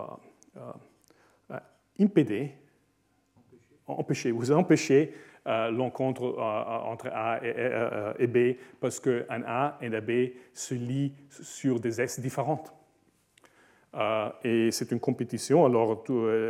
impédez, 1.99 2.51
vous 3.87 4.51
empêchez 4.51 5.13
l'encontre 5.45 6.37
entre 6.39 7.07
A 7.13 7.39
et, 7.43 8.27
B 8.27 8.57
parce 8.79 8.99
qu'un 8.99 9.43
A 9.45 9.77
et 9.81 9.87
un 9.87 10.01
B 10.01 10.31
se 10.53 10.73
lient 10.73 11.13
sur 11.29 11.79
des 11.79 11.99
S 11.99 12.19
différentes. 12.19 12.73
et 14.43 14.69
c'est 14.71 14.91
une 14.91 14.99
compétition. 14.99 15.65
Alors, 15.65 16.03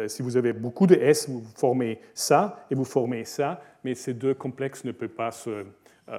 si 0.08 0.22
vous 0.22 0.38
avez 0.38 0.54
beaucoup 0.54 0.86
de 0.86 0.96
S, 0.96 1.28
vous 1.28 1.44
formez 1.56 2.00
ça 2.14 2.66
et 2.70 2.76
vous 2.76 2.86
formez 2.86 3.26
ça 3.26 3.62
mais 3.84 3.96
ces 3.96 4.14
deux 4.14 4.34
complexes 4.34 4.84
ne 4.86 4.92
peuvent 4.92 5.10
pas 5.10 5.32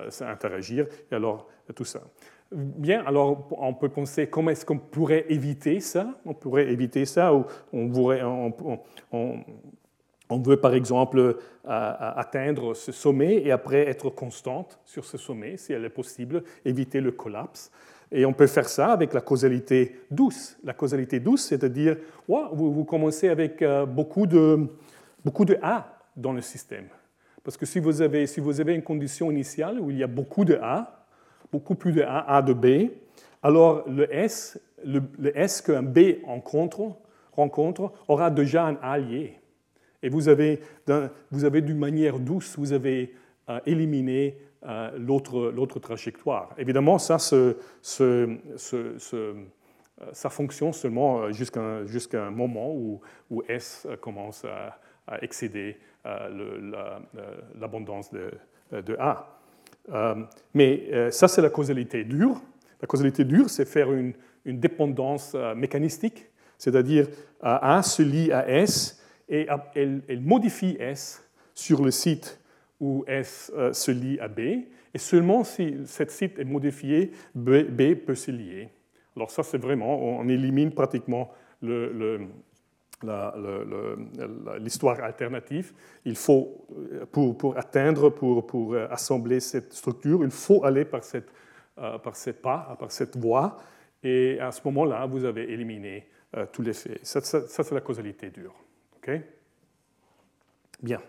s'interagir. 0.09 0.85
Euh, 0.85 1.07
et 1.11 1.15
alors, 1.15 1.49
tout 1.75 1.85
ça. 1.85 2.01
Bien, 2.53 3.05
alors 3.05 3.49
on 3.59 3.75
peut 3.75 3.89
penser 3.89 4.29
comment 4.29 4.51
est-ce 4.51 4.65
qu'on 4.65 4.79
pourrait 4.79 5.25
éviter 5.29 5.81
ça? 5.81 6.15
On 6.25 6.35
pourrait 6.35 6.69
éviter 6.69 7.05
ça, 7.05 7.35
ou 7.35 7.47
on, 7.73 8.53
on, 9.11 9.45
veut 10.31 10.57
par 10.57 10.75
exemple 10.75 11.19
euh, 11.19 11.35
atteindre 11.65 12.75
ce 12.75 12.93
sommet 12.93 13.37
et 13.37 13.53
après 13.53 13.87
être 13.89 14.11
constante 14.11 14.79
sur 14.85 15.05
ce 15.05 15.19
sommet, 15.19 15.57
si 15.57 15.73
elle 15.73 15.85
est 15.85 15.91
possible, 15.91 16.43
éviter 16.65 17.01
le 17.01 17.13
collapse. 17.13 17.71
Et 18.11 18.25
on 18.27 18.33
peut 18.33 18.47
faire 18.47 18.69
ça 18.69 18.93
avec 18.93 19.13
la 19.13 19.21
causalité 19.21 20.01
douce. 20.11 20.57
La 20.63 20.73
causalité 20.73 21.21
douce, 21.21 21.43
c'est-à-dire, 21.43 21.97
vous, 22.29 22.85
commencez 22.85 23.29
avec 23.29 23.61
euh, 23.61 23.87
beaucoup 23.87 24.27
de, 24.27 24.69
beaucoup 25.25 25.45
de 25.45 25.59
A 25.63 25.99
dans 26.17 26.33
le 26.33 26.41
système. 26.41 26.87
Parce 27.43 27.57
que 27.57 27.67
si 27.67 27.81
vous, 27.81 28.03
avez, 28.03 28.27
si 28.27 28.41
vous 28.41 28.61
avez 28.61 28.75
une 28.75 28.83
condition 28.83 29.31
initiale 29.31 29.81
où 29.81 29.91
il 29.91 29.99
y 29.99 30.03
a 30.03 30.07
beaucoup 30.07 30.45
de 30.45 30.55
A, 30.63 31.07
beaucoup 31.53 31.75
plus 31.75 31.93
de 31.93 32.03
A, 32.03 32.37
A 32.37 32.43
de 32.43 32.53
B, 32.53 32.91
alors 33.43 33.87
le 33.89 34.13
S, 34.15 34.59
le, 34.85 35.03
S 35.37 35.61
qu'un 35.61 35.83
B 35.83 36.17
rencontre, 36.25 36.97
rencontre 37.33 37.93
aura 38.09 38.31
déjà 38.31 38.67
un 38.67 38.77
A 38.81 38.97
lié. 38.99 39.39
Et 40.05 40.11
vous 40.11 40.29
avez, 40.29 40.61
vous 41.31 41.45
avez 41.47 41.63
d'une 41.63 41.79
manière 41.79 42.19
douce, 42.19 42.57
vous 42.59 42.75
avez 42.75 43.15
euh, 43.49 43.59
éliminé 43.65 44.37
euh, 44.67 44.91
l'autre 44.99 45.81
trajectoire. 45.81 46.51
Évidemment, 46.59 46.99
ça, 46.99 47.17
euh, 47.33 47.55
ça 50.13 50.31
fonctionne 50.31 50.75
seulement 50.75 51.33
jusqu'à 51.33 52.23
un 52.23 52.31
moment 52.31 52.71
où, 52.75 53.01
S 53.49 53.87
commence 54.03 54.45
à, 54.45 54.79
excéder 55.23 55.79
l'abondance 57.59 58.11
de, 58.11 58.97
A. 58.99 59.39
Mais 60.53 61.11
ça, 61.11 61.29
c'est 61.29 61.41
la 61.41 61.51
causalité 61.51 62.05
dure. 62.05 62.43
La 62.83 62.87
causalité 62.87 63.25
dure, 63.25 63.49
c'est 63.49 63.65
faire 63.65 63.91
une 63.91 64.15
dépendance 64.45 65.35
mécanistique, 65.57 66.27
c'est-à-dire 66.59 67.09
A 67.41 67.83
se 67.83 68.03
lie 68.03 68.31
à 68.33 68.47
S 68.51 69.01
et 69.29 69.47
elle, 69.75 70.03
elle, 70.09 70.21
modifie 70.21 70.77
S 70.79 71.23
sur 71.55 71.83
le 71.83 71.91
site 71.91 72.41
où 72.81 73.05
S 73.07 73.53
se 73.73 73.91
lie 73.91 74.19
à 74.19 74.29
B, 74.29 74.41
et 74.41 74.99
seulement 74.99 75.45
si 75.45 75.77
cette 75.87 76.11
site 76.11 76.39
est 76.39 76.45
modifié, 76.45 77.13
B, 77.35 77.95
peut 77.95 78.15
se 78.15 78.31
lier. 78.31 78.69
Alors 79.17 79.31
ça, 79.31 79.43
c'est 79.43 79.59
vraiment, 79.59 80.19
on 80.19 80.29
élimine 80.29 80.73
pratiquement 80.73 81.31
l'histoire 84.61 85.03
alternative. 85.03 85.73
Il 86.05 86.17
faut, 86.17 86.67
pour, 87.13 87.39
pour 87.39 87.57
atteindre, 87.57 88.11
pour, 88.11 88.47
pour, 88.47 88.77
assembler 88.77 89.41
cette 89.41 89.73
structure, 89.73 90.23
il 90.25 90.31
faut 90.31 90.65
aller 90.65 90.85
par 90.85 91.05
cette, 91.05 91.31
euh, 91.77 91.99
par 91.99 92.15
cette 92.15 92.41
pas, 92.41 92.77
par 92.79 92.93
cette 92.93 93.17
voie. 93.17 93.57
Et 94.01 94.39
à 94.39 94.53
ce 94.53 94.61
moment-là, 94.67 95.07
vous 95.07 95.25
avez 95.25 95.51
éliminé 95.53 96.07
euh, 96.37 96.47
tous 96.53 96.63
les 96.63 96.73
faits. 96.73 97.05
Ça, 97.05 97.21
c'est 97.21 97.73
la 97.73 97.81
causalité 97.81 98.31
dure. 98.31 98.55
Bien. 100.83 101.01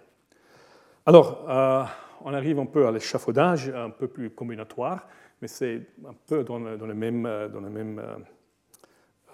Alors, 1.05 1.49
euh, 1.49 1.83
on 2.23 2.33
arrive 2.33 2.59
un 2.59 2.65
peu 2.65 2.87
à 2.87 2.91
l'échafaudage, 2.91 3.69
un 3.69 3.89
peu 3.89 4.07
plus 4.07 4.29
combinatoire, 4.29 5.07
mais 5.41 5.47
c'est 5.47 5.81
un 6.07 6.15
peu 6.27 6.43
dans, 6.43 6.59
le 6.59 6.93
même, 6.93 7.23
dans, 7.23 7.61
le 7.61 7.69
même, 7.69 8.01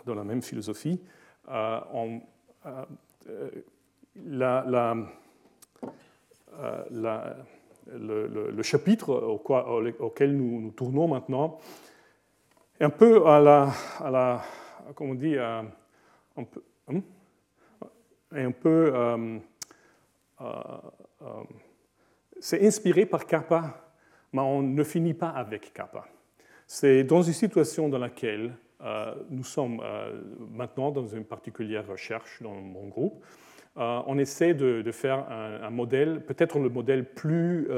dans 0.06 0.16
la 0.16 0.24
même 0.24 0.42
philosophie. 0.42 1.02
euh, 1.50 2.20
euh, 3.28 3.50
la, 4.26 4.96
euh, 6.64 6.84
le, 7.88 8.64
chapitre 8.64 9.10
auquel 9.12 10.36
nous, 10.36 10.62
nous, 10.62 10.72
tournons 10.72 11.08
maintenant 11.08 11.60
est 12.80 12.84
un 12.84 12.90
peu 12.90 13.26
à 13.28 13.40
la, 13.40 13.72
à 14.00 14.44
comment 14.96 15.12
on 15.12 15.16
dit, 15.16 15.38
un 15.38 15.66
peu, 16.50 16.64
hein, 16.90 17.02
un 18.32 18.52
peu 18.52 18.92
c'est 22.42 22.66
inspiré 22.66 23.06
par 23.06 23.26
Kappa, 23.28 23.94
mais 24.34 24.42
on 24.42 24.62
ne 24.64 24.84
finit 24.84 25.14
pas 25.14 25.30
avec 25.30 25.72
Kappa. 25.74 26.06
C'est 26.68 27.04
dans 27.04 27.22
une 27.22 27.34
situation 27.34 27.88
dans 27.88 28.00
laquelle 28.00 28.54
euh, 28.84 29.14
nous 29.30 29.44
sommes 29.44 29.80
euh, 29.84 30.22
maintenant 30.52 30.92
dans 30.92 31.06
une 31.06 31.24
particulière 31.24 31.88
recherche 31.88 32.42
dans 32.42 32.56
mon 32.56 32.88
groupe. 32.88 33.24
Euh, 33.78 34.02
on 34.08 34.18
essaie 34.18 34.54
de, 34.54 34.92
faire 34.92 35.30
un, 35.30 35.70
modèle, 35.70 36.26
peut-être 36.26 36.60
le 36.60 36.70
modèle 36.70 37.06
plus 37.06 37.70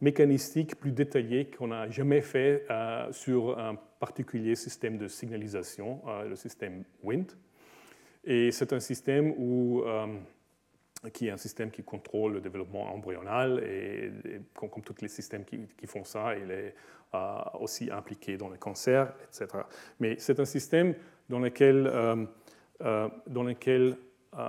mécanistique, 0.00 0.74
plus 0.80 0.90
détaillé 0.90 1.46
qu'on 1.46 1.68
n'a 1.68 1.88
jamais 1.90 2.22
fait 2.22 2.66
sur 3.12 3.56
un 3.58 3.76
particulier 4.00 4.56
système 4.56 4.98
de 4.98 5.06
signalisation, 5.06 6.00
le 6.28 6.34
système 6.34 6.82
WIND. 7.04 7.26
Et 8.24 8.52
c'est 8.52 8.72
un 8.72 8.80
système 8.80 9.32
où 9.36 9.82
qui 11.10 11.26
est 11.26 11.30
un 11.30 11.36
système 11.36 11.70
qui 11.70 11.82
contrôle 11.82 12.34
le 12.34 12.40
développement 12.40 12.92
embryonal 12.94 13.62
et, 13.64 14.12
comme, 14.54 14.82
tous 14.82 15.02
les 15.02 15.08
systèmes 15.08 15.44
qui, 15.44 15.86
font 15.86 16.04
ça, 16.04 16.36
il 16.36 16.50
est 16.50 16.74
euh, 17.14 17.38
aussi 17.58 17.90
impliqué 17.90 18.36
dans 18.36 18.48
le 18.48 18.56
cancer, 18.56 19.12
etc. 19.24 19.64
Mais 19.98 20.16
c'est 20.18 20.38
un 20.38 20.44
système 20.44 20.94
dans 21.28 21.40
lequel, 21.40 21.86
euh, 21.86 22.24
euh, 22.82 23.08
dans 23.26 23.42
lequel 23.42 23.96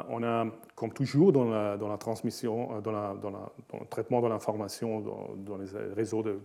on 0.07 0.23
a, 0.23 0.45
comme 0.75 0.93
toujours 0.93 1.33
dans 1.33 1.43
la, 1.43 1.97
transmission, 1.97 2.79
dans, 2.79 2.91
le 2.91 3.85
traitement 3.89 4.21
de 4.21 4.27
l'information, 4.29 5.01
dans, 5.35 5.57
les 5.57 5.93
réseaux 5.93 6.23
de, 6.23 6.39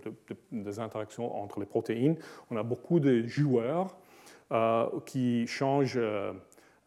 des 0.51 0.81
interactions 0.81 1.41
entre 1.41 1.61
les 1.61 1.67
protéines, 1.67 2.17
on 2.51 2.57
a 2.57 2.65
beaucoup 2.65 2.99
de 2.99 3.25
joueurs 3.29 3.97
qui 5.05 5.47
changent 5.47 6.01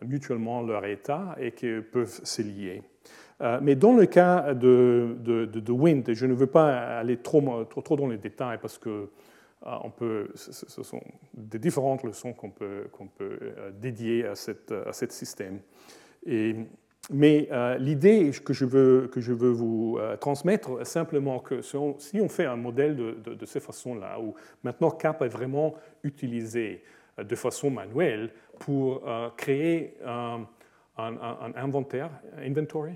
mutuellement 0.05 0.61
leur 0.61 0.85
état 0.85 1.35
et 1.39 1.51
qui 1.51 1.69
peuvent 1.91 2.21
se 2.23 2.41
lier. 2.41 2.81
mais 3.61 3.75
dans 3.75 3.93
le 3.95 4.05
cas 4.05 4.53
de, 4.53 5.15
de, 5.19 5.45
de, 5.45 5.71
Wind, 5.71 6.13
je 6.13 6.25
ne 6.25 6.33
veux 6.33 6.47
pas 6.47 6.99
aller 6.99 7.17
trop, 7.17 7.63
trop, 7.65 7.95
dans 7.95 8.07
les 8.07 8.17
détails 8.17 8.59
parce 8.61 8.77
que 8.77 9.09
on 9.63 9.89
peut, 9.91 10.29
ce 10.35 10.83
sont 10.83 11.01
des 11.33 11.59
différentes 11.59 12.03
leçons 12.03 12.33
qu'on 12.33 12.49
peut, 12.49 12.87
qu'on 12.91 13.07
peut 13.07 13.37
dédier 13.79 14.25
à, 14.25 14.35
cette, 14.35 14.71
à 14.71 14.93
système. 14.93 15.59
Mais 17.09 17.47
euh, 17.51 17.77
l'idée 17.77 18.31
que, 18.45 18.53
je 18.53 18.65
veux, 18.65 19.09
que 19.11 19.19
je 19.19 19.33
veux 19.33 19.49
vous 19.49 19.97
euh, 19.99 20.15
transmettre 20.17 20.79
est 20.81 20.85
simplement 20.85 21.39
que 21.39 21.61
si 21.61 21.75
on, 21.75 22.29
fait 22.29 22.45
un 22.45 22.55
modèle 22.55 22.95
de, 22.95 23.33
de, 23.33 23.45
ces 23.45 23.59
façons-là, 23.59 24.19
où 24.19 24.35
maintenant 24.63 24.91
CAP 24.91 25.23
est 25.23 25.27
vraiment 25.27 25.75
utilisé 26.03 26.83
euh, 27.19 27.23
de 27.23 27.35
façon 27.35 27.71
manuelle 27.71 28.31
pour 28.61 29.01
créer 29.37 29.97
un, 30.05 30.45
inventaire, 31.55 32.11
inventory, 32.37 32.93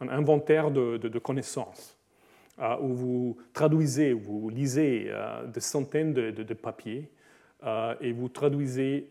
un 0.00 0.08
inventaire 0.08 0.70
de, 0.70 1.18
connaissances, 1.18 1.98
où 2.80 2.94
vous 2.94 3.36
traduisez, 3.52 4.12
vous 4.12 4.48
lisez 4.50 5.10
des 5.52 5.60
centaines 5.60 6.12
de, 6.14 6.54
papiers 6.54 7.10
et 8.00 8.12
vous 8.12 8.28
traduisez 8.28 9.10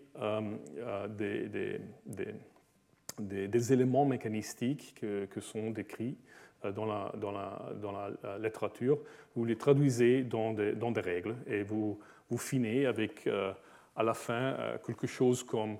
des, 3.19 3.73
éléments 3.73 4.05
mécanistiques 4.05 4.95
que, 5.01 5.41
sont 5.41 5.71
décrits 5.71 6.15
euh, 6.65 6.71
dans 6.71 6.85
la, 6.85 8.37
littérature, 8.41 8.99
vous 9.35 9.43
les 9.45 9.57
traduisez 9.57 10.23
dans 10.23 10.53
des, 10.53 11.01
règles 11.01 11.35
et 11.47 11.63
vous, 11.63 11.99
vous 12.29 12.37
finissez 12.37 12.85
avec 12.85 13.27
euh, 13.27 13.51
à 13.99 14.03
la 14.03 14.15
fin 14.15 14.33
euh, 14.33 14.77
quelque 14.85 15.05
chose 15.05 15.43
comme... 15.43 15.77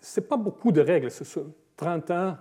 Ce 0.00 0.20
n'est 0.20 0.26
pas 0.26 0.36
beaucoup 0.36 0.70
de 0.70 0.80
règles, 0.80 1.10
ce 1.10 1.24
sont 1.24 1.52
31 1.76 2.38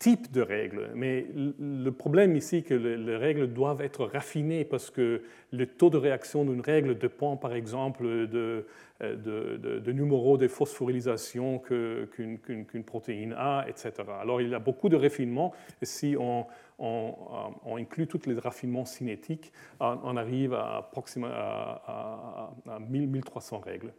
type 0.00 0.32
de 0.32 0.40
règles. 0.40 0.90
Mais 0.94 1.26
le 1.34 1.90
problème 1.90 2.34
ici, 2.34 2.48
c'est 2.48 2.62
que 2.62 2.74
les 2.74 3.16
règles 3.16 3.52
doivent 3.52 3.82
être 3.82 4.06
raffinées 4.06 4.64
parce 4.64 4.90
que 4.90 5.22
le 5.52 5.66
taux 5.66 5.90
de 5.90 5.98
réaction 5.98 6.44
d'une 6.44 6.62
règle 6.62 6.96
dépend, 6.96 7.36
par 7.36 7.52
exemple, 7.52 8.04
de, 8.04 8.66
de, 9.00 9.56
de, 9.56 9.78
de 9.78 9.92
numéro 9.92 10.38
de 10.38 10.48
phosphorylation 10.48 11.58
qu'une 11.58 12.84
protéine 12.84 13.34
a, 13.36 13.66
etc. 13.68 13.92
Alors, 14.20 14.40
il 14.40 14.48
y 14.48 14.54
a 14.54 14.58
beaucoup 14.58 14.88
de 14.88 14.96
raffinements. 14.96 15.52
Si 15.82 16.16
on, 16.18 16.46
on, 16.80 17.76
inclut 17.76 18.06
tous 18.06 18.26
les 18.26 18.38
raffinements 18.38 18.84
cinétiques, 18.84 19.52
on 19.78 20.16
arrive 20.16 20.54
à, 20.54 20.78
approximativement 20.78 21.36
à, 21.36 22.52
à, 22.66 22.74
à 22.74 22.78
1300 22.78 23.60
règles. 23.60 23.92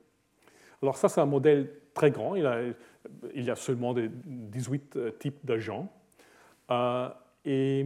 Alors 0.82 0.98
ça, 0.98 1.10
c'est 1.10 1.22
un 1.22 1.26
modèle 1.26 1.70
très 1.94 2.12
grand. 2.12 2.36
Il, 2.36 2.44
y 3.36 3.52
a 3.52 3.56
seulement 3.56 3.94
18 3.94 4.96
euh, 4.96 5.12
types 5.12 5.46
d'agents. 5.46 5.92
Euh, 6.72 7.10
et, 7.46 7.86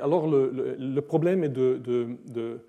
alors 0.00 0.26
le, 0.26 1.00
problème 1.00 1.44
est 1.44 1.50
de, 1.50 2.60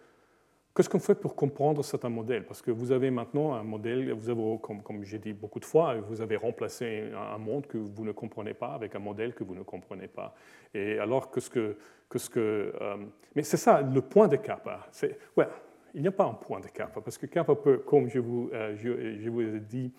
Qu'est-ce 0.78 0.90
qu'on 0.90 1.00
fait 1.00 1.16
pour 1.16 1.36
comprendre 1.36 1.84
certains 1.84 2.10
modèles 2.10 2.46
Parce 2.46 2.62
que 2.62 2.70
vous 2.70 2.92
avez 2.92 3.10
maintenant 3.10 3.56
un 3.56 3.64
modèle, 3.64 4.12
vous 4.12 4.30
avez, 4.30 4.60
comme, 4.62 5.04
j'ai 5.04 5.18
dit 5.18 5.34
beaucoup 5.34 5.60
de 5.60 5.66
fois, 5.66 5.96
vous 5.96 6.22
avez 6.22 6.36
remplacé 6.36 7.10
un 7.16 7.40
monde 7.40 7.66
que 7.66 7.80
vous 7.80 8.06
ne 8.06 8.12
comprenez 8.12 8.54
pas 8.54 8.76
avec 8.76 8.94
un 8.94 9.00
modèle 9.00 9.34
que 9.34 9.44
vous 9.44 9.56
ne 9.56 9.64
comprenez 9.64 10.08
pas. 10.08 10.36
Et 10.76 11.00
alors, 11.00 11.32
qu'est-ce 11.32 11.50
que. 11.50 11.78
ce 12.16 12.30
que 12.30 12.76
euh, 12.80 12.98
mais 13.36 13.42
c'est 13.42 13.58
ça 13.58 13.82
le 13.82 14.02
point 14.02 14.28
de 14.28 14.36
kappa. 14.36 14.88
Ouais, 15.36 15.48
il 15.96 16.04
n'y 16.04 16.10
a 16.10 16.12
pas 16.12 16.26
un 16.26 16.36
point 16.36 16.60
de 16.60 16.68
kappa, 16.68 17.02
parce 17.02 17.18
que 17.18 17.26
kappa 17.26 17.56
peut, 17.56 17.80
comme 17.80 18.08
je 18.08 18.20
vous, 18.20 18.52
euh, 18.54 18.76
je, 18.76 19.30
vous 19.32 19.42
ai 19.42 19.60
dit 19.60 19.92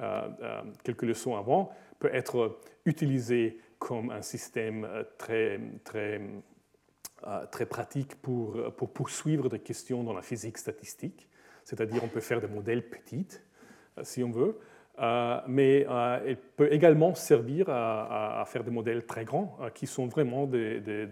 euh, 0.00 0.28
quelques 0.82 1.02
leçons 1.02 1.36
avant, 1.36 1.70
peut 2.00 2.12
être 2.12 2.58
utilisé 2.84 3.60
comme 3.78 4.10
un 4.10 4.22
système 4.22 4.88
très, 5.18 5.60
très, 5.84 6.20
très 7.50 7.66
pratique 7.66 8.14
pour, 8.16 8.74
pour 8.74 8.92
poursuivre 8.92 9.48
des 9.48 9.58
questions 9.58 10.04
dans 10.04 10.12
la 10.12 10.22
physique 10.22 10.58
statistique. 10.58 11.28
C'est-à-dire, 11.64 12.04
on 12.04 12.08
peut 12.08 12.20
faire 12.20 12.40
des 12.40 12.46
modèles 12.46 12.88
petits, 12.88 13.26
si 14.02 14.22
on 14.22 14.30
veut, 14.30 14.58
mais 15.48 15.86
il 16.26 16.36
peut 16.56 16.72
également 16.72 17.14
servir 17.14 17.68
à, 17.68 18.44
faire 18.46 18.62
des 18.62 18.70
modèles 18.70 19.06
très 19.06 19.24
grands 19.24 19.58
qui 19.74 19.86
sont 19.86 20.06
vraiment 20.06 20.46
des, 20.46 20.80
des, 20.80 21.06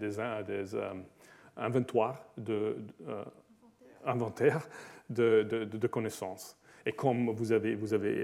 de, 5.09 5.87
connaissances. 5.87 6.57
Et 6.85 6.91
comme 6.91 7.31
vous 7.31 7.51
avez, 7.51 7.77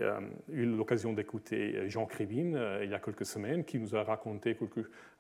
euh, 0.04 0.20
eu 0.50 0.66
l'occasion 0.66 1.14
d'écouter 1.14 1.90
Jean 1.90 2.06
Krivine 2.06 2.56
euh, 2.56 2.84
il 2.84 2.92
y 2.92 2.94
a 2.94 3.00
quelques 3.00 3.26
semaines, 3.26 3.64
qui 3.64 3.80
nous 3.80 3.96
a 3.96 4.04
raconté 4.04 4.56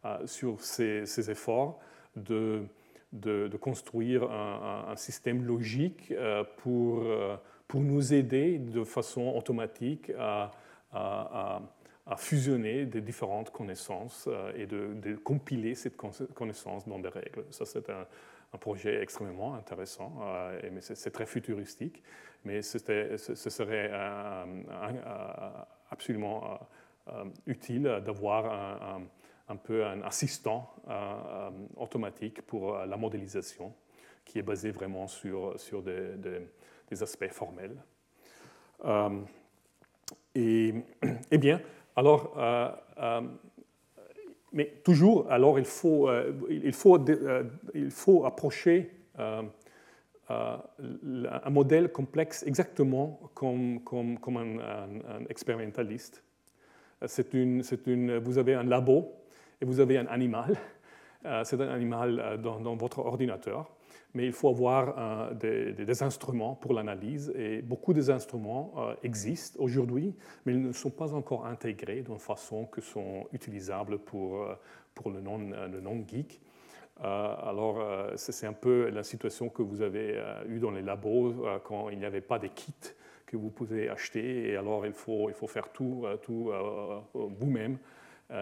euh, 0.05 0.28
sur 0.28 0.62
ses, 0.62 1.32
efforts 1.32 1.80
de, 2.16 2.68
construire 3.59 4.24
un, 4.32 4.95
système 4.95 5.43
logique 5.43 6.14
pour, 6.57 7.03
pour 7.68 7.82
nous 7.82 8.14
aider 8.14 8.57
de 8.57 8.84
façon 8.84 9.34
automatique 9.36 10.12
à, 10.18 10.51
fusionner 12.18 12.86
des 12.86 12.99
différentes 12.99 13.51
connaissances 13.51 14.28
et 14.55 14.66
de, 14.66 15.16
compiler 15.16 15.76
cette 15.76 15.95
connaissance 15.95 16.88
dans 16.88 16.99
des 16.99 17.09
règles. 17.09 17.45
Ça, 17.49 17.66
c'est 17.66 17.89
un, 17.89 18.07
projet 18.59 19.01
extrêmement 19.01 19.55
intéressant, 19.55 20.20
euh, 20.24 20.59
mais 20.74 20.82
c'est 20.82 21.12
très 21.12 21.26
futuristique, 21.26 22.03
mais 22.43 22.62
ce 22.62 22.80
serait 22.80 23.91
absolument 25.89 26.59
euh, 27.07 27.26
utile 27.47 28.01
d'avoir 28.05 28.45
un, 28.45 29.01
peu 29.56 29.86
un 29.86 30.02
assistant 30.02 30.74
euh, 30.89 31.49
automatique 31.78 32.41
pour 32.41 32.78
la 32.78 32.97
modélisation 32.97 33.74
qui 34.26 34.39
est 34.39 34.43
basé 34.43 34.72
vraiment 34.72 35.08
sur, 35.08 35.60
sur 35.60 35.82
des, 35.82 37.02
aspects 37.02 37.32
formels. 37.32 37.76
et, 40.36 40.74
eh 41.32 41.38
bien, 41.38 41.62
alors, 41.95 42.36
mais 44.54 44.82
toujours, 44.84 45.32
alors 45.32 45.60
il 45.60 45.66
faut, 45.66 46.10
euh, 46.10 46.34
il 46.49 46.74
faut, 46.74 46.97
euh, 46.97 47.43
il 47.74 47.91
faut 47.91 48.26
approcher 48.26 48.91
euh, 49.20 49.41
un 50.30 51.49
modèle 51.49 51.91
complexe 51.91 52.43
exactement 52.43 53.20
comme, 53.34 53.82
comme, 53.84 54.18
comme 54.18 54.38
un, 54.38 55.26
expérimentaliste. 55.30 56.24
C'est 57.06 57.34
une, 57.34 57.64
une, 57.88 58.18
vous 58.18 58.38
avez 58.38 58.54
un 58.54 58.64
labo 58.64 59.14
et 59.62 59.66
vous 59.66 59.80
avez 59.80 59.97
un 59.97 60.07
animal. 60.07 60.55
C'est 61.43 61.62
un 61.62 61.70
animal 61.70 62.39
dans, 62.41 62.59
dans 62.59 62.76
votre 62.76 62.97
ordinateur 62.97 63.72
mais 64.14 64.26
il 64.26 64.34
faut 64.34 64.49
avoir 64.49 64.95
euh, 64.97 65.74
des, 65.74 66.03
instruments 66.03 66.55
pour 66.55 66.74
l'analyse. 66.74 67.32
Et 67.36 67.62
beaucoup 67.62 67.93
des 67.93 68.09
instruments 68.09 68.74
euh, 68.78 68.93
existent 69.03 69.62
aujourd'hui, 69.62 70.14
mais 70.45 70.53
ils 70.53 70.62
ne 70.62 70.72
sont 70.72 70.89
pas 70.89 71.14
encore 71.14 71.45
intégrés 71.45 72.01
d'une 72.01 72.20
façon 72.20 72.66
que 72.66 72.82
sont 72.82 73.28
utilisables 73.32 73.99
pour, 73.99 74.43
euh, 74.43 74.55
pour 74.93 75.12
le 75.12 75.22
non-geek. 75.22 76.41
alors, 76.99 77.80
c'est 78.16 78.45
un 78.45 78.53
peu 78.53 78.89
la 78.89 79.03
situation 79.03 79.49
que 79.49 79.64
vous 79.64 79.82
avez 79.82 80.22
eue 80.47 80.59
dans 80.59 80.72
les 80.72 80.84
labos 80.84 81.34
quand 81.64 81.89
il 81.89 81.97
n'y 81.97 82.05
avait 82.05 82.22
pas 82.22 82.38
de 82.38 82.47
kits 82.47 82.93
que 83.26 83.38
vous 83.38 83.49
pouvez 83.49 83.89
acheter, 83.89 84.49
et 84.49 84.55
alors 84.57 84.86
il 84.86 84.93
faut, 84.93 85.30
il 85.30 85.34
faut 85.34 85.47
faire 85.47 85.70
tout, 85.72 86.05
tout 86.22 86.51
vous-même. 87.14 87.78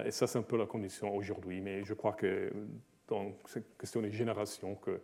Et 0.06 0.12
ça, 0.12 0.28
c'est 0.28 0.38
un 0.38 0.44
peu 0.44 0.58
la 0.58 0.66
condition 0.66 1.16
aujourd'hui. 1.16 1.62
Mais 1.62 1.84
je 1.84 1.94
crois 1.94 2.14
que 2.14 2.52
dans 3.08 3.32
cette 3.48 3.78
question 3.78 4.02
des 4.02 4.12
générations, 4.12 4.76
que 4.76 5.02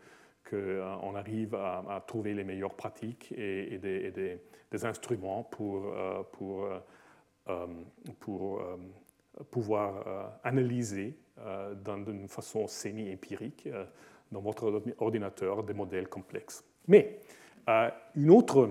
qu'on 0.49 0.55
euh, 0.55 1.15
arrive 1.15 1.55
à, 1.55 2.03
trouver 2.05 2.33
les 2.33 2.43
meilleures 2.43 2.75
pratiques 2.75 3.33
et, 3.35 3.77
des, 3.79 4.85
instruments 4.85 5.43
pour, 5.43 5.85
euh, 5.85 6.21
pour, 6.33 6.67
euh, 7.47 7.67
pour 8.19 8.61
pouvoir 9.49 10.37
analyser 10.43 11.15
d'une 11.85 12.27
façon 12.27 12.67
semi-empirique 12.67 13.69
dans 14.31 14.41
votre 14.41 14.81
ordinateur 14.99 15.63
des 15.63 15.73
modèles 15.73 16.07
complexes. 16.07 16.63
Mais 16.87 17.19
une 18.15 18.29
autre... 18.31 18.69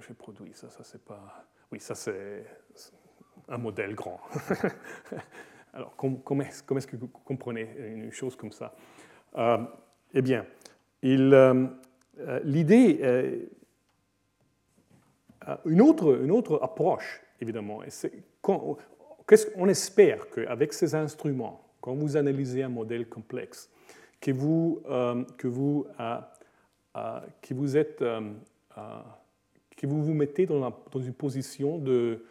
J'ai 0.00 0.14
produit 0.14 0.52
ça, 0.54 0.70
ça 0.70 0.84
c'est 0.84 1.04
pas... 1.04 1.46
Oui, 1.70 1.80
ça 1.80 1.94
c'est 1.94 2.44
un 3.48 3.58
modèle 3.58 3.94
grand. 3.94 4.20
Alors, 5.74 5.96
comment 5.96 6.42
est-ce 6.42 6.62
que 6.86 6.96
vous 6.96 7.08
comprenez 7.08 7.74
une 7.78 8.12
chose 8.12 8.36
comme 8.36 8.52
ça? 8.52 8.74
Euh, 9.38 9.58
Eh 10.12 10.20
bien, 10.20 10.44
euh, 11.04 11.66
euh, 12.18 12.40
l'idée, 12.44 13.48
une, 15.64 15.80
autre, 15.80 16.20
une 16.22 16.30
autre 16.30 16.60
approche, 16.62 17.22
évidemment, 17.40 17.80
c'est 17.88 18.12
qu'est-ce 19.26 19.46
qu'on 19.46 19.68
espère 19.68 20.28
qu'avec 20.28 20.74
ces 20.74 20.94
instruments, 20.94 21.64
quand 21.80 21.94
vous 21.94 22.16
analysez 22.16 22.62
un 22.62 22.68
modèle 22.68 23.08
complexe, 23.08 23.70
que 24.20 24.30
vous, 24.30 24.82
que 25.38 25.48
vous, 25.48 25.86
que 27.40 27.54
vous 27.54 27.76
êtes, 27.78 28.04
que 29.82 29.86
vous 29.86 30.02
vous 30.02 30.14
mettez 30.14 30.46
dans, 30.46 30.72
une 30.94 31.12
position 31.12 31.78
de, 31.78 32.24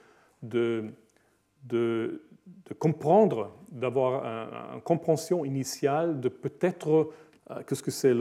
comprendre, 2.79 3.55
d'avoir 3.69 4.25
une 4.73 4.81
compréhension 4.81 5.45
initiale 5.45 6.19
de 6.19 6.29
peut-être 6.29 7.11
euh, 7.51 7.61
qu'est-ce 7.67 7.83
que 7.83 7.91
c'est 7.91 8.13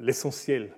l'essentiel, 0.00 0.72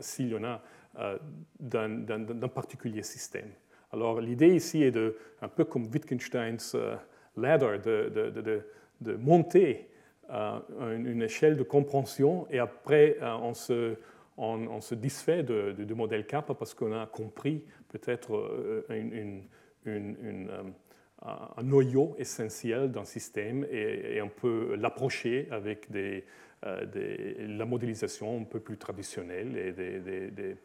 s'il 0.00 0.28
y 0.28 0.34
en 0.34 0.44
a, 0.44 0.60
euh, 0.98 1.18
d'un 1.60 2.48
particulier 2.48 3.02
système. 3.02 3.50
Alors 3.92 4.20
l'idée 4.20 4.54
ici 4.54 4.82
est 4.82 4.90
de, 4.90 5.16
un 5.40 5.48
peu 5.48 5.64
comme 5.64 5.86
Wittgenstein's 5.86 6.74
euh, 6.74 6.96
ladder, 7.36 7.78
de, 7.84 8.62
de 9.00 9.14
monter 9.14 9.88
une 10.28 11.22
échelle 11.22 11.56
de 11.56 11.62
compréhension 11.62 12.48
et 12.50 12.58
après 12.58 13.18
on 13.22 13.54
se, 13.54 13.94
on, 14.36 14.80
se 14.80 14.94
disfait 14.94 15.42
du 15.42 15.94
modèle 15.94 16.26
kappa 16.26 16.54
parce 16.54 16.74
qu'on 16.74 16.92
a 16.92 17.06
compris 17.06 17.64
peut-être 17.88 18.84
une, 18.90 19.42
une, 19.84 20.74
un 21.22 21.62
noyau 21.62 22.14
essentiel 22.18 22.90
d'un 22.90 23.04
système 23.04 23.64
et, 23.70 24.20
on 24.22 24.28
peut 24.28 24.74
l'approcher 24.76 25.48
avec 25.50 25.90
des, 25.90 26.24
la 26.62 27.64
modélisation 27.64 28.40
un 28.40 28.44
peu 28.44 28.60
plus 28.60 28.76
traditionnelle 28.76 29.56
et 29.56 29.72
des, 29.72 30.56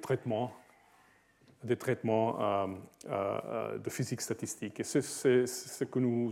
traitements 0.00 0.52
des 1.64 1.76
traitements 1.76 2.40
euh, 2.40 2.66
euh, 3.08 3.78
de 3.78 3.90
physique 3.90 4.20
statistique. 4.20 4.80
Et 4.80 4.84
c'est 4.84 5.02
ce 5.02 5.84
que 5.84 5.98
nous, 5.98 6.30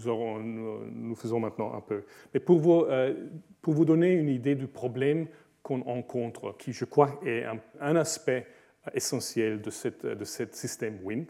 faisons 1.17 1.41
maintenant 1.41 1.75
un 1.75 1.81
peu. 1.81 2.05
Mais 2.33 2.41
euh, 2.41 3.15
pour 3.61 3.75
vous 3.75 3.85
donner 3.85 4.13
une 4.13 4.29
idée 4.29 4.55
du 4.55 4.67
problème 4.67 5.27
qu'on 5.65 5.83
rencontre, 5.83 6.57
qui 6.57 6.73
je 6.73 6.85
crois 6.85 7.19
est 7.27 7.45
un, 7.81 7.97
aspect 7.97 8.47
essentiel 8.93 9.61
de, 9.61 9.71
cette, 9.71 10.07
de 10.07 10.25
ce 10.25 10.45
système 10.53 11.01
WIND, 11.03 11.27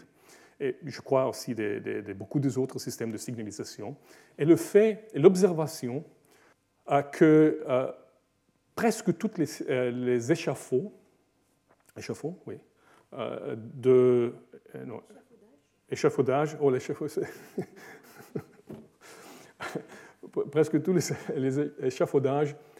et 0.60 0.76
je 0.84 1.00
crois 1.00 1.26
aussi 1.26 1.54
de, 1.54 1.78
de, 1.78 2.12
beaucoup 2.12 2.40
des 2.40 2.58
autres 2.58 2.78
systèmes 2.78 3.10
de 3.10 3.16
signalisation, 3.16 3.96
est 4.36 4.44
le 4.44 4.56
fait, 4.56 5.08
l'observation 5.14 6.04
que 7.12 7.64
presque 8.74 9.16
tous 9.16 9.38
les, 9.38 9.90
les 9.90 10.30
échafauds, 10.30 10.92
échafauds, 11.96 12.38
oui, 12.46 12.58
euh, 13.16 13.56
de 13.56 14.34
euh, 14.74 14.84
non, 14.84 15.00
échafaudage. 15.88 16.56
Oh, 16.60 16.68
l'échafaudage. 16.70 17.28
Presque 20.50 20.82
tous 20.82 20.92
les, 20.92 21.12
échafaudages 21.86 22.54
euh, 22.54 22.73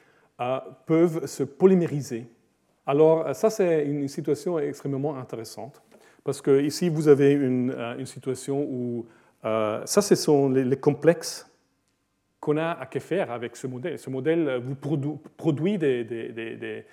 peuvent 0.87 1.27
se 1.27 1.43
polymériser. 1.43 2.27
Alors, 2.87 3.35
ça, 3.35 3.51
c'est 3.51 3.85
une 3.87 4.09
situation 4.09 4.59
extrêmement 4.59 5.17
intéressante. 5.17 5.81
Parce 6.23 6.41
que 6.41 6.61
ici, 6.61 6.89
vous 6.89 7.09
avez 7.09 7.33
une, 7.33 7.75
une 7.99 8.07
situation 8.07 8.63
où 8.63 9.07
ça, 9.43 10.03
ce 10.03 10.15
sont 10.15 10.49
les, 10.49 10.77
complexes 10.77 11.51
qu'on 12.41 12.57
a 12.59 12.73
à 12.73 12.87
faire 13.01 13.31
avec 13.31 13.57
ce 13.57 13.67
modèle. 13.67 13.99
Ce 13.99 14.11
modèle 14.11 14.63
vous 14.63 14.75
produit 15.37 15.79
des, 15.79 16.85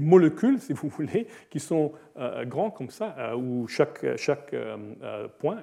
molécules, 0.00 0.60
si 0.60 0.72
vous 0.72 0.88
voulez, 0.88 1.26
qui 1.50 1.58
sont 1.58 1.92
euh, 2.16 2.44
grands 2.44 2.70
comme 2.70 2.90
ça, 2.90 3.16
euh, 3.18 3.34
où 3.34 3.66
chaque, 3.66 4.16
chaque 4.16 4.54
euh, 4.54 5.26
point 5.38 5.58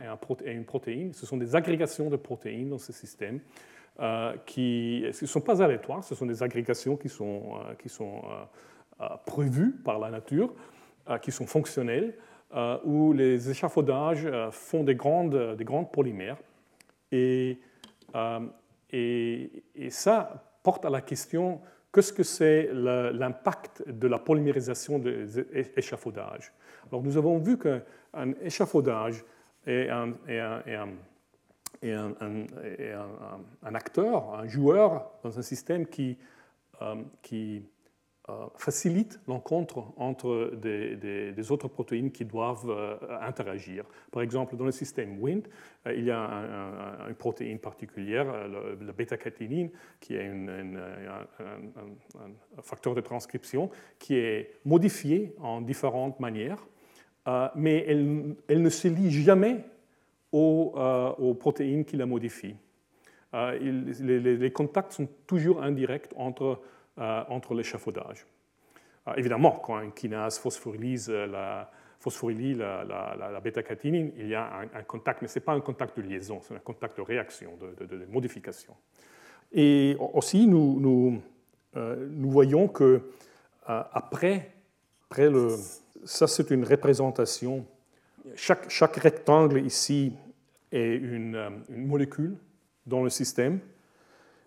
est, 0.45 0.53
une 0.53 0.65
protéine. 0.65 1.13
Ce 1.13 1.25
sont 1.25 1.37
des 1.37 1.55
agrégations 1.55 2.09
de 2.09 2.17
protéines 2.17 2.69
dans 2.69 2.77
ce 2.77 2.91
système 2.91 3.39
qui 4.45 5.03
ne 5.05 5.11
sont 5.11 5.41
pas 5.41 5.61
aléatoires, 5.61 6.03
ce 6.03 6.13
sont 6.13 6.25
des 6.25 6.43
agrégations 6.43 6.95
qui 6.97 7.09
sont, 7.09 7.53
qui 7.79 7.89
sont 7.89 8.21
prévues 9.25 9.71
par 9.83 9.99
la 9.99 10.11
nature, 10.11 10.53
qui 11.21 11.31
sont 11.31 11.47
fonctionnelles, 11.47 12.15
où 12.85 13.13
les 13.13 13.49
échafaudages 13.49 14.27
font 14.51 14.83
des 14.83 14.95
grandes, 14.95 15.55
des 15.55 15.65
grandes 15.65 15.91
polymères. 15.91 16.37
Et, 17.11 17.59
et, 18.91 19.89
ça 19.89 20.43
porte 20.61 20.85
à 20.85 20.89
la 20.89 21.01
question 21.01 21.59
Qu'est-ce 21.97 22.13
que 22.13 22.21
c'est 22.21 22.69
l'impact 22.73 23.89
de 23.89 24.07
la 24.07 24.19
polymérisation 24.19 24.99
des 24.99 25.39
échafaudages? 25.75 26.53
Alors, 26.91 27.01
nous 27.01 27.17
avons 27.17 27.39
vu 27.39 27.57
qu'un 27.57 28.33
échafaudage 28.43 29.23
est 29.65 29.89
un, 29.89 30.13
acteur, 33.73 34.33
un 34.33 34.47
joueur 34.47 35.11
dans 35.23 35.37
un 35.37 35.41
système 35.41 35.85
qui, 35.87 36.17
euh, 36.81 36.95
euh, 38.29 38.45
facilite 38.57 39.21
l'encontre 39.25 39.85
entre 39.95 40.51
des, 40.55 41.51
autres 41.51 41.69
protéines 41.69 42.11
qui 42.11 42.25
doivent 42.25 42.69
euh, 42.69 42.97
interagir. 43.21 43.85
Par 44.11 44.21
exemple, 44.21 44.57
dans 44.57 44.65
le 44.65 44.73
système 44.73 45.17
WIND, 45.21 45.43
il 45.85 46.03
y 46.03 46.11
a 46.11 46.27
une 47.07 47.15
protéine 47.15 47.57
particulière, 47.57 48.25
la 48.49 48.91
bêta-caténine, 48.91 49.69
qui 50.01 50.15
est 50.15 50.27
un, 50.27 50.73
facteur 52.61 52.95
de 52.95 53.01
transcription 53.01 53.69
qui 53.97 54.15
est 54.15 54.55
modifié 54.65 55.33
en 55.39 55.61
différentes 55.61 56.19
manières, 56.19 56.67
mais 57.55 57.85
elle, 57.87 58.35
elle, 58.49 58.61
ne 58.61 58.69
se 58.69 58.89
lie 58.89 59.09
jamais 59.09 59.63
aux, 60.37 61.15
aux 61.17 61.33
protéines 61.33 61.85
qui 61.85 61.97
la 61.97 62.05
modifient. 62.05 62.55
les, 63.33 64.19
les, 64.19 64.51
contacts 64.51 64.93
sont 64.93 65.07
toujours 65.25 65.61
indirects 65.63 66.09
entre 66.15 66.59
euh, 66.99 67.23
entre 67.29 67.53
l'échafaudage. 67.53 68.25
Euh, 69.07 69.13
évidemment, 69.17 69.51
quand 69.51 69.79
une 69.81 69.91
kinase 69.91 70.39
phosphorylise 70.39 71.11
euh, 71.11 71.27
la, 71.27 71.69
la, 72.03 73.29
la, 73.31 73.39
bêta-caténine, 73.39 74.13
il 74.17 74.29
y 74.29 74.33
a 74.33 74.61
un, 74.73 74.81
contact, 74.81 75.21
mais 75.21 75.27
ce 75.27 75.37
n'est 75.37 75.45
pas 75.45 75.53
un 75.53 75.61
contact 75.61 75.95
de 75.95 76.01
liaison, 76.01 76.39
c'est 76.41 76.55
un 76.55 76.59
contact 76.59 76.97
de 76.97 77.03
réaction, 77.03 77.51
de, 77.79 78.03
modification. 78.09 78.73
Et 79.53 79.95
aussi, 80.11 80.47
nous, 80.47 80.79
nous, 80.79 81.21
nous 81.75 82.31
voyons 82.31 82.67
que 82.67 83.11
après, 83.67 84.49
après 85.11 85.29
le, 85.29 85.49
ça 86.03 86.25
c'est 86.25 86.49
une 86.49 86.63
représentation, 86.63 87.63
chaque, 88.35 88.71
chaque, 88.71 88.95
rectangle 88.95 89.59
ici 89.59 90.13
est 90.71 90.95
une, 90.95 91.61
une 91.69 91.87
molécule 91.87 92.37
dans 92.85 93.03
le 93.03 93.09
système, 93.09 93.59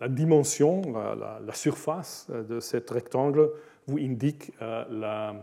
la 0.01 0.09
dimension, 0.09 0.81
la, 0.93 1.53
surface 1.53 2.31
de 2.31 2.59
cet 2.59 2.91
rectangle 2.91 3.51
vous 3.87 3.99
indique 3.99 4.51
euh, 4.63 4.85
la, 4.91 5.35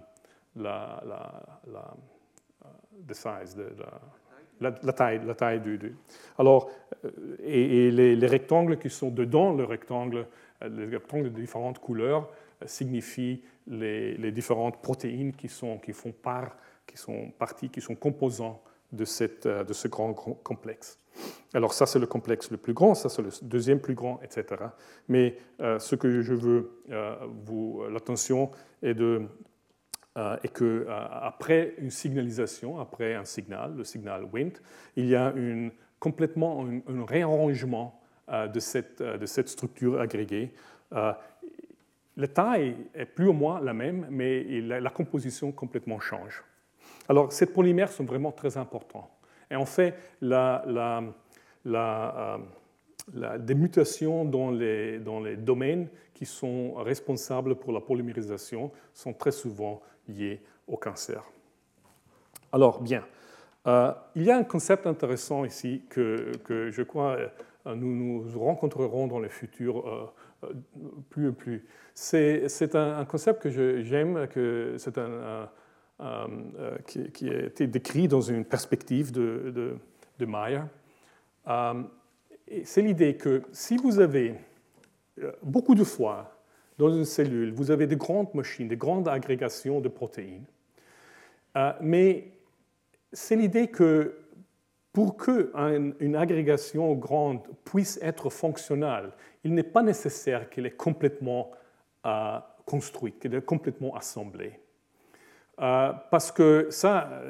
la, 0.56 1.04
la, 1.68 1.94
size, 3.14 3.56
la, 4.60 4.94
taille, 4.94 5.22
la 5.24 5.36
taille 5.36 5.62
du, 5.62 5.96
Alors, 6.40 6.72
euh, 7.06 7.38
et, 7.44 7.92
les, 7.92 8.28
rectangles 8.28 8.80
qui 8.80 8.90
sont 8.90 9.12
dedans 9.12 9.54
le 9.54 9.64
rectangle, 9.64 10.26
euh, 10.64 10.70
les 10.70 10.98
rectangles 10.98 11.32
de 11.32 11.40
différentes 11.40 11.80
couleurs, 11.80 12.28
signifient 12.66 13.44
les, 13.68 14.32
différentes 14.32 14.82
protéines 14.82 15.34
qui, 15.34 15.48
sont, 15.48 15.78
qui 15.78 15.94
font 15.94 16.12
part, 16.12 16.58
qui 16.88 16.98
sont 16.98 17.30
parties, 17.38 17.70
qui 17.70 17.82
sont 17.82 17.94
composants 17.94 18.64
de, 18.92 19.06
cette, 19.06 19.48
de 19.48 19.74
ce 19.74 19.88
grand 19.88 20.14
complexe. 20.14 21.00
Alors 21.54 21.74
ça, 21.74 21.86
c'est 21.86 22.00
le 22.00 22.08
complexe 22.08 22.52
le 22.52 22.58
plus 22.58 22.74
grand, 22.74 22.94
ça, 22.94 23.10
c'est 23.10 23.22
le 23.22 23.30
deuxième 23.42 23.80
plus 23.80 23.96
grand, 23.96 24.20
etc. 24.22 24.46
Mais 25.08 25.38
euh, 25.62 25.80
ce 25.80 25.96
que 25.96 26.22
je 26.22 26.34
veux 26.34 26.82
euh, 26.92 27.16
vous 27.46 27.84
l'attention 27.90 28.52
est, 28.84 28.94
de, 28.94 29.22
euh, 30.18 30.38
est 30.44 30.50
que 30.50 30.86
après 30.90 31.76
une 31.78 31.90
signalisation, 31.90 32.80
après 32.80 33.16
un 33.16 33.26
signal, 33.26 33.76
le 33.76 33.84
signal 33.84 34.26
WINT, 34.32 34.60
il 34.96 35.08
y 35.08 35.16
a 35.16 35.32
une, 35.36 35.72
complètement 36.00 36.66
un, 36.66 37.06
réarrangement 37.06 38.00
de 38.30 38.60
cette, 38.60 39.02
de, 39.02 39.26
cette, 39.26 39.48
structure 39.48 40.02
agrégée. 40.02 40.54
la 40.92 42.28
taille 42.28 42.76
est 42.94 43.06
plus 43.06 43.30
ou 43.30 43.34
moins 43.34 43.62
la 43.62 43.74
même, 43.74 44.06
mais 44.10 44.44
la 44.62 44.90
composition 44.90 45.54
complètement 45.54 46.02
change. 46.02 46.44
Alors, 47.10 47.32
ces 47.32 47.46
polymères 47.46 47.92
sont 47.92 48.04
vraiment 48.04 48.32
très 48.32 48.58
importants. 48.58 49.10
Et 49.50 49.56
en 49.56 49.66
fait, 49.66 49.96
euh, 50.24 51.02
des 53.40 53.56
mutations 53.56 54.26
dans 54.26 54.52
les, 54.52 55.00
domaines 55.38 55.88
qui 56.14 56.26
sont 56.26 56.74
responsables 56.76 57.56
pour 57.56 57.72
la 57.72 57.80
polymérisation 57.80 58.72
sont 58.94 59.14
très 59.14 59.32
souvent 59.32 59.82
liées 60.08 60.42
au 60.68 60.76
cancer. 60.76 61.24
Alors, 62.52 62.82
bien, 62.82 63.06
euh, 63.68 63.94
il 64.16 64.24
y 64.24 64.32
a 64.32 64.38
un 64.38 64.44
concept 64.44 64.88
intéressant 64.88 65.46
ici 65.46 65.84
que, 65.90 66.32
je 66.50 66.82
crois 66.82 67.18
euh, 67.18 67.76
nous 67.76 68.24
nous 68.24 68.40
rencontrerons 68.40 69.08
dans 69.08 69.20
le 69.20 69.28
futur 69.28 70.14
plus 71.10 71.30
et 71.30 71.32
plus. 71.34 71.66
C'est 71.94 72.76
un, 72.76 73.00
un, 73.00 73.06
concept 73.06 73.42
que 73.42 73.50
j'aime, 73.84 74.28
que 74.28 74.76
c'est 74.78 74.98
un 74.98 75.50
euh, 76.00 76.28
euh, 76.60 76.78
qui, 76.86 77.28
a 77.28 77.46
été 77.46 77.66
décrit 77.66 78.08
dans 78.08 78.22
une 78.22 78.46
perspective 78.46 79.12
de, 79.12 79.52
de, 79.56 79.78
de 80.20 80.26
Meyer. 80.28 80.62
Euh, 81.48 81.82
c'est 82.66 82.84
l'idée 82.84 83.18
que 83.18 83.42
si 83.52 83.78
vous 83.78 84.00
avez 84.00 84.36
beaucoup 85.42 85.74
de 85.74 85.84
fois 85.84 86.40
dans 86.78 86.90
une 86.90 87.04
cellule, 87.04 87.52
vous 87.52 87.72
avez 87.72 87.88
de 87.88 87.96
grandes 87.96 88.32
machines, 88.36 88.68
de 88.68 88.76
grandes 88.76 89.08
agrégations 89.08 89.82
de 89.82 89.90
protéines, 89.90 90.46
mais 91.82 92.32
c'est 93.12 93.36
l'idée 93.36 93.68
que 93.68 94.20
pour 94.94 95.18
qu'une 95.18 96.16
agrégation 96.16 96.94
grande 96.94 97.42
puisse 97.66 97.98
être 98.04 98.30
fonctionnelle, 98.30 99.14
il 99.44 99.56
n'est 99.56 99.64
pas 99.64 99.82
nécessaire 99.82 100.48
qu'elle 100.52 100.68
est 100.68 100.78
complètement 100.78 101.50
construite, 102.66 103.18
qu'elle 103.18 103.34
est 103.34 103.42
complètement 103.42 103.96
assemblée. 103.96 104.60
Parce 105.58 106.32
que 106.32 106.68
ça, 106.70 107.22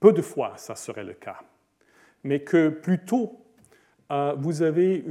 peu 0.00 0.12
de 0.12 0.22
fois, 0.22 0.54
ça 0.56 0.74
serait 0.74 1.04
le 1.04 1.14
cas. 1.14 1.38
Mais 2.22 2.40
que 2.40 2.70
plutôt, 2.70 3.44
vous 4.10 4.62
avez 4.62 5.04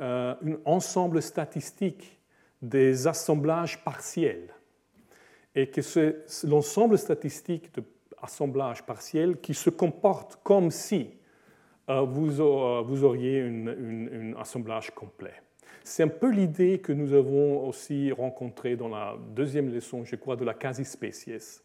un 0.00 0.36
ensemble 0.64 1.22
statistique 1.22 2.20
des 2.60 3.06
assemblages 3.06 3.82
partiels 3.84 4.52
et 5.54 5.70
que 5.70 5.82
c'est 5.82 6.24
l'ensemble 6.44 6.98
statistique 6.98 7.72
de 7.74 7.82
assemblage 8.22 8.82
partiel 8.82 9.40
qui 9.40 9.54
se 9.54 9.70
comporte 9.70 10.38
comme 10.42 10.70
si 10.70 11.10
euh, 11.88 12.00
vous, 12.00 12.40
auriez 12.40 13.42
un 13.42 14.34
assemblage 14.36 14.90
complet. 14.90 15.34
C'est 15.86 16.02
un 16.02 16.08
peu 16.08 16.32
l'idée 16.32 16.80
que 16.80 16.92
nous 16.92 17.12
avons 17.12 17.64
aussi 17.64 18.10
rencontrée 18.10 18.74
dans 18.74 18.88
la 18.88 19.16
deuxième 19.36 19.72
leçon, 19.72 20.04
je 20.04 20.16
crois, 20.16 20.34
de 20.34 20.44
la 20.44 20.52
quasi-spéciès 20.52 21.62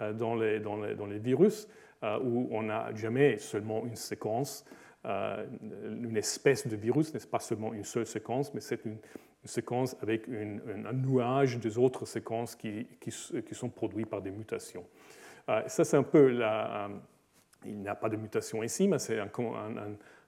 euh, 0.00 0.12
dans, 0.12 0.36
les, 0.36 1.18
virus, 1.18 1.66
euh, 2.04 2.16
où 2.22 2.46
on 2.52 2.62
n'a 2.62 2.94
jamais 2.94 3.36
seulement 3.38 3.84
une 3.84 3.96
séquence, 3.96 4.64
une 5.04 6.16
espèce 6.16 6.66
de 6.66 6.76
virus 6.76 7.12
n'est 7.12 7.20
pas 7.20 7.40
seulement 7.40 7.74
une 7.74 7.84
seule 7.84 8.06
séquence, 8.06 8.54
mais 8.54 8.60
c'est 8.60 8.84
une, 8.86 8.96
séquence 9.44 9.94
avec 10.00 10.26
un 10.28 10.92
nuage 10.94 11.58
des 11.58 11.76
autres 11.76 12.06
séquences 12.06 12.54
qui, 12.56 12.86
sont 13.10 13.68
produites 13.68 14.08
par 14.08 14.22
des 14.22 14.30
mutations. 14.30 14.86
Euh, 15.48 15.62
ça, 15.66 15.84
c'est 15.84 15.96
un 15.96 16.02
peu 16.04 16.28
la, 16.28 16.86
euh, 16.86 16.88
il 17.66 17.78
n'y 17.80 17.88
a 17.88 17.94
pas 17.94 18.08
de 18.08 18.16
mutation 18.16 18.62
ici, 18.62 18.88
mais 18.88 18.98
c'est 18.98 19.18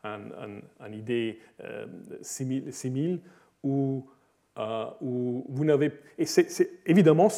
une 0.05 0.63
un, 0.81 0.93
idée 0.93 1.39
euh, 1.63 1.87
simile, 2.21 3.21
où, 3.63 4.07
où, 5.01 5.45
vous 5.49 5.65
n'avez. 5.65 5.93
Évidemment, 6.87 7.29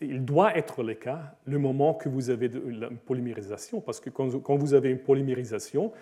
il 0.00 0.24
doit 0.24 0.56
être 0.56 0.82
le 0.82 0.94
cas 0.94 1.36
le 1.44 1.58
moment 1.58 1.94
que 1.94 2.08
vous 2.08 2.30
avez 2.30 2.48
de, 2.48 2.62
la 2.80 2.88
polymérisation, 2.90 3.80
parce 3.80 4.00
que 4.00 4.10
quand, 4.10 4.56
vous 4.56 4.74
avez 4.74 4.90
une 4.90 4.98
polymérisation, 4.98 5.92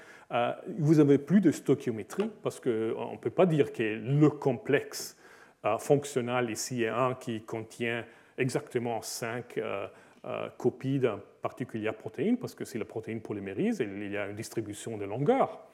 vous 0.79 0.95
n'avez 0.95 1.19
plus 1.19 1.41
de 1.41 1.51
stoichiométrie, 1.51 2.31
parce 2.43 2.61
qu'on 2.61 3.13
ne 3.13 3.19
peut 3.21 3.31
pas 3.31 3.47
dire 3.47 3.73
que 3.73 3.83
le 3.83 4.31
complexe 4.31 5.17
euh, 5.65 5.79
fonctionnel 5.79 6.51
ici 6.51 6.83
est 6.83 6.89
un 6.89 7.15
qui 7.15 7.43
contient 7.43 8.05
exactement 8.37 9.01
cinq 9.01 9.59
euh, 9.59 9.87
euh, 10.25 10.49
copies 10.59 10.99
d'une 10.99 11.19
particulière 11.41 11.95
protéine, 11.95 12.37
parce 12.37 12.55
que 12.55 12.65
si 12.65 12.79
la 12.79 12.85
protéine 12.85 13.21
polymérise, 13.21 13.79
il 13.81 14.11
y 14.11 14.17
a 14.17 14.27
une 14.27 14.35
distribution 14.35 14.99
de 14.99 15.05
longueur. 15.05 15.65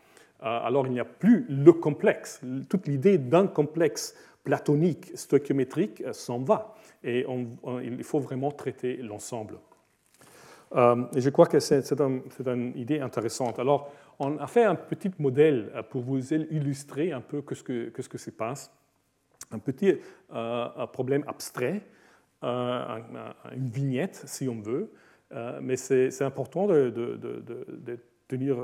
Alors 0.41 0.87
il 0.87 0.93
n'y 0.93 1.01
a 1.01 1.05
plus 1.05 1.47
le 1.49 1.73
complexe. 1.73 2.41
Toute 2.69 2.87
l'idée 2.87 3.19
d'un 3.19 3.47
complexe 3.47 4.15
platonique, 4.45 5.11
stoichiométrique 5.15 6.03
s'en 6.13 6.39
va. 6.39 6.75
Et 7.03 7.27
il 7.83 8.05
faut 8.05 8.21
vraiment 8.21 8.51
traiter 8.51 8.97
l'ensemble. 8.97 9.59
et 10.75 11.21
je 11.21 11.31
crois 11.31 11.47
que 11.47 11.61
c'est 11.61 11.93
une 11.93 12.73
idée 12.77 13.01
intéressante. 13.01 13.59
Alors, 13.59 13.93
on 14.19 14.39
a 14.39 14.47
fait 14.47 14.65
un 14.65 14.75
petit 14.75 15.11
modèle 15.19 15.73
pour 15.91 16.03
vous 16.03 16.33
illustrer 16.33 17.13
un 17.13 17.21
peu 17.21 17.43
ce 17.53 17.63
que, 17.63 17.89
que 17.91 18.19
se 18.19 18.31
passe 18.31 18.71
un 19.51 19.59
petit 19.59 19.99
euh, 20.35 20.87
problème 20.93 21.25
abstrait, 21.27 21.83
euh, 22.45 22.99
une 23.55 23.69
vignette, 23.69 24.23
si 24.27 24.49
on 24.49 24.61
veut, 24.61 24.93
euh, 25.33 25.59
mais 25.63 25.77
c'est 25.77 26.23
important 26.23 26.67
de, 26.67 27.99
tenir, 28.29 28.57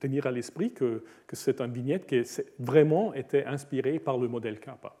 tenir, 0.00 0.26
à 0.26 0.30
l'esprit 0.30 0.72
que, 0.72 1.04
c'est 1.32 1.60
une 1.60 1.72
vignette 1.72 2.06
qui 2.06 2.22
vraiment 2.58 3.14
été 3.14 3.44
inspirée 3.44 3.98
par 3.98 4.18
le 4.18 4.28
modèle 4.28 4.58
Kappa. 4.58 4.94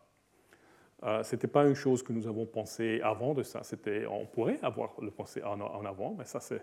ce 1.02 1.34
n'était 1.34 1.48
pas 1.48 1.66
une 1.66 1.74
chose 1.74 2.02
que 2.02 2.12
nous 2.12 2.26
avons 2.26 2.46
pensé 2.46 3.00
avant 3.02 3.34
de 3.34 3.42
ça. 3.42 3.62
On 4.10 4.26
pourrait 4.26 4.58
avoir 4.62 4.92
le 5.00 5.10
pensé 5.10 5.42
en, 5.42 5.84
avant, 5.84 6.14
mais 6.18 6.26
ça, 6.26 6.40
c'est 6.40 6.62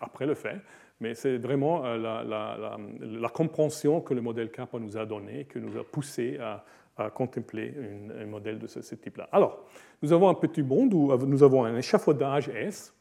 après 0.00 0.26
le 0.26 0.34
fait. 0.34 0.60
Mais 1.00 1.14
c'est 1.14 1.38
vraiment 1.38 1.82
la, 1.94 2.24
la, 2.24 3.28
compréhension 3.28 4.00
que 4.00 4.14
le 4.14 4.20
modèle 4.20 4.50
Kappa 4.50 4.78
nous 4.78 4.96
a 4.96 5.06
donnée, 5.06 5.44
que 5.44 5.60
nous 5.60 5.78
a 5.78 5.84
poussé 5.84 6.38
à 6.38 6.64
contempler 7.10 7.74
un 8.20 8.26
modèle 8.26 8.58
de 8.58 8.66
ce, 8.66 8.94
type-là. 8.94 9.28
Alors, 9.30 9.64
nous 10.02 10.12
avons 10.12 10.28
un 10.28 10.34
petit 10.34 10.62
monde 10.62 10.92
où 10.94 11.16
nous 11.26 11.42
avons 11.42 11.64
un 11.64 11.76
échafaudage 11.76 12.48
S. 12.48 12.94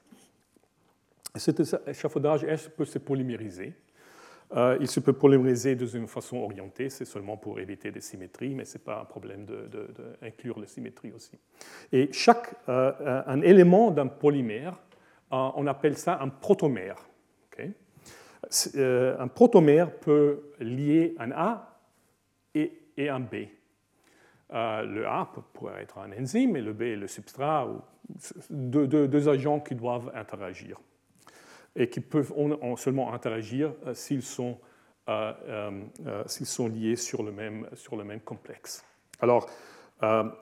Cet 1.36 1.61
échafaudage 1.88 2.45
peut 2.75 2.86
se 2.86 2.99
polymériser. 2.99 3.73
Euh, 4.55 4.78
il 4.80 4.88
se 4.88 5.01
peut 5.01 5.13
polymériser 5.13 5.75
d'une 5.75 6.07
façon 6.07 6.38
orientée, 6.38 6.89
c'est 6.89 7.05
seulement 7.05 7.36
pour 7.36 7.59
éviter 7.59 7.91
des 7.91 7.99
symétries, 7.99 8.55
mais 8.55 8.63
ce 8.63 8.78
n'est 8.78 8.84
pas 8.84 9.01
un 9.01 9.05
problème 9.05 9.45
d'inclure 9.45 10.59
les 10.59 10.67
symétries 10.67 11.11
aussi. 11.11 11.38
Et 11.91 12.09
chaque 12.13 12.55
euh, 12.69 13.23
un 13.25 13.41
élément 13.41 13.91
d'un 13.91 14.07
polymère, 14.07 14.80
euh, 15.34 15.49
on 15.55 15.67
appelle 15.67 15.97
ça 15.97 16.19
un 16.21 16.30
protomère. 16.30 16.97
un 18.75 19.28
protomère 19.28 19.91
peut 19.99 20.53
lier 20.59 21.13
un 21.19 21.32
A 21.32 21.82
et, 22.55 22.71
et 22.95 23.09
un 23.09 23.19
B. 23.19 23.47
Le 24.49 25.05
A 25.05 25.30
pourrait 25.51 25.82
être 25.82 25.97
un 25.97 26.13
enzyme 26.13 26.55
et 26.55 26.61
le 26.61 26.71
B 26.71 26.84
est 26.84 26.95
le 26.95 27.07
substrat, 27.07 27.67
ou 27.67 27.82
deux, 28.49 29.28
agents 29.28 29.59
qui 29.59 29.75
doivent 29.75 30.09
interagir 30.15 30.80
et 31.78 31.88
qui 31.89 32.01
peuvent 32.01 32.34
seulement 32.75 33.13
interagir 33.13 33.71
euh, 33.86 33.93
s'ils 33.93 34.23
sont, 34.23 34.57
euh, 35.07 35.71
s'ils 36.25 36.45
sont 36.45 36.67
liés 36.67 36.95
sur 36.95 37.23
le, 37.23 37.32
même, 37.32 37.67
sur 37.73 37.95
le 37.95 38.03
même 38.03 38.19
complexe. 38.19 38.84
Alors, 39.21 39.47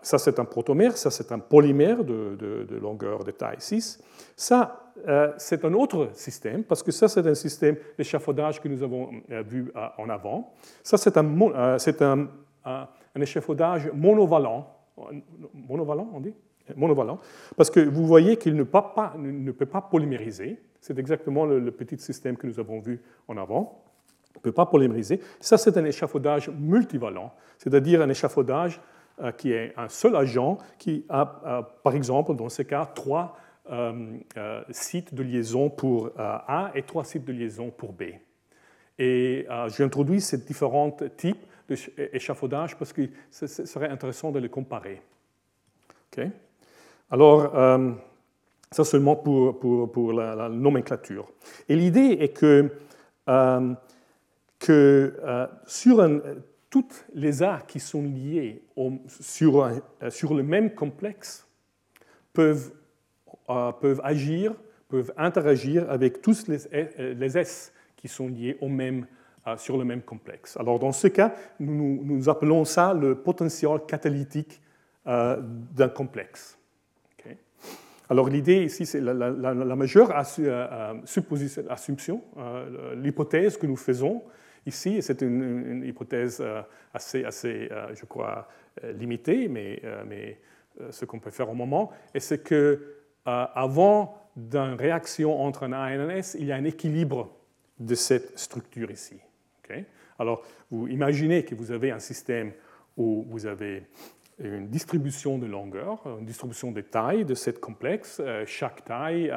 ça 0.01 0.17
c'est 0.17 0.37
un 0.37 0.43
protomère, 0.43 0.97
ça 0.97 1.09
c'est 1.09 1.31
un 1.31 1.39
polymère 1.39 2.03
de, 2.03 2.35
de, 2.35 2.75
longueur 2.75 3.23
de 3.23 3.31
taille 3.31 3.55
6. 3.59 4.03
Ça, 4.35 4.91
c'est 5.37 5.63
un 5.63 5.73
autre 5.73 6.09
système, 6.11 6.65
parce 6.65 6.83
que 6.83 6.91
ça 6.91 7.07
c'est 7.07 7.25
un 7.25 7.35
système 7.35 7.77
d'échafaudage 7.97 8.59
que 8.59 8.67
nous 8.67 8.83
avons 8.83 9.11
vu 9.29 9.71
en 9.97 10.09
avant. 10.09 10.53
Ça 10.83 10.97
c'est 10.97 11.17
un, 11.17 12.27
un 12.65 12.87
un 13.15 13.21
échafaudage 13.21 13.89
monovalent. 13.93 14.67
Monovalent, 15.53 16.09
on 16.13 16.19
dit? 16.19 16.33
Monovalent. 16.75 17.19
Parce 17.55 17.69
que 17.69 17.79
vous 17.79 18.05
voyez 18.05 18.37
qu'il 18.37 18.55
ne, 18.55 18.63
peut 18.63 19.65
pas 19.65 19.81
polymériser. 19.81 20.59
C'est 20.81 20.97
exactement 20.99 21.45
le, 21.45 21.71
petit 21.71 21.97
système 21.97 22.37
que 22.37 22.47
nous 22.47 22.59
avons 22.59 22.79
vu 22.79 23.01
en 23.27 23.37
avant. 23.37 23.83
Il 24.35 24.39
ne 24.39 24.41
peut 24.41 24.51
pas 24.51 24.65
polymériser. 24.65 25.19
Ça, 25.39 25.57
c'est 25.57 25.77
un 25.77 25.85
échafaudage 25.85 26.49
multivalent, 26.49 27.33
c'est-à-dire 27.57 28.01
un 28.01 28.09
échafaudage 28.09 28.81
euh, 29.21 29.31
qui 29.31 29.53
est 29.53 29.73
un 29.77 29.87
seul 29.87 30.15
agent 30.15 30.57
qui 30.77 31.05
a, 31.07 31.41
euh, 31.45 31.61
par 31.83 31.95
exemple, 31.95 32.35
dans 32.35 32.49
ce 32.49 32.63
cas, 32.63 32.85
trois 32.85 33.37
euh, 33.71 34.17
sites 34.71 35.13
de 35.13 35.23
liaison 35.23 35.69
pour 35.69 36.11
A 36.17 36.71
et 36.75 36.83
trois 36.83 37.05
sites 37.05 37.25
de 37.25 37.31
liaison 37.31 37.71
pour 37.71 37.93
B. 37.93 38.03
Et 38.99 39.47
j'ai 39.67 39.83
introduit 39.83 40.21
ces 40.21 40.37
différents 40.37 40.95
types 41.17 41.43
d'échafaudage 41.67 42.77
parce 42.77 42.93
que 42.93 43.09
ce 43.29 43.47
serait 43.47 43.89
intéressant 43.89 44.31
de 44.31 44.39
les 44.39 44.49
comparer. 44.49 45.01
Alors, 47.11 47.55
euh, 47.55 47.91
ça 48.71 48.83
seulement 48.83 49.15
pour, 49.15 50.13
la, 50.13 50.49
nomenclature. 50.49 51.31
Et 51.69 51.75
l'idée 51.75 52.17
est 52.19 52.29
que, 52.29 52.71
euh, 53.29 53.73
que 54.59 55.13
euh, 55.23 55.47
sur 55.67 56.07
toutes 56.69 57.05
les 57.13 57.43
A 57.43 57.61
qui 57.67 57.79
sont 57.79 58.01
liées 58.01 58.63
sur, 59.07 59.71
sur 60.09 60.33
le 60.33 60.43
même 60.43 60.73
complexe 60.73 61.47
peuvent, 62.33 62.73
peuvent 63.47 64.01
agir, 64.03 64.53
peuvent 64.89 65.13
interagir 65.15 65.89
avec 65.89 66.21
tous 66.21 66.47
les, 66.47 67.13
les 67.13 67.37
S 67.37 67.71
qui 67.95 68.07
sont 68.07 68.27
liés 68.27 68.57
au 68.61 68.67
même 68.67 69.05
sur 69.57 69.77
le 69.77 69.85
même 69.85 70.01
complexe. 70.01 70.57
Alors 70.57 70.79
dans 70.79 70.91
ce 70.91 71.07
cas, 71.07 71.35
nous, 71.59 72.01
nous 72.03 72.27
appelons 72.29 72.65
ça 72.65 72.95
le 72.95 73.13
potentiel 73.13 73.79
catalytique 73.87 74.59
d'un 75.05 75.89
complexe. 75.93 76.57
Alors 78.09 78.29
l'idée 78.29 78.63
ici, 78.65 78.85
c'est 78.85 79.01
la, 79.01 79.31
majeure 79.75 80.11
euh, 80.39 80.93
assumption, 81.69 82.21
l'hypothèse 82.95 83.57
que 83.57 83.65
nous 83.65 83.75
faisons 83.75 84.23
ici, 84.65 85.01
c'est 85.01 85.21
une, 85.21 85.83
hypothèse 85.85 86.43
assez, 86.93 87.23
assez 87.23 87.69
je 87.93 88.05
crois, 88.05 88.47
limitée, 88.83 89.47
mais, 89.47 89.81
mais 90.07 90.39
ce 90.89 91.05
qu'on 91.05 91.19
peut 91.19 91.31
faire 91.31 91.49
au 91.49 91.53
moment, 91.53 91.91
et 92.13 92.19
c'est 92.19 92.43
que 92.43 92.95
avant 93.25 94.17
d'une 94.35 94.73
réaction 94.73 95.41
entre 95.41 95.63
un 95.63 95.73
A 95.73 95.91
et 95.91 95.95
un 95.95 96.09
S, 96.09 96.35
il 96.39 96.45
y 96.45 96.51
a 96.51 96.55
un 96.55 96.65
équilibre 96.65 97.29
de 97.79 97.95
cette 97.95 98.37
structure 98.37 98.91
ici. 98.91 99.19
Alors, 100.17 100.43
vous 100.71 100.87
imaginez 100.87 101.43
que 101.43 101.55
vous 101.55 101.71
avez 101.71 101.91
un 101.91 101.99
système 101.99 102.53
où 102.97 103.25
vous 103.27 103.45
avez 103.45 103.83
une 104.39 104.67
distribution 104.67 105.37
de 105.37 105.45
longueur, 105.45 106.01
une 106.19 106.25
distribution 106.25 106.71
de 106.71 106.81
taille 106.81 107.25
de 107.25 107.35
cette 107.35 107.59
complexe. 107.59 108.21
chaque 108.45 108.83
taille 108.83 109.31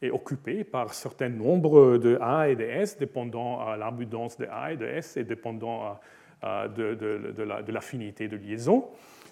est 0.00 0.10
occupée 0.10 0.64
par 0.64 0.86
un 0.86 0.92
certain 0.92 1.28
nombre 1.28 1.98
de 1.98 2.18
A 2.20 2.48
et 2.48 2.56
de 2.56 2.62
S, 2.62 2.98
dépendant 2.98 3.60
à 3.60 3.76
l'abondance 3.76 4.38
de 4.38 4.46
A 4.50 4.72
et 4.72 4.76
de 4.76 4.84
S 4.84 5.16
et 5.16 5.24
dépendant 5.24 5.98
de, 6.42 7.72
l'affinité 7.72 8.28
de 8.28 8.36
liaison. 8.36 8.84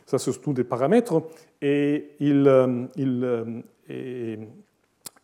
Ça, 0.07 0.19
ce 0.19 0.33
sont 0.33 0.41
tous 0.41 0.53
des 0.53 0.65
paramètres. 0.65 1.23
Et, 1.61 2.13
il, 2.21 2.47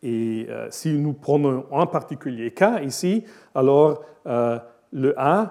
euh, 0.05 0.67
si 0.71 0.93
nous 0.99 1.13
prenons 1.13 1.67
un 1.73 1.87
particulier 1.87 2.51
cas 2.51 2.81
ici, 2.81 3.25
alors 3.55 4.05
euh, 4.27 4.59
le 4.93 5.15
A 5.19 5.41
euh, 5.43 5.47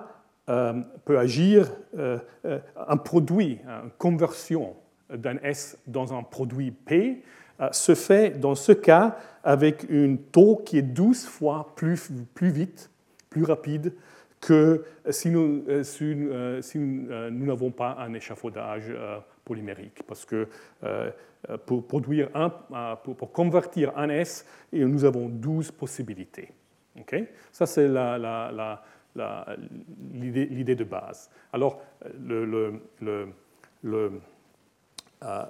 peut 0.46 1.20
agir, 1.20 1.72
un 1.96 2.98
produit, 2.98 3.60
une 3.66 3.92
conversion 3.98 4.76
d'un 5.10 5.38
S 5.44 5.78
dans 5.88 6.14
un 6.14 6.24
produit 6.24 6.72
P 6.72 7.22
se 7.72 7.96
fait 7.96 8.40
dans 8.40 8.56
ce 8.56 8.72
cas 8.72 9.18
avec 9.44 9.86
une 9.90 10.18
taux 10.18 10.62
qui 10.66 10.78
est 10.78 10.82
12 10.82 11.26
fois 11.26 11.74
plus, 11.76 12.10
plus 12.34 12.50
vite, 12.50 12.90
plus 13.30 13.44
rapide 13.44 13.94
que 14.40 14.84
si 15.12 15.30
nous 15.30 15.64
n'avons 17.46 17.72
pas 17.72 17.98
un 18.00 18.14
échafaudage 18.14 18.92
polymérique. 19.46 20.04
Parce 20.08 20.26
que 20.26 20.48
euh, 21.50 21.58
pour, 21.66 21.88
produire 21.88 22.30
un, 22.34 22.54
euh, 22.74 22.96
pour, 22.96 23.32
convertir 23.32 23.92
un 23.98 24.10
S, 24.10 24.46
nous 24.72 25.04
avons 25.06 25.28
12 25.28 25.72
possibilités. 25.72 26.50
Ça, 27.52 27.66
c'est 27.66 27.88
l'idée 30.14 30.76
de 30.76 30.84
base. 30.84 31.30
Alors, 31.54 31.82
euh, 32.06 32.72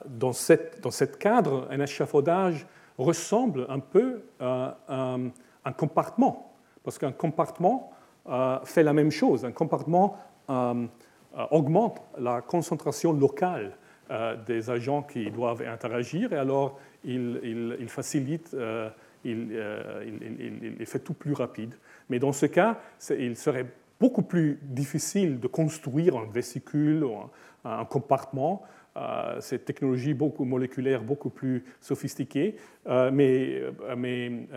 dans, 0.05 0.33
cette, 0.33 0.89
cette 0.89 1.17
cadre, 1.17 1.67
un 1.69 1.79
échafaudage 1.79 2.65
ressemble 2.97 3.65
un 3.69 3.79
peu 3.79 4.23
à 4.39 4.77
un, 4.89 5.71
compartiment, 5.73 6.53
parce 6.83 6.97
qu'un 6.97 7.11
compartiment 7.11 7.91
fait 8.63 8.83
la 8.83 8.93
même 8.93 9.11
chose. 9.11 9.45
Un 9.45 9.51
compartiment 9.51 10.17
augmente 11.51 12.01
la 12.17 12.41
concentration 12.41 13.13
locale 13.13 13.77
euh, 14.11 14.35
des 14.45 14.69
agents 14.69 15.03
qui 15.03 15.31
doivent 15.31 15.61
interagir 15.61 16.33
et 16.33 16.35
alors 16.35 16.77
il, 17.05 17.87
facilite, 17.87 18.53
euh, 19.25 20.03
euh, 20.03 20.75
il, 20.79 20.85
fait 20.85 20.99
tout 20.99 21.13
plus 21.13 21.33
rapide. 21.33 21.75
Mais 22.09 22.19
dans 22.19 22.31
ce 22.31 22.45
cas, 22.45 22.79
il 23.09 23.35
serait 23.35 23.67
beaucoup 23.99 24.23
plus 24.23 24.59
difficile 24.63 25.39
de 25.39 25.47
construire 25.47 26.17
un 26.17 26.25
vésicule 26.31 27.03
ou 27.03 27.15
un, 27.63 27.85
compartiment. 27.85 28.63
cette 29.39 29.65
technologie 29.65 30.13
beaucoup 30.13 30.43
moléculaire, 30.43 31.03
beaucoup 31.03 31.29
plus 31.29 31.63
sophistiquée, 31.79 32.55
mais, 32.87 33.61
mais, 33.95 34.47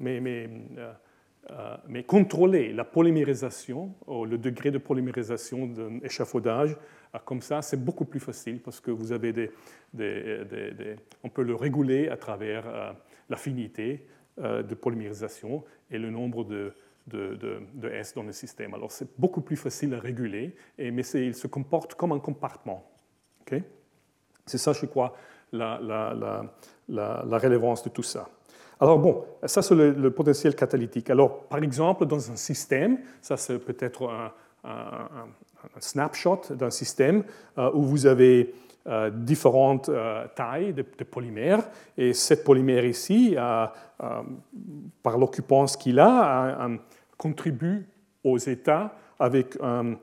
mais, 0.00 0.20
mais 0.20 0.48
euh, 0.78 0.92
mais 1.88 2.04
contrôler 2.04 2.72
la 2.72 2.84
polymérisation, 2.84 3.94
ou 4.06 4.24
le 4.24 4.38
degré 4.38 4.70
de 4.70 4.78
polymérisation 4.78 5.66
d'un 5.66 5.98
échafaudage, 6.02 6.76
euh, 7.14 7.18
comme 7.24 7.42
ça, 7.42 7.62
c'est 7.62 7.82
beaucoup 7.82 8.04
plus 8.04 8.20
facile 8.20 8.60
parce 8.60 8.80
que 8.80 8.90
vous 8.90 9.12
avez 9.12 9.32
des, 9.32 9.50
on 11.22 11.28
peut 11.28 11.42
le 11.42 11.54
réguler 11.54 12.08
à 12.08 12.16
travers 12.16 12.66
euh, 12.66 12.92
l'affinité 13.28 14.06
de 14.38 14.74
polymérisation 14.74 15.62
et 15.90 15.98
le 15.98 16.08
nombre 16.08 16.44
de, 16.44 16.72
S 17.92 18.14
dans 18.14 18.22
le 18.22 18.32
système. 18.32 18.72
Alors 18.72 18.90
c'est 18.90 19.08
beaucoup 19.20 19.42
plus 19.42 19.56
facile 19.56 19.92
à 19.92 20.00
réguler, 20.00 20.56
mais 20.78 21.02
il 21.02 21.34
se 21.34 21.46
comporte 21.48 21.94
comme 21.96 22.12
un 22.12 22.18
compartiment. 22.18 22.90
c'est 24.46 24.56
ça, 24.56 24.72
je 24.72 24.86
crois, 24.86 25.14
la, 25.52 25.78
la, 26.88 27.38
de 27.84 27.88
tout 27.90 28.02
ça. 28.02 28.30
Alors 28.82 28.98
bon, 28.98 29.24
ça 29.44 29.62
c'est 29.62 29.76
le, 29.76 30.10
potentiel 30.10 30.56
catalytique. 30.56 31.08
Alors 31.08 31.44
par 31.44 31.62
exemple, 31.62 32.04
dans 32.04 32.32
un 32.32 32.34
système, 32.34 32.98
ça 33.20 33.36
c'est 33.36 33.60
peut-être 33.60 34.10
un, 34.64 35.78
snapshot 35.78 36.40
d'un 36.50 36.70
système 36.70 37.22
euh, 37.58 37.70
où 37.74 37.84
vous 37.84 38.06
avez 38.06 38.52
euh, 38.88 39.08
différentes 39.10 39.88
euh, 39.88 40.26
tailles 40.34 40.72
de, 40.72 40.82
polymères 40.82 41.62
et 41.96 42.12
cette 42.12 42.42
polymère 42.42 42.84
ici, 42.84 43.36
par 45.00 45.16
l'occupance 45.16 45.76
qu'il 45.76 46.00
a, 46.00 46.68
contribue 47.16 47.86
aux 48.24 48.38
états 48.38 48.96
avec 49.20 49.56
un, 49.62 49.94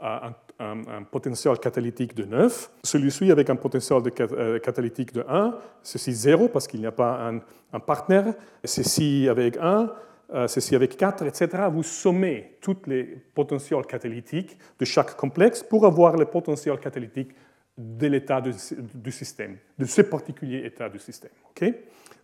un 0.00 0.32
un, 0.58 1.02
potentiel 1.04 1.58
catalytique 1.58 2.14
de 2.14 2.24
9, 2.24 2.70
celui-ci 2.82 3.30
avec 3.30 3.48
un 3.50 3.56
potentiel 3.56 4.02
euh, 4.20 4.58
catalytique 4.58 5.12
de 5.12 5.24
1, 5.28 5.54
ceci 5.82 6.12
0 6.12 6.48
parce 6.48 6.66
qu'il 6.66 6.80
n'y 6.80 6.86
a 6.86 6.92
pas 6.92 7.28
un, 7.28 7.40
un 7.72 7.80
partenaire, 7.80 8.34
ceci 8.64 9.28
avec 9.28 9.56
1, 9.56 9.92
euh, 10.34 10.46
ceci 10.46 10.74
avec 10.74 10.96
4, 10.96 11.24
etc. 11.24 11.48
Vous 11.72 11.82
sommez 11.82 12.58
tous 12.60 12.76
les 12.86 13.04
potentiels 13.34 13.86
catalytiques 13.86 14.58
de 14.78 14.84
chaque 14.84 15.16
complexe 15.16 15.62
pour 15.62 15.86
avoir 15.86 16.16
le 16.16 16.26
potentiel 16.26 16.78
catalytique 16.78 17.30
de 17.78 18.06
l'état 18.08 18.40
du 18.40 19.12
système, 19.12 19.56
de 19.78 19.84
ce 19.84 20.02
particulier 20.02 20.64
état 20.66 20.88
du 20.88 20.98
système. 20.98 21.30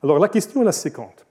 Alors 0.02 0.18
la 0.18 0.28
question 0.28 0.62
est 0.62 0.64
la 0.64 0.72
séquente 0.72 1.23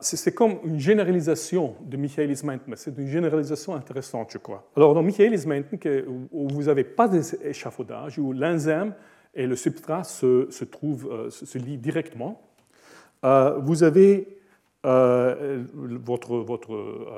c'est 0.00 0.32
comme 0.32 0.58
une 0.64 0.78
généralisation 0.78 1.74
de 1.80 1.96
Michaelis 1.96 2.40
Menten. 2.44 2.74
C'est 2.76 2.96
une 2.96 3.08
généralisation 3.08 3.74
intéressante, 3.74 4.30
je 4.32 4.38
crois. 4.38 4.64
Alors, 4.76 4.94
dans 4.94 5.02
Michaelis 5.02 5.44
Menten, 5.46 6.04
où 6.30 6.48
vous 6.48 6.64
n'avez 6.64 6.84
pas 6.84 7.08
d'échafaudage, 7.08 8.18
où 8.18 8.32
l'enzyme 8.32 8.94
et 9.34 9.46
le 9.46 9.56
substrat 9.56 10.04
se, 10.04 10.64
trouvent, 10.64 11.08
euh, 11.10 11.30
se 11.30 11.58
lient 11.58 11.78
directement, 11.78 12.40
euh, 13.24 13.58
vous 13.58 13.82
avez 13.82 14.38
euh, 14.86 15.64
votre, 15.74 16.36
votre, 16.36 17.16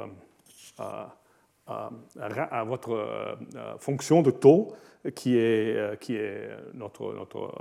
votre 2.67 3.37
fonction 3.79 4.23
de 4.23 4.31
taux 4.31 4.73
qui 5.15 5.37
est, 5.37 6.01
qui 6.01 6.17
est 6.17 6.49
notre, 6.73 7.13
notre 7.13 7.53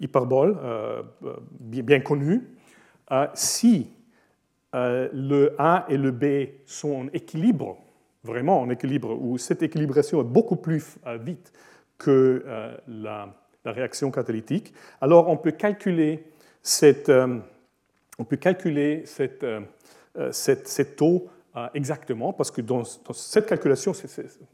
hyperbole 0.00 0.58
bien 1.60 2.00
connue. 2.00 2.42
si 3.32 3.90
euh, 4.74 5.08
le 5.12 5.54
A 5.58 5.86
et 5.88 5.96
le 5.96 6.10
B 6.10 6.48
sont 6.66 6.92
en 6.92 7.08
équilibre, 7.12 7.78
vraiment 8.24 8.60
en 8.60 8.70
équilibre, 8.70 9.16
où 9.20 9.38
cette 9.38 9.62
équilibration 9.62 10.20
est 10.20 10.24
beaucoup 10.24 10.56
plus 10.56 10.96
euh, 11.06 11.16
vite 11.16 11.52
que 11.96 12.42
euh, 12.44 12.76
la, 12.88 13.34
réaction 13.64 14.10
catalytique, 14.10 14.74
alors 15.00 15.28
on 15.30 15.38
peut 15.38 15.52
calculer 15.52 16.22
cette, 16.60 17.10
on 18.18 18.24
peut 18.24 18.36
calculer 18.36 19.04
cette, 19.06 19.46
cette, 20.32 20.96
taux 20.96 21.30
exactement, 21.72 22.34
parce 22.34 22.50
que 22.50 22.60
dans, 22.60 22.84
cette 22.84 23.46
calculation, 23.46 23.92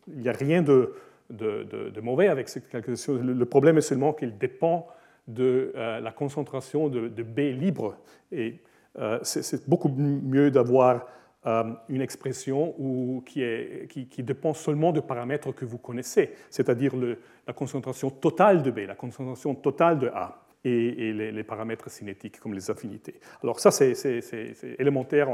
il 0.07 0.21
n'y 0.21 0.29
a 0.29 0.33
rien 0.33 0.63
de, 0.63 0.95
de, 1.29 2.01
mauvais 2.01 2.29
avec 2.29 2.49
cette 2.49 2.69
calculation. 2.69 3.15
Le, 3.15 3.45
problème 3.47 3.79
est 3.79 3.81
seulement 3.81 4.13
qu'il 4.13 4.39
dépend 4.39 4.87
de 5.27 5.73
la 5.75 6.13
concentration 6.13 6.89
de, 6.89 7.23
B 7.25 7.39
libre. 7.61 7.97
Et 8.31 8.61
c'est 9.23 9.69
beaucoup 9.69 9.89
mieux 9.89 10.51
d'avoir 10.51 11.07
euh, 11.47 11.73
une 11.89 12.03
expression 12.03 12.75
qui, 13.25 14.23
dépend 14.23 14.53
seulement 14.53 14.93
de 14.93 15.01
paramètres 15.01 15.53
que 15.53 15.65
vous 15.65 15.79
connaissez, 15.79 16.35
c'est-à-dire 16.51 16.93
la 17.47 17.55
concentration 17.55 18.11
totale 18.11 18.63
de 18.63 18.71
B, 18.71 18.81
la 18.87 18.95
concentration 18.95 19.55
totale 19.55 19.99
de 19.99 20.09
A 20.09 20.45
et, 20.65 21.15
les, 21.15 21.43
paramètres 21.43 21.89
cinétiques 21.89 22.39
comme 22.41 22.53
les 22.53 22.71
affinités. 22.71 23.19
Alors 23.43 23.59
ça, 23.59 23.71
c'est 23.71 23.95
élémentaire 24.79 25.31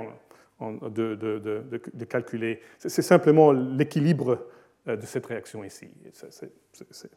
de, 0.61 1.17
de, 1.17 2.05
calculer. 2.05 2.61
C'est 2.79 3.03
simplement 3.03 3.51
l'équilibre 3.51 4.47
euh, 4.87 4.95
de 4.95 5.07
cette 5.07 5.27
réaction 5.27 5.65
ici. 5.65 5.89
C'est 6.13 7.11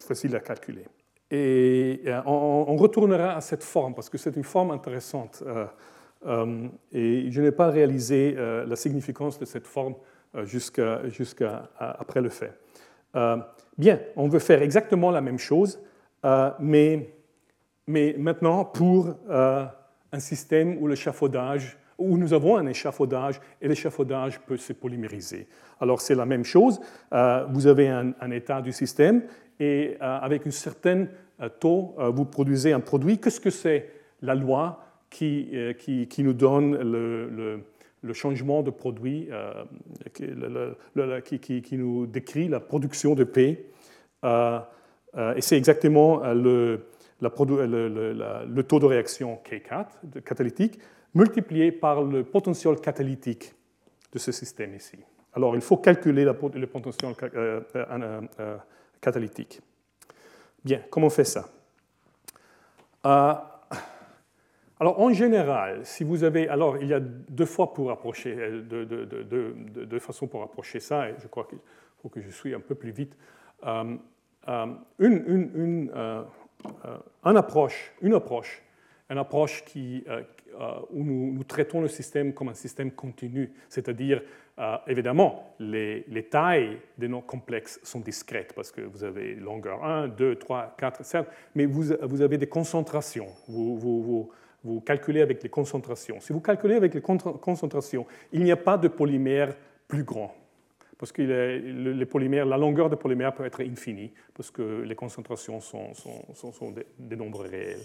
facile 0.00 0.34
à 0.34 0.40
calculer. 0.40 0.84
Et 1.30 2.02
euh, 2.06 2.20
on, 2.26 2.76
retournera 2.76 3.34
à 3.34 3.40
cette 3.40 3.64
forme 3.64 3.94
parce 3.94 4.08
que 4.08 4.18
c'est 4.18 4.36
une 4.36 4.44
forme 4.44 4.70
intéressante. 4.70 5.42
Euh, 5.46 5.66
euh, 6.26 6.68
et 6.92 7.30
je 7.30 7.40
n'ai 7.40 7.52
pas 7.52 7.70
réalisé 7.70 8.34
la 8.34 8.76
significance 8.76 9.38
de 9.38 9.44
cette 9.44 9.66
forme 9.66 9.94
jusqu'à 10.44 11.70
après 11.78 12.20
le 12.20 12.30
fait. 12.30 12.52
bien, 13.76 14.00
on 14.16 14.28
veut 14.28 14.38
faire 14.38 14.62
exactement 14.62 15.10
la 15.10 15.20
même 15.20 15.38
chose, 15.38 15.80
mais, 16.60 17.10
mais 17.86 18.14
maintenant 18.18 18.64
pour 18.64 19.14
un 19.28 20.18
système 20.18 20.78
où 20.80 20.88
l'échafaudage 20.88 21.78
où 21.96 22.18
nous 22.18 22.32
avons 22.32 22.56
un 22.56 22.66
échafaudage 22.66 23.40
et 23.62 23.68
l'échafaudage 23.68 24.40
peut 24.40 24.56
se 24.56 24.72
polymériser. 24.72 25.46
Alors 25.80 26.00
c'est 26.00 26.16
la 26.16 26.26
même 26.26 26.44
chose, 26.44 26.80
vous 27.12 27.66
avez 27.66 27.88
un, 27.88 28.14
un, 28.20 28.30
état 28.30 28.62
du 28.62 28.72
système 28.72 29.22
et 29.60 29.96
avec 30.00 30.46
une 30.46 30.52
certaine 30.52 31.08
euh, 31.40 31.48
taux, 31.48 31.94
euh, 31.98 32.10
vous 32.10 32.24
produisez 32.24 32.72
un 32.72 32.80
produit. 32.80 33.18
Qu'est-ce 33.18 33.40
que 33.40 33.50
c'est 33.50 33.90
la 34.22 34.34
loi 34.34 34.84
qui, 35.10 35.50
euh, 35.52 35.72
qui, 35.72 36.22
nous 36.22 36.32
donne 36.32 36.76
le, 36.76 37.60
le, 38.02 38.12
changement 38.12 38.62
de 38.62 38.70
produit, 38.70 39.28
qui, 40.12 41.62
qui, 41.62 41.76
nous 41.76 42.06
décrit 42.06 42.48
la 42.48 42.60
production 42.60 43.14
de 43.14 43.24
P 43.24 43.66
et 44.24 45.40
c'est 45.40 45.56
exactement 45.56 46.20
le, 46.32 46.86
taux 47.36 47.46
de 48.78 48.86
réaction 48.86 49.40
K4 49.44 49.86
de 50.04 50.20
catalytique 50.20 50.78
multiplié 51.14 51.72
par 51.72 52.02
le 52.02 52.24
potentiel 52.24 52.76
catalytique 52.76 53.54
de 54.12 54.18
ce 54.18 54.32
système 54.32 54.74
ici. 54.74 54.98
Alors, 55.32 55.56
il 55.56 55.62
faut 55.62 55.76
calculer 55.76 56.24
le 56.24 56.66
potentiel 56.66 57.14
catalytique. 57.14 57.74
Bien, 60.64 60.80
comment 60.90 61.06
on 61.06 61.10
fait 61.10 61.24
ça? 61.24 61.48
Alors, 64.80 65.00
en 65.00 65.12
général, 65.12 65.80
si 65.84 66.04
vous 66.04 66.24
avez. 66.24 66.48
Alors, 66.48 66.78
il 66.78 66.88
y 66.88 66.94
a 66.94 67.00
deux 67.00 67.46
fois 67.46 67.72
pour 67.72 67.90
approcher, 67.90 68.34
deux, 68.62 68.84
de, 68.84 69.98
façons 69.98 70.26
pour 70.26 70.42
approcher 70.42 70.80
ça, 70.80 71.08
et 71.08 71.14
je 71.22 71.28
crois 71.28 71.44
qu'il 71.44 71.58
faut 72.02 72.08
que 72.08 72.20
je 72.20 72.30
suis 72.30 72.54
un 72.54 72.60
peu 72.60 72.74
plus 72.74 72.90
vite. 72.90 73.16
Euh, 73.66 73.96
euh, 74.48 74.66
une, 74.98 75.50
une, 75.54 75.90
euh, 75.94 76.22
approche, 77.22 77.92
une 78.02 78.14
approche, 78.14 78.62
une 79.08 79.18
approche 79.18 79.64
qui, 79.64 80.04
où 80.90 81.04
nous, 81.04 81.44
traitons 81.44 81.80
le 81.80 81.88
système 81.88 82.34
comme 82.34 82.48
un 82.48 82.54
système 82.54 82.90
continu, 82.90 83.52
c'est-à-dire, 83.68 84.22
évidemment, 84.86 85.54
les, 85.58 86.04
les, 86.08 86.24
tailles 86.24 86.78
des 86.96 87.08
noms 87.08 87.20
complexes 87.20 87.80
sont 87.82 88.00
discrètes 88.00 88.52
parce 88.54 88.70
que 88.70 88.80
vous 88.80 89.02
avez 89.02 89.34
longueur 89.34 89.84
1, 89.84 90.08
2, 90.08 90.36
3, 90.36 90.76
4, 90.78 91.04
7, 91.04 91.26
mais 91.54 91.66
vous, 91.66 91.90
avez 92.22 92.38
des 92.38 92.46
concentrations. 92.46 93.28
vous, 93.48 94.30
calculez 94.86 95.22
avec 95.22 95.42
les 95.42 95.48
concentrations. 95.48 96.20
Si 96.20 96.32
vous 96.32 96.40
calculez 96.40 96.76
avec 96.76 96.94
les 96.94 97.00
concentrations, 97.00 98.06
il 98.32 98.44
n'y 98.44 98.52
a 98.52 98.56
pas 98.56 98.78
de 98.78 98.88
polymère 98.88 99.54
plus 99.88 100.04
grand. 100.04 100.34
Parce 100.98 101.12
que 101.12 101.22
les 101.22 102.06
polymères, 102.06 102.46
la 102.46 102.56
longueur 102.56 102.88
des 102.88 102.96
polymères 102.96 103.34
peut 103.34 103.44
être 103.44 103.60
infinie, 103.62 104.12
parce 104.32 104.50
que 104.50 104.82
les 104.82 104.94
concentrations 104.94 105.60
sont, 105.60 105.92
des, 106.98 107.16
nombres 107.16 107.42
réels. 107.42 107.82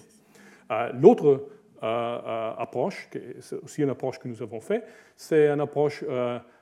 Euh, 0.71 0.91
l'autre 0.93 1.25
euh, 1.27 1.37
euh, 1.83 2.53
approche, 2.57 3.09
c'est 3.39 3.55
aussi 3.63 3.81
une 3.81 3.89
approche 3.89 4.19
que 4.19 4.27
nous 4.27 4.41
avons 4.41 4.61
faite, 4.61 4.85
c'est 5.15 5.49
une 5.49 5.59
approche 5.59 6.03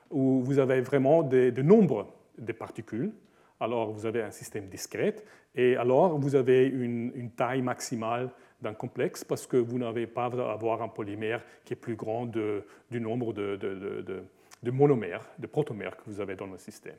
où 0.10 0.42
vous 0.42 0.60
avez 0.60 0.82
vraiment 0.82 1.24
des, 1.24 1.52
nombres 1.64 2.08
de 2.38 2.52
particules. 2.52 3.12
Alors 3.60 3.92
vous 3.92 4.06
avez 4.06 4.22
un 4.22 4.32
système 4.32 4.68
discret, 4.68 5.16
et 5.56 5.76
alors 5.76 6.20
vous 6.20 6.36
avez 6.36 6.68
une, 6.68 7.32
taille 7.36 7.62
maximale 7.62 8.30
d'un 8.62 8.74
complexe 8.74 9.24
parce 9.24 9.48
que 9.48 9.58
vous 9.58 9.80
n'avez 9.80 10.08
pas 10.08 10.26
à 10.26 10.52
avoir 10.52 10.82
un 10.82 10.88
polymère 10.88 11.44
qui 11.66 11.74
est 11.74 11.78
plus 11.78 11.96
grand 11.96 12.26
du 12.26 13.02
nombre 13.02 13.34
de, 13.34 14.72
monomères, 14.72 15.28
de 15.40 15.48
protomères 15.48 15.98
que 15.98 16.04
vous 16.06 16.22
avez 16.22 16.36
dans 16.36 16.48
le 16.48 16.58
système. 16.58 16.98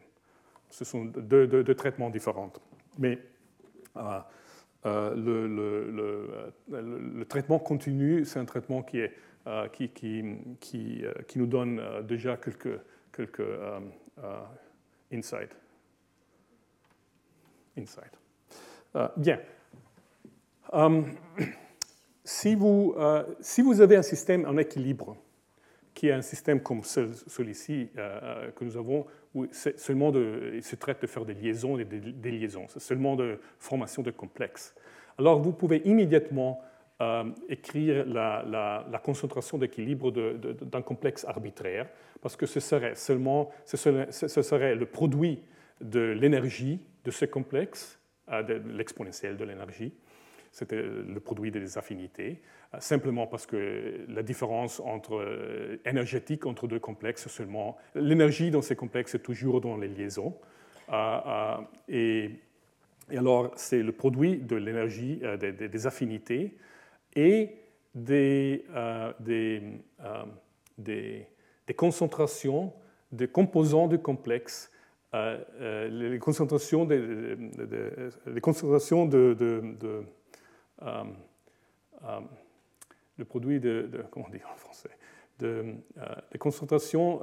Ce 0.70 0.84
sont 0.84 1.04
deux, 1.04 1.74
traitements 1.74 2.10
différents. 2.10 2.52
Mais 2.98 3.18
euh, 3.96 4.20
euh, 4.86 6.52
le, 6.68 7.24
traitement 7.24 7.58
continu, 7.58 8.24
c'est 8.24 8.38
un 8.38 8.44
traitement 8.44 8.82
qui, 8.82 9.02
euh, 9.46 9.68
nous 11.36 11.46
donne 11.46 11.80
déjà 12.06 12.36
quelques, 12.36 12.80
quelques 13.26 13.42
insights. 15.12 15.56
Insight. 17.76 18.12
bien. 19.16 19.40
Euh, 20.74 21.02
si, 22.24 22.54
vous, 22.54 22.94
euh, 22.98 23.24
si 23.40 23.62
vous 23.62 23.80
avez 23.80 23.96
un 23.96 24.02
système 24.02 24.44
en 24.46 24.56
équilibre, 24.56 25.16
qui 25.94 26.08
est 26.08 26.12
un 26.12 26.22
système 26.22 26.60
comme 26.60 26.84
celui-ci 26.84 27.90
euh, 27.98 28.50
que 28.52 28.64
nous 28.64 28.76
avons, 28.76 29.06
où 29.34 29.46
seulement 29.50 30.12
il 30.14 30.62
se 30.62 30.76
traite 30.76 31.02
de 31.02 31.06
faire 31.06 31.24
des 31.24 31.34
liaisons 31.34 31.78
et 31.78 31.84
des, 31.84 32.30
liaisons, 32.30 32.66
c'est 32.68 32.80
seulement 32.80 33.16
de 33.16 33.40
formation 33.58 34.02
de 34.02 34.10
complexes. 34.10 34.74
Alors 35.18 35.40
vous 35.40 35.52
pouvez 35.52 35.82
immédiatement 35.84 36.62
écrire 37.48 38.04
la, 38.06 39.00
concentration 39.04 39.58
d'équilibre 39.58 40.10
d'un 40.10 40.82
complexe 40.82 41.24
arbitraire, 41.24 41.88
parce 42.20 42.36
que 42.36 42.46
ce 42.46 42.60
serait 42.60 42.94
seulement 42.94 43.50
ce 43.64 43.76
serait, 44.42 44.74
le 44.74 44.86
produit 44.86 45.40
de 45.80 46.00
l'énergie 46.00 46.80
de 47.04 47.10
ce 47.10 47.24
complexe, 47.24 48.00
de 48.28 48.60
l'exponentielle 48.74 49.36
de 49.36 49.44
l'énergie, 49.44 49.92
c'était 50.52 50.82
le 50.82 51.20
produit 51.20 51.50
des 51.50 51.78
affinités, 51.78 52.40
euh, 52.74 52.80
simplement 52.80 53.26
parce 53.26 53.46
que 53.46 54.04
la 54.08 54.22
différence 54.22 54.80
entre, 54.80 55.16
euh, 55.16 55.80
énergétique 55.84 56.46
entre 56.46 56.66
deux 56.66 56.78
complexes, 56.80 57.28
seulement 57.28 57.76
l'énergie 57.94 58.50
dans 58.50 58.62
ces 58.62 58.76
complexes 58.76 59.14
est 59.14 59.20
toujours 59.20 59.60
dans 59.60 59.76
les 59.76 59.88
liaisons. 59.88 60.34
Euh, 60.92 61.56
et, 61.88 62.30
alors, 63.10 63.52
c'est 63.56 63.82
le 63.82 63.92
produit 63.92 64.38
de 64.38 64.56
l'énergie 64.56 65.22
des, 65.38 65.86
affinités 65.86 66.54
et 67.18 67.56
des, 67.94 68.64
des, 69.18 69.62
des, 70.78 71.74
concentrations 71.76 72.72
des 73.10 73.26
composants 73.28 73.88
du 73.88 73.98
complexe 73.98 74.70
les 75.12 76.18
concentrations, 76.20 76.84
des, 76.84 77.02
les 78.26 78.40
concentrations 78.40 79.06
de, 79.06 79.34
de, 79.38 80.04
euh, 80.82 81.04
euh, 82.04 82.20
le 83.16 83.24
produit 83.24 83.58
de, 83.58 83.90
comment 84.12 84.28
dire 84.28 84.48
en 84.52 84.56
français, 84.56 84.90
de, 85.40 85.74
euh, 85.98 86.02
de 86.30 86.38
concentration. 86.38 87.20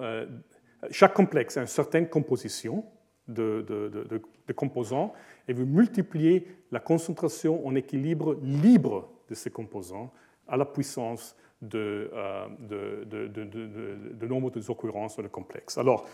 chaque 0.91 1.13
complexe 1.13 1.55
a 1.55 1.61
une 1.61 1.67
certaine 1.67 2.09
composition 2.09 2.83
de, 3.29 3.65
de, 3.67 4.53
composants 4.53 5.13
et 5.47 5.53
vous 5.53 5.65
multipliez 5.65 6.47
la 6.71 6.79
concentration 6.79 7.65
en 7.65 7.75
équilibre 7.75 8.37
libre 8.41 9.09
de 9.29 9.35
ces 9.35 9.49
composants 9.49 10.11
à 10.47 10.57
la 10.57 10.65
puissance 10.65 11.35
de, 11.61 12.11
de, 12.59 14.27
nombre 14.27 14.51
de 14.51 14.71
occurrences 14.71 15.17
de 15.17 15.27
complexes. 15.27 15.77
Alors, 15.77 16.07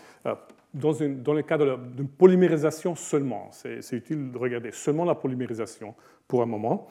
dans, 0.72 0.92
une, 0.92 1.22
dans, 1.22 1.34
le 1.34 1.42
cas 1.42 1.58
d'une 1.58 2.08
polymérisation 2.08 2.94
seulement, 2.94 3.50
c'est 3.50 3.92
utile 3.92 4.32
de 4.32 4.38
regarder 4.38 4.70
seulement 4.72 5.04
la 5.04 5.14
polymérisation 5.14 5.94
pour 6.26 6.42
un 6.42 6.46
moment. 6.46 6.88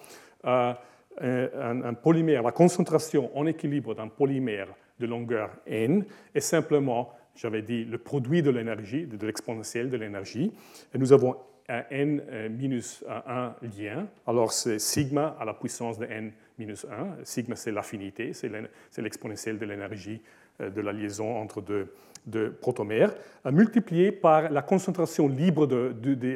Euh, 1.21 1.83
un, 1.83 1.93
polymère, 1.93 2.41
la 2.41 2.51
concentration 2.51 3.37
en 3.37 3.45
équilibre 3.45 3.93
d'un 3.93 4.07
polymère 4.07 4.67
de 4.99 5.05
longueur 5.05 5.51
n 5.67 6.05
est 6.33 6.39
simplement, 6.39 7.11
j'avais 7.35 7.61
dit, 7.61 7.83
le 7.83 7.97
produit 7.97 8.41
de 8.41 8.49
l'énergie, 8.49 9.05
de 9.05 9.25
l'exponentielle 9.25 9.89
de 9.89 9.97
l'énergie. 9.97 10.53
Et 10.93 10.97
nous 10.97 11.11
avons 11.11 11.35
un 11.69 11.83
n 11.89 12.21
euh, 12.29 12.49
minus 12.49 13.03
1 13.07 13.55
lien. 13.77 14.07
Alors 14.27 14.51
c'est 14.51 14.79
sigma 14.79 15.35
à 15.39 15.45
la 15.45 15.53
puissance 15.53 15.97
de 15.97 16.05
n 16.05 16.31
minus 16.57 16.85
1. 16.85 17.23
Sigma, 17.23 17.55
c'est 17.55 17.71
l'affinité, 17.71 18.33
c'est 18.33 19.01
l'exponentielle 19.01 19.57
de 19.57 19.65
l'énergie 19.65 20.21
euh, 20.61 20.69
de 20.69 20.81
la 20.81 20.91
liaison 20.91 21.35
entre 21.37 21.61
deux, 21.61 22.51
protomères, 22.61 23.13
multiplié 23.45 24.11
par 24.11 24.51
la 24.51 24.61
concentration 24.61 25.27
libre 25.27 25.65
de, 25.65 25.91
de, 25.91 26.35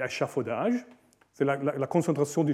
C'est 1.33 1.45
la, 1.45 1.87
concentration 1.87 2.43
du 2.43 2.53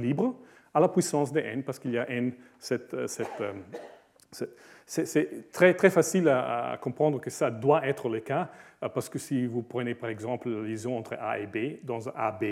libre 0.00 0.34
à 0.72 0.80
la 0.80 0.88
puissance 0.88 1.32
de 1.32 1.40
n, 1.40 1.62
parce 1.62 1.78
qu'il 1.78 1.90
y 1.90 1.98
a 1.98 2.08
n, 2.08 2.32
cette, 2.58 2.94
euh, 2.94 3.06
euh, 3.42 4.46
c'est 4.86 5.50
très, 5.52 5.90
facile 5.90 6.28
à, 6.28 6.76
comprendre 6.80 7.20
que 7.20 7.30
ça 7.30 7.50
doit 7.50 7.86
être 7.86 8.08
le 8.08 8.20
cas, 8.20 8.50
euh, 8.82 8.88
parce 8.88 9.08
que 9.08 9.18
si 9.18 9.46
vous 9.46 9.62
prenez 9.62 9.94
par 9.94 10.10
exemple 10.10 10.48
la 10.48 10.62
liaison 10.62 10.96
entre 10.96 11.16
A 11.20 11.38
et 11.38 11.46
B 11.46 11.84
dans 11.84 12.08
AB, 12.08 12.44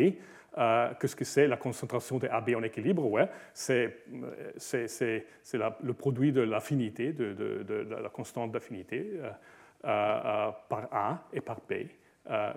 qu'est-ce 1.00 1.16
que 1.16 1.24
c'est? 1.24 1.46
La 1.46 1.56
concentration 1.56 2.18
de 2.18 2.26
AB 2.26 2.50
en 2.56 2.62
équilibre 2.62 3.06
ouais, 3.06 3.28
C'est 3.54 3.94
le 4.56 5.92
produit 5.92 6.32
de 6.32 6.40
l'affinité, 6.40 7.12
de, 7.12 7.86
la 7.88 8.08
constante 8.08 8.52
d'affinité 8.52 9.12
par 9.82 10.88
A 10.90 11.24
et 11.32 11.40
par 11.40 11.60
B. 11.68 11.86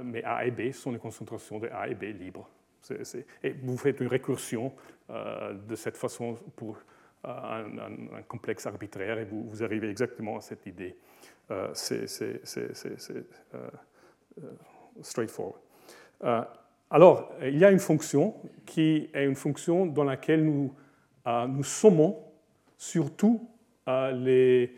mais 0.04 0.24
A 0.24 0.46
et 0.46 0.52
B 0.52 0.72
sont 0.72 0.92
les 0.92 1.00
concentrations 1.00 1.60
de 1.60 1.68
A 1.68 1.88
et 1.88 1.94
B 1.94 2.04
libres. 2.20 2.50
et 3.44 3.52
vous 3.52 3.78
faites 3.78 4.00
une 4.00 4.08
récursion 4.08 4.74
euh, 5.10 5.54
de 5.54 5.76
cette 5.76 5.98
façon 5.98 6.36
pour 6.56 6.78
euh, 7.26 7.30
un, 7.30 8.22
complexe 8.28 8.66
arbitraire 8.66 9.20
et 9.20 9.26
vous, 9.26 9.64
arrivez 9.64 9.90
exactement 9.90 10.38
à 10.38 10.42
cette 10.42 10.66
idée. 10.66 10.96
Euh, 11.52 11.70
c'est 11.74 12.06
straightforward. 15.02 15.60
alors, 16.90 17.32
il 17.42 17.58
y 17.58 17.66
a 17.66 17.72
une 17.72 17.80
fonction 17.80 18.36
qui 18.66 19.10
est 19.14 19.26
une 19.26 19.36
fonction 19.36 19.86
dans 19.86 20.04
laquelle 20.04 20.44
nous, 20.44 20.74
nous 21.26 21.64
sommons 21.64 22.24
surtout 22.78 23.50
les, 23.88 24.76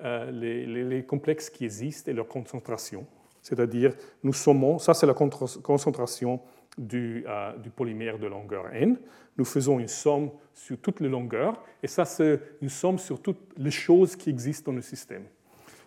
les, 0.00 1.04
complexes 1.06 1.50
qui 1.50 1.64
existent 1.64 2.10
et 2.10 2.14
leur 2.14 2.28
concentration. 2.28 3.06
C'est-à-dire, 3.42 3.94
nous 4.22 4.32
sommons, 4.32 4.78
ça 4.78 4.94
c'est 4.94 5.06
la 5.06 5.14
concentration 5.14 6.40
du, 6.78 7.24
du, 7.62 7.70
polymère 7.70 8.18
de 8.18 8.26
longueur 8.26 8.72
n 8.72 8.96
nous 9.38 9.44
faisons 9.44 9.78
une 9.78 9.88
somme 9.88 10.30
sur 10.52 10.78
toutes 10.78 11.00
les 11.00 11.08
longueurs, 11.08 11.62
et 11.82 11.86
ça, 11.86 12.04
c'est 12.04 12.40
une 12.60 12.68
somme 12.68 12.98
sur 12.98 13.22
toutes 13.22 13.52
les 13.56 13.70
choses 13.70 14.16
qui 14.16 14.30
existent 14.30 14.72
dans 14.72 14.76
le 14.76 14.82
système. 14.82 15.22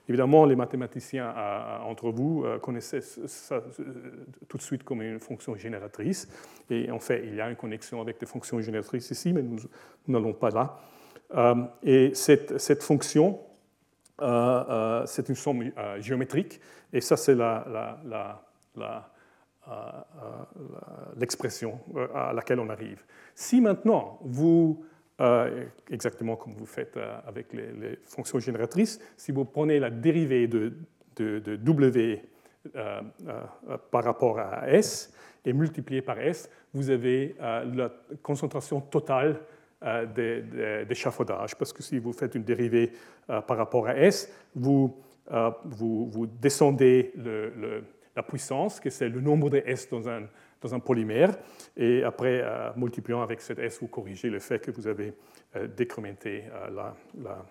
Évidemment, 0.07 0.45
les 0.45 0.55
mathématiciens 0.55 1.34
entre 1.85 2.11
vous 2.11 2.43
connaissaient 2.61 3.01
ça 3.01 3.61
tout 4.47 4.57
de 4.57 4.61
suite 4.61 4.84
comme 4.84 5.01
une 5.01 5.19
fonction 5.19 5.55
génératrice. 5.55 6.27
Et 6.69 6.89
en 6.91 6.99
fait, 6.99 7.23
il 7.26 7.35
y 7.35 7.41
a 7.41 7.49
une 7.49 7.55
connexion 7.55 8.01
avec 8.01 8.19
des 8.19 8.26
fonctions 8.26 8.59
génératrices 8.59 9.11
ici, 9.11 9.31
mais 9.31 9.43
nous 9.43 9.59
n'allons 10.07 10.34
pas 10.34 10.49
là. 10.49 10.80
Et 11.84 12.13
cette, 12.13 12.84
fonction, 12.84 13.39
c'est 14.19 15.30
une 15.30 15.35
somme 15.35 15.72
géométrique. 15.99 16.59
Et 16.91 16.99
ça, 16.99 17.15
c'est 17.15 17.35
la 17.35 18.41
l'expression 21.18 21.80
à 22.14 22.34
laquelle 22.34 22.60
on 22.60 22.69
arrive. 22.69 23.03
Si 23.35 23.61
maintenant 23.61 24.19
vous 24.23 24.84
euh, 25.22 25.65
exactement 25.91 26.35
comme 26.35 26.53
vous 26.53 26.65
faites 26.65 26.98
euh, 26.98 27.19
avec 27.27 27.53
les, 27.53 27.99
fonctions 28.06 28.39
génératrices. 28.39 28.99
Si 29.18 29.31
vous 29.31 29.45
prenez 29.45 29.80
la 29.80 29.91
dérivée 29.91 30.48
de, 30.48 30.73
W 31.15 32.23
euh, 32.76 33.02
par 33.91 34.03
rapport 34.03 34.39
à 34.39 34.68
S 34.68 35.14
et 35.45 35.53
multiplié 35.53 36.02
par 36.02 36.19
S, 36.19 36.49
vous 36.73 36.89
avez 36.89 37.35
la 37.39 37.91
concentration 38.23 38.81
totale 38.81 39.41
d'échafaudage. 40.88 41.56
Parce 41.56 41.73
que 41.73 41.84
si 41.84 41.99
vous 41.99 42.14
faites 42.14 42.34
une 42.35 42.43
dérivée 42.43 42.91
par 43.27 43.57
rapport 43.57 43.88
à 43.88 43.98
S, 43.98 44.31
vous, 44.56 44.95
vous 45.65 46.27
descendez 46.39 47.11
le, 47.15 47.84
la 48.16 48.24
puissance, 48.24 48.80
que 48.80 48.90
c'est 48.90 49.10
le 49.10 49.22
nombre 49.22 49.50
de 49.50 49.62
S 49.66 49.90
dans 49.90 50.10
un, 50.10 50.24
dans 50.62 50.76
un 50.76 50.80
polymère, 50.80 51.38
et 51.78 52.04
après, 52.04 52.44
multipliant 52.76 53.22
avec 53.22 53.42
cet 53.42 53.60
S, 53.60 53.80
vous 53.82 53.88
corrigez 53.88 54.30
le 54.30 54.40
fait 54.40 54.60
que 54.60 54.72
vous 54.72 54.88
avez 54.88 55.14
euh, 55.56 55.68
décrémenter 55.68 56.46
euh, 56.50 56.70
la, 57.20 57.46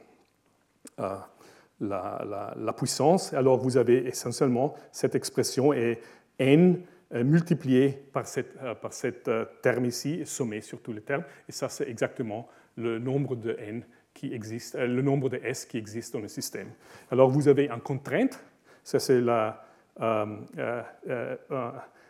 la, 1.80 2.54
la, 2.56 2.72
puissance. 2.72 3.34
Alors 3.34 3.58
vous 3.58 3.76
avez 3.76 4.06
essentiellement 4.06 4.74
cette 4.90 5.14
expression 5.14 5.74
est 5.74 6.00
n 6.38 6.82
euh, 7.12 7.24
multiplié 7.24 7.90
par 7.90 8.26
cette, 8.26 8.56
par 8.80 8.94
cette 8.94 9.30
terme 9.60 9.84
ici, 9.84 10.22
sommé 10.24 10.62
sur 10.62 10.80
tous 10.80 10.94
les 10.94 11.02
termes, 11.02 11.24
et 11.46 11.52
ça 11.52 11.68
c'est 11.68 11.88
exactement 11.90 12.48
le 12.76 12.98
nombre 12.98 13.36
de 13.36 13.54
n 13.58 13.84
qui 14.14 14.32
existe, 14.32 14.76
le 14.76 15.02
nombre 15.02 15.28
de 15.28 15.38
s 15.42 15.66
qui 15.66 15.76
existe 15.76 16.14
dans 16.14 16.20
le 16.20 16.28
système. 16.28 16.70
Alors 17.10 17.28
vous 17.28 17.48
avez 17.48 17.68
une 17.68 17.80
contrainte, 17.80 18.42
ça 18.82 18.98
c'est 18.98 19.20
la, 19.20 19.62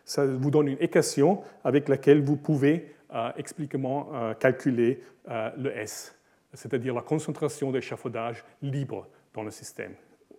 ça 0.04 0.26
vous 0.26 0.50
donne 0.50 0.68
une 0.68 0.78
équation 0.80 1.42
avec 1.64 1.88
laquelle 1.88 2.22
vous 2.22 2.36
pouvez 2.36 2.94
explicitement 3.36 4.34
calculer 4.38 5.02
euh, 5.28 5.50
le 5.58 5.76
S, 5.76 6.16
c'est-à-dire 6.54 6.94
la 6.94 7.02
concentration 7.02 7.70
d'échafaudage 7.70 8.42
libre 8.62 9.06
dans 9.34 9.42
le 9.42 9.50
système. 9.50 9.92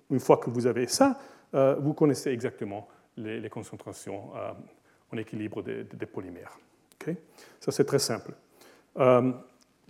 Une 0.10 0.20
fois 0.20 0.38
que 0.38 0.50
vous 0.50 0.66
avez 0.66 0.88
ça, 0.88 1.20
euh, 1.54 1.76
vous 1.80 1.94
connaissez 1.94 2.32
exactement 2.32 2.88
les, 3.16 3.48
concentrations 3.50 4.36
euh, 4.36 4.52
en 5.14 5.18
équilibre 5.18 5.62
des, 5.62 6.06
polymères. 6.06 6.58
Ça, 7.60 7.72
c'est 7.72 7.86
très 7.86 8.00
simple. 8.00 8.34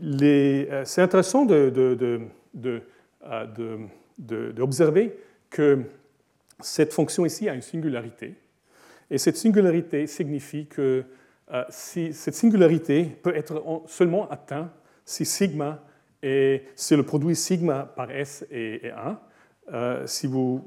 c'est 0.04 1.02
intéressant 1.02 1.46
d'observer 4.18 5.20
que 5.50 5.84
cette 6.62 6.94
fonction 6.94 7.26
ici 7.26 7.50
a 7.50 7.54
une 7.54 7.62
singularité. 7.62 8.36
Et 9.10 9.18
cette 9.18 9.38
singularité 9.38 10.08
signifie 10.08 10.68
que 10.68 11.04
si, 11.70 12.14
cette 12.14 12.36
singularité 12.36 13.04
peut 13.04 13.36
être 13.36 13.84
seulement 13.88 14.30
atteinte 14.30 14.72
si 15.04 15.26
sigma 15.26 15.84
est, 16.22 16.64
si 16.76 16.96
le 16.96 17.04
produit 17.04 17.36
sigma 17.36 17.84
par 17.84 18.12
S 18.12 18.46
est, 18.52 18.92
1, 18.92 19.20
euh, 19.74 20.08
si 20.08 20.28
vous 20.28 20.64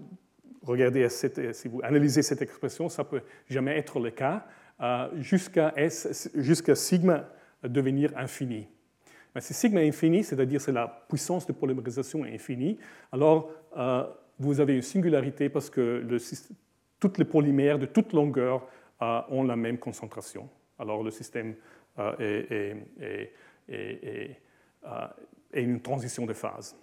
regardez 0.63 1.09
si 1.09 1.69
vous 1.69 1.81
analysez 1.83 2.23
cette 2.23 2.43
expression, 2.43 2.89
ça 2.89 3.05
peut 3.05 3.23
jamais 3.49 3.77
être 3.79 4.01
le 4.01 4.11
cas 4.11 4.47
euh, 4.81 5.09
jusqu'à 5.21 6.75
sigma 6.75 7.29
devenir 7.63 8.17
infini. 8.17 8.69
Mais 9.35 9.41
si 9.41 9.53
sigma 9.53 9.83
est 9.83 9.89
infini, 9.89 10.23
c'est-à-dire 10.23 10.61
c'est 10.61 10.73
la 10.73 11.07
puissance 11.09 11.47
de 11.47 11.53
polymérisation 11.53 12.25
est 12.25 12.35
infinie, 12.35 12.79
alors 13.13 13.51
euh, 13.77 14.05
vous 14.39 14.61
avez 14.61 14.75
une 14.75 14.83
singularité 14.83 15.49
parce 15.49 15.71
que 15.71 16.05
le, 16.07 16.19
toutes 17.01 17.19
les 17.19 17.25
polymères 17.25 17.79
de 17.79 17.87
toute 17.87 18.13
longueur 18.13 18.67
ont 19.01 19.43
la 19.43 19.57
même 19.57 19.79
concentration. 19.79 20.49
Alors 20.79 21.03
le 21.03 21.11
système 21.11 21.55
est, 22.19 22.77
est 23.01 23.33
et, 23.69 24.37
euh, 24.87 25.07
et, 25.53 25.63
une 25.63 25.81
transition 25.81 26.27
de 26.27 26.33
phase. 26.33 26.77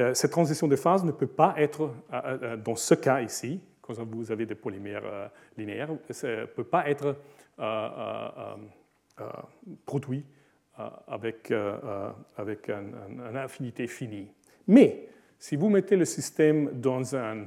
Euh, 0.00 0.14
cette 0.14 0.32
transition 0.32 0.66
de 0.66 0.76
phase 0.76 1.04
ne 1.04 1.12
peut 1.12 1.26
pas 1.26 1.54
être, 1.56 1.90
euh, 2.12 2.56
dans 2.56 2.74
ce 2.74 2.94
cas 2.94 3.20
ici, 3.20 3.60
quand 3.80 3.98
vous 3.98 4.32
avez 4.32 4.46
des 4.46 4.54
polymères 4.54 5.30
linéaires, 5.58 5.90
ne 5.92 6.46
peut 6.46 6.64
pas 6.64 6.88
être 6.88 7.16
produit 9.84 10.24
avec, 11.06 11.52
avec 12.38 12.70
une 12.70 13.36
infinité 13.36 13.86
finie. 13.86 14.32
Mais 14.66 15.06
si 15.38 15.56
vous 15.56 15.68
mettez 15.68 15.96
le 15.96 16.04
système 16.04 16.80
dans 16.80 17.16
un, 17.16 17.46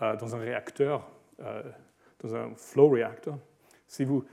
dans 0.00 0.36
un 0.36 0.38
réacteur, 0.38 1.10
dans 2.22 2.34
un 2.34 2.54
flow 2.54 2.88
reactor, 2.90 3.38
si 3.86 4.04
vous, 4.04 4.24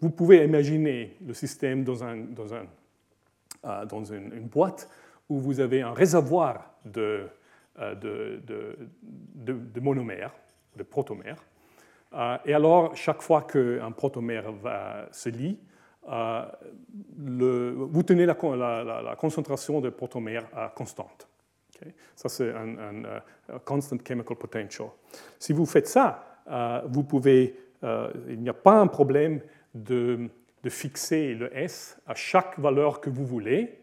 vous 0.00 0.10
pouvez 0.10 0.44
imaginer 0.44 1.16
le 1.26 1.34
système 1.34 1.84
dans, 1.84 2.04
un, 2.04 2.16
dans, 2.16 2.54
un, 2.54 2.66
euh, 3.64 3.84
dans 3.86 4.04
une, 4.04 4.46
boîte 4.46 4.88
où 5.28 5.38
vous 5.38 5.60
avez 5.60 5.82
un 5.82 5.92
réservoir 5.92 6.74
de, 6.84 7.26
euh, 7.78 7.94
de, 7.94 8.40
de, 8.46 9.52
de 9.52 9.80
monomères, 9.80 10.32
de 10.76 10.82
protomères. 10.82 11.42
Euh, 12.12 12.36
et 12.44 12.54
alors, 12.54 12.94
chaque 12.94 13.22
fois 13.22 13.42
qu'un 13.42 13.90
protomère 13.92 14.52
va, 14.52 15.08
se 15.10 15.28
lie, 15.28 15.58
vous 17.18 18.02
tenez 18.04 18.26
la, 18.26 18.36
la, 19.02 19.16
concentration 19.16 19.80
de 19.80 19.90
protomères 19.90 20.46
constante. 20.76 21.28
Ça, 22.14 22.28
c'est 22.28 22.50
un, 22.50 23.04
un, 23.04 23.58
constant 23.64 23.96
chemical 24.06 24.36
potential. 24.36 24.88
Si 25.38 25.52
vous 25.52 25.66
faites 25.66 25.88
ça, 25.88 26.42
vous 26.88 27.04
pouvez 27.04 27.54
euh, 27.84 28.10
il 28.28 28.40
n'y 28.40 28.48
a 28.48 28.54
pas 28.54 28.78
un 28.78 28.86
problème 28.86 29.40
de, 29.74 30.28
fixer 30.68 31.34
le 31.34 31.56
S 31.56 31.96
à 32.08 32.16
chaque 32.16 32.58
valeur 32.58 33.00
que 33.00 33.08
vous 33.08 33.24
voulez, 33.24 33.78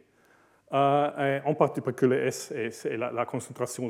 euh, 0.74 1.40
en 1.46 1.54
particulier 1.54 1.86
parce 1.86 1.96
que 1.96 2.06
le 2.06 2.26
S 2.26 2.52
est, 2.52 2.98
la, 2.98 3.26
concentration 3.26 3.90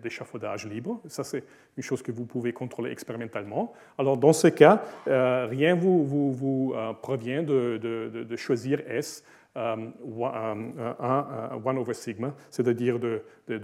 d'échafaudage 0.00 0.64
libre. 0.66 1.00
Ça, 1.08 1.24
c'est 1.24 1.42
une 1.76 1.82
chose 1.82 2.02
que 2.02 2.12
vous 2.12 2.26
pouvez 2.26 2.52
contrôler 2.52 2.92
expérimentalement. 2.92 3.72
Alors, 3.98 4.16
dans 4.16 4.32
ce 4.32 4.46
cas, 4.46 4.80
euh, 5.08 5.46
rien 5.50 5.74
ne 5.74 5.80
vous 5.80 6.72
prévient 7.02 7.42
de, 7.42 8.36
choisir 8.36 8.80
S 8.86 9.24
1 9.54 9.92
over 11.76 11.94
sigma, 11.94 12.34
c'est-à-dire 12.50 12.98
de, 12.98 13.22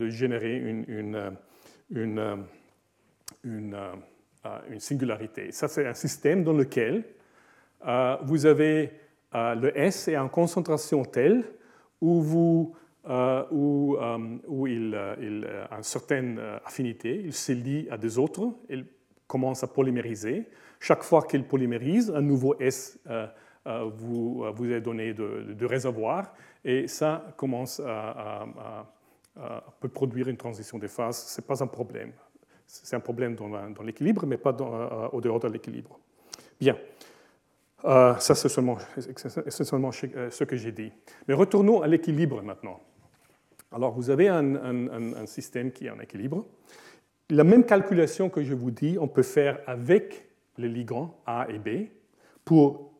générer 0.08 0.56
une, 0.56 0.84
une, 0.88 1.36
une 1.90 3.76
une 4.70 4.80
singularité. 4.80 5.52
Ça, 5.52 5.68
c'est 5.68 5.86
un 5.86 5.94
système 5.94 6.44
dans 6.44 6.52
lequel 6.52 7.04
euh, 7.86 8.16
vous 8.22 8.46
avez 8.46 8.92
euh, 9.34 9.54
le 9.54 9.78
S 9.78 10.08
est 10.08 10.16
en 10.16 10.28
concentration 10.28 11.04
telle 11.04 11.44
où, 12.00 12.20
vous, 12.20 12.74
euh, 13.08 13.44
où, 13.50 13.96
où 14.46 14.66
il, 14.66 14.98
il, 15.20 15.46
a 15.70 15.76
une 15.76 15.82
certaine 15.82 16.40
affinité, 16.64 17.22
il 17.24 17.32
se 17.32 17.52
lie 17.52 17.88
à 17.90 17.96
des 17.96 18.18
autres, 18.18 18.48
il 18.68 18.86
commence 19.26 19.64
à 19.64 19.66
polymériser. 19.66 20.46
Chaque 20.78 21.02
fois 21.02 21.22
qu'il 21.22 21.44
polymérise, 21.44 22.10
un 22.10 22.20
nouveau 22.20 22.54
S 22.60 22.98
vous, 23.94 24.44
vous 24.55 24.72
est 24.72 24.80
donné 24.80 25.12
de, 25.12 25.55
de, 25.55 25.66
réservoir 25.66 26.32
et 26.64 26.86
ça 26.86 27.24
commence 27.36 27.80
à, 27.80 28.47
peut 29.80 29.88
produire 29.88 30.28
une 30.28 30.36
transition 30.36 30.78
de 30.78 30.86
phase. 30.86 31.16
Ce 31.26 31.40
n'est 31.40 31.47
pas 31.47 31.62
un 31.62 31.66
problème. 31.66 32.12
C'est 32.66 32.97
un 32.97 33.01
problème 33.01 33.36
dans, 33.36 33.82
l'équilibre, 33.82 34.26
mais 34.26 34.36
pas 34.36 34.56
euh, 34.60 35.09
au 35.12 35.20
dehors 35.20 35.38
de 35.38 35.48
l'équilibre. 35.48 35.98
Bien. 36.60 36.76
Euh, 37.84 38.16
ça, 38.16 38.34
c'est 38.34 38.48
seulement, 38.48 38.78
seulement, 39.48 39.90
euh, 40.16 40.30
ce 40.30 40.44
que 40.44 40.56
j'ai 40.56 40.72
dit. 40.72 40.93
Mais 41.28 41.34
retournons 41.34 41.82
à 41.82 41.86
l'équilibre 41.86 42.43
maintenant. 42.43 42.80
Alors, 43.70 43.93
vous 43.93 44.10
avez 44.10 44.28
un, 44.28 45.26
système 45.26 45.70
qui 45.70 45.86
est 45.86 45.90
en 45.90 46.01
équilibre. 46.01 46.47
La 47.30 47.44
même 47.44 47.64
calculation 47.64 48.30
que 48.30 48.43
je 48.43 48.55
vous 48.55 48.70
dis, 48.70 48.97
on 49.01 49.09
peut 49.09 49.22
faire 49.22 49.60
avec 49.66 50.28
les 50.56 50.68
ligands 50.68 51.20
A 51.26 51.47
et 51.48 51.59
B 51.59 51.88
pour 52.44 52.93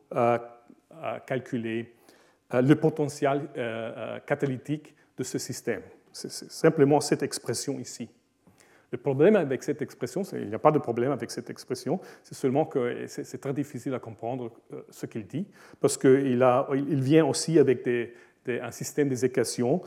calculer 1.25 1.93
le 2.51 2.73
potentiel 2.75 3.49
catalytique 4.25 4.95
de 5.17 5.23
ce 5.23 5.37
système. 5.37 5.81
C'est 6.13 6.31
simplement 6.31 6.99
cette 6.99 7.23
expression 7.23 7.79
ici. 7.79 8.09
Le 8.91 8.97
problème 8.97 9.35
avec 9.35 9.63
cette 9.63 9.81
expression, 9.81 10.21
il 10.33 10.47
n'y 10.47 10.55
a 10.55 10.59
pas 10.59 10.71
de 10.71 10.79
problème 10.79 11.11
avec 11.11 11.29
cette 11.29 11.49
expression, 11.49 11.99
c'est 12.23 12.35
seulement 12.35 12.65
que 12.65 13.05
c'est 13.07 13.41
très 13.41 13.53
difficile 13.53 13.93
à 13.93 13.99
comprendre 13.99 14.49
euh, 14.71 14.81
ce 14.89 15.05
qu'il 15.05 15.27
dit, 15.27 15.45
parce 15.81 15.97
qu'il 15.97 16.41
il 16.73 17.01
vient 17.01 17.25
aussi 17.25 17.59
avec 17.59 17.87
un 18.47 18.71
système 18.71 19.09
des 19.09 19.25
équations 19.25 19.81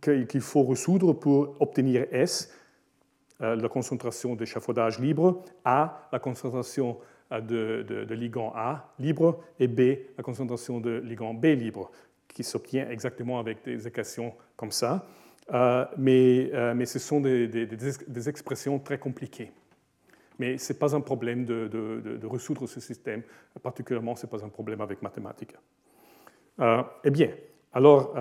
qu'il 0.00 0.40
faut 0.40 0.62
résoudre 0.62 1.12
pour 1.14 1.56
obtenir 1.60 2.06
S 2.12 2.52
la 3.40 3.68
concentration 3.68 4.36
d'échafaudage 4.36 5.00
libre, 5.00 5.42
A, 5.64 6.08
la 6.12 6.20
concentration 6.20 6.98
de, 7.40 7.84
de, 7.88 8.14
ligand 8.14 8.52
A 8.54 8.92
libre, 8.98 9.40
et 9.58 9.68
B, 9.68 9.80
la 10.16 10.22
concentration 10.22 10.80
de 10.80 11.00
ligand 11.04 11.34
B 11.34 11.46
libre, 11.46 11.90
qui 12.28 12.44
s'obtient 12.44 12.88
exactement 12.88 13.38
avec 13.38 13.64
des 13.64 13.86
équations 13.86 14.34
comme 14.56 14.72
ça. 14.72 15.06
mais, 15.96 16.50
mais, 16.74 16.86
ce 16.86 16.98
sont 16.98 17.20
des, 17.20 18.28
expressions 18.28 18.78
très 18.78 18.98
compliquées. 18.98 19.52
Mais 20.38 20.58
ce 20.58 20.72
n'est 20.72 20.78
pas 20.78 20.96
un 20.96 21.00
problème 21.00 21.44
de, 21.44 21.68
de, 21.68 22.16
de, 22.16 22.26
résoudre 22.26 22.66
ce 22.66 22.80
système, 22.80 23.22
particulièrement 23.62 24.16
ce 24.16 24.26
n'est 24.26 24.30
pas 24.30 24.44
un 24.44 24.48
problème 24.48 24.80
avec 24.80 25.00
mathématiques. 25.00 25.54
Euh, 26.60 26.82
eh 27.02 27.10
bien, 27.10 27.30
alors, 27.72 28.14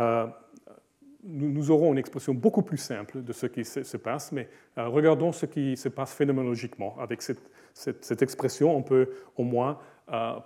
euh, 1.26 1.28
nous, 1.28 1.72
aurons 1.72 1.92
une 1.92 1.98
expression 1.98 2.34
beaucoup 2.34 2.62
plus 2.62 2.78
simple 2.78 3.24
de 3.24 3.34
ce 3.34 3.46
qui 3.46 3.66
se, 3.66 3.98
passe, 3.98 4.32
mais 4.32 4.48
euh, 4.78 4.88
regardons 4.88 5.32
ce 5.32 5.46
qui 5.46 5.78
se 5.78 5.90
passe 5.90 6.14
phénoménologiquement. 6.14 6.96
Avec 7.00 7.22
cette, 7.22 8.22
expression, 8.22 8.76
on 8.76 8.84
peut 8.84 9.10
au 9.38 9.44
moins 9.44 9.78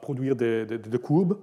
produire 0.01 0.35
des, 0.35 0.99
courbes. 1.01 1.39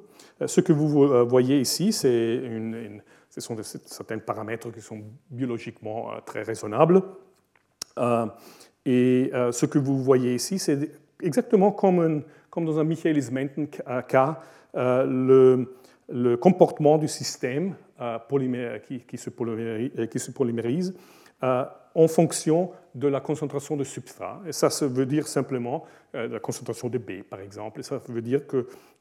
ce 0.46 0.60
que 0.60 0.72
vous 0.72 1.26
voyez 1.26 1.60
ici, 1.60 1.92
ce 1.92 3.10
sont 3.38 3.56
certains 3.62 4.18
paramètres 4.18 4.70
qui 4.70 4.80
sont 4.80 5.02
biologiquement 5.30 6.12
très 6.24 6.42
raisonnables. 6.42 7.02
Et 8.86 9.30
euh, 9.32 9.52
ce 9.52 9.66
que 9.66 9.78
vous 9.78 10.02
voyez 10.02 10.34
ici, 10.34 10.58
c'est 10.58 10.90
exactement 11.22 11.72
comme, 11.72 12.22
dans 12.54 12.78
un 12.78 12.84
Michaelis-Menten 12.84 13.68
cas, 14.08 14.40
euh, 14.76 15.66
le, 16.08 16.36
comportement 16.36 16.98
du 16.98 17.08
système 17.08 17.70
euh, 17.70 17.76
qui, 18.86 19.00
qui, 19.00 19.18
se 19.18 19.30
qui, 19.30 20.18
se 20.18 20.30
polymérise, 20.30 20.94
en 21.42 22.08
fonction 22.08 22.70
de 22.94 23.08
la 23.08 23.20
concentration 23.20 23.76
de 23.76 23.84
substrat. 23.84 24.40
Et 24.46 24.52
ça, 24.52 24.68
veut 24.86 25.06
dire 25.06 25.26
simplement 25.26 25.84
la 26.12 26.40
concentration 26.40 26.88
de 26.88 26.98
B, 26.98 27.22
par 27.22 27.40
exemple. 27.40 27.80
Et 27.80 27.82
ça 27.82 28.00
veut 28.08 28.22
dire 28.22 28.42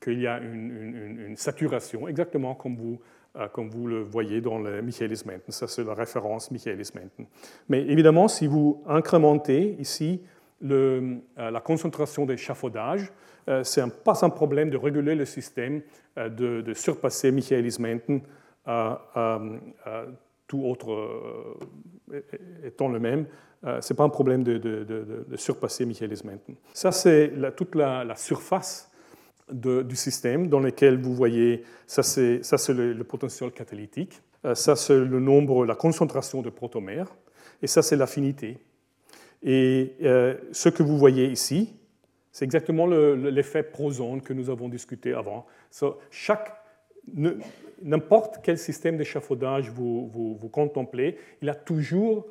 qu'il 0.01 0.19
y 0.19 0.27
a 0.27 0.39
une, 0.39 1.35
saturation, 1.37 2.07
exactement 2.07 2.55
comme 2.55 2.75
vous 2.75 2.99
euh, 3.35 3.47
comme 3.47 3.67
vous 3.67 3.87
le 3.87 4.03
voyez 4.03 4.41
dans 4.41 4.59
le 4.59 4.83
Michaelis-Menten. 4.83 5.51
Ça, 5.51 5.67
c'est 5.67 5.83
la 5.83 5.95
référence 5.95 6.51
Michaelis-Menten. 6.51 7.25
Mais 7.67 7.81
évidemment, 7.81 8.27
si 8.27 8.45
vous 8.45 8.83
incrémentez 8.85 9.75
ici 9.79 10.21
le, 10.61 11.17
euh, 11.39 11.49
la 11.49 11.59
concentration 11.59 12.27
d'échafaudage, 12.27 13.11
euh, 13.49 13.63
ce 13.63 13.81
n'est 13.81 13.89
pas 13.89 14.23
un 14.23 14.29
problème 14.29 14.69
de 14.69 14.77
réguler 14.77 15.15
le 15.15 15.25
système, 15.25 15.81
de, 16.15 16.73
surpasser 16.75 17.31
Michaelis-Menten, 17.31 18.21
tout 20.47 20.63
autre 20.63 21.57
étant 22.63 22.87
le 22.89 22.99
même. 22.99 23.25
ce 23.63 23.93
n'est 23.93 23.97
pas 23.97 24.03
un 24.03 24.09
problème 24.09 24.43
de, 24.43 25.25
surpasser 25.35 25.85
Michaelis-Menten. 25.85 26.55
Ça, 26.73 26.91
c'est 26.91 27.33
toute 27.55 27.75
la, 27.75 28.15
surface 28.15 28.89
du 29.51 29.95
système 29.95 30.47
dans 30.47 30.59
lequel 30.59 31.01
vous 31.01 31.13
voyez, 31.13 31.63
ça 31.85 32.01
c'est 32.03 32.41
le, 32.69 32.93
le, 32.93 33.03
potentiel 33.03 33.51
catalytique, 33.51 34.21
euh, 34.45 34.55
ça 34.55 34.75
c'est 34.75 34.97
le 34.97 35.19
nombre, 35.19 35.65
la 35.65 35.75
concentration 35.75 36.41
de 36.41 36.49
protomères, 36.49 37.13
et 37.61 37.67
ça 37.67 37.81
c'est 37.81 37.95
l'affinité. 37.95 38.57
Et 39.41 39.93
euh, 40.03 40.35
ce 40.51 40.69
que 40.69 40.83
vous 40.83 40.97
voyez 40.97 41.27
ici, 41.27 41.73
c'est 42.31 42.45
exactement 42.45 42.87
l'effet 42.87 43.63
prosone 43.63 44.21
que 44.21 44.33
nous 44.33 44.49
avons 44.49 44.69
discuté 44.69 45.13
avant. 45.13 45.45
chaque 46.09 46.53
N'importe 47.83 48.39
quel 48.41 48.57
système 48.57 48.97
d'échafaudage 48.97 49.69
vous, 49.69 50.07
vous, 50.07 50.49
contemplez, 50.49 51.17
il 51.41 51.49
a 51.49 51.55
toujours, 51.55 52.27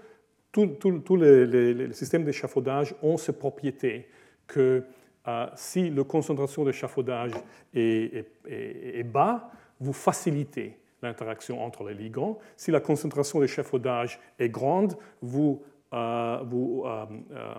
tous 0.51 1.17
les, 1.17 1.93
systèmes 1.93 2.25
d'échafaudage 2.25 2.95
ont 3.03 3.19
cette 3.19 3.39
propriété 3.39 4.09
que 4.47 4.85
euh, 5.29 5.47
si 5.55 5.91
la 5.91 6.05
concentration 6.05 6.65
d'échafaudage 6.65 7.33
est, 7.75 8.27
est, 8.49 9.03
bas, 9.05 9.51
vous 9.79 9.93
facilitez 9.93 10.79
l'interaction 11.03 11.63
entre 11.63 11.85
les 11.85 11.95
ligands. 11.95 12.39
Si 12.57 12.71
la 12.71 12.81
concentration 12.81 13.41
d'échafaudage 13.41 14.19
est 14.39 14.49
grande, 14.49 14.97
vous, 15.21 15.63
euh, 15.93 16.39
vous, 16.45 16.85
euh, 16.87 17.55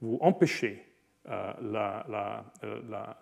vous 0.00 0.18
empêchez 0.20 0.91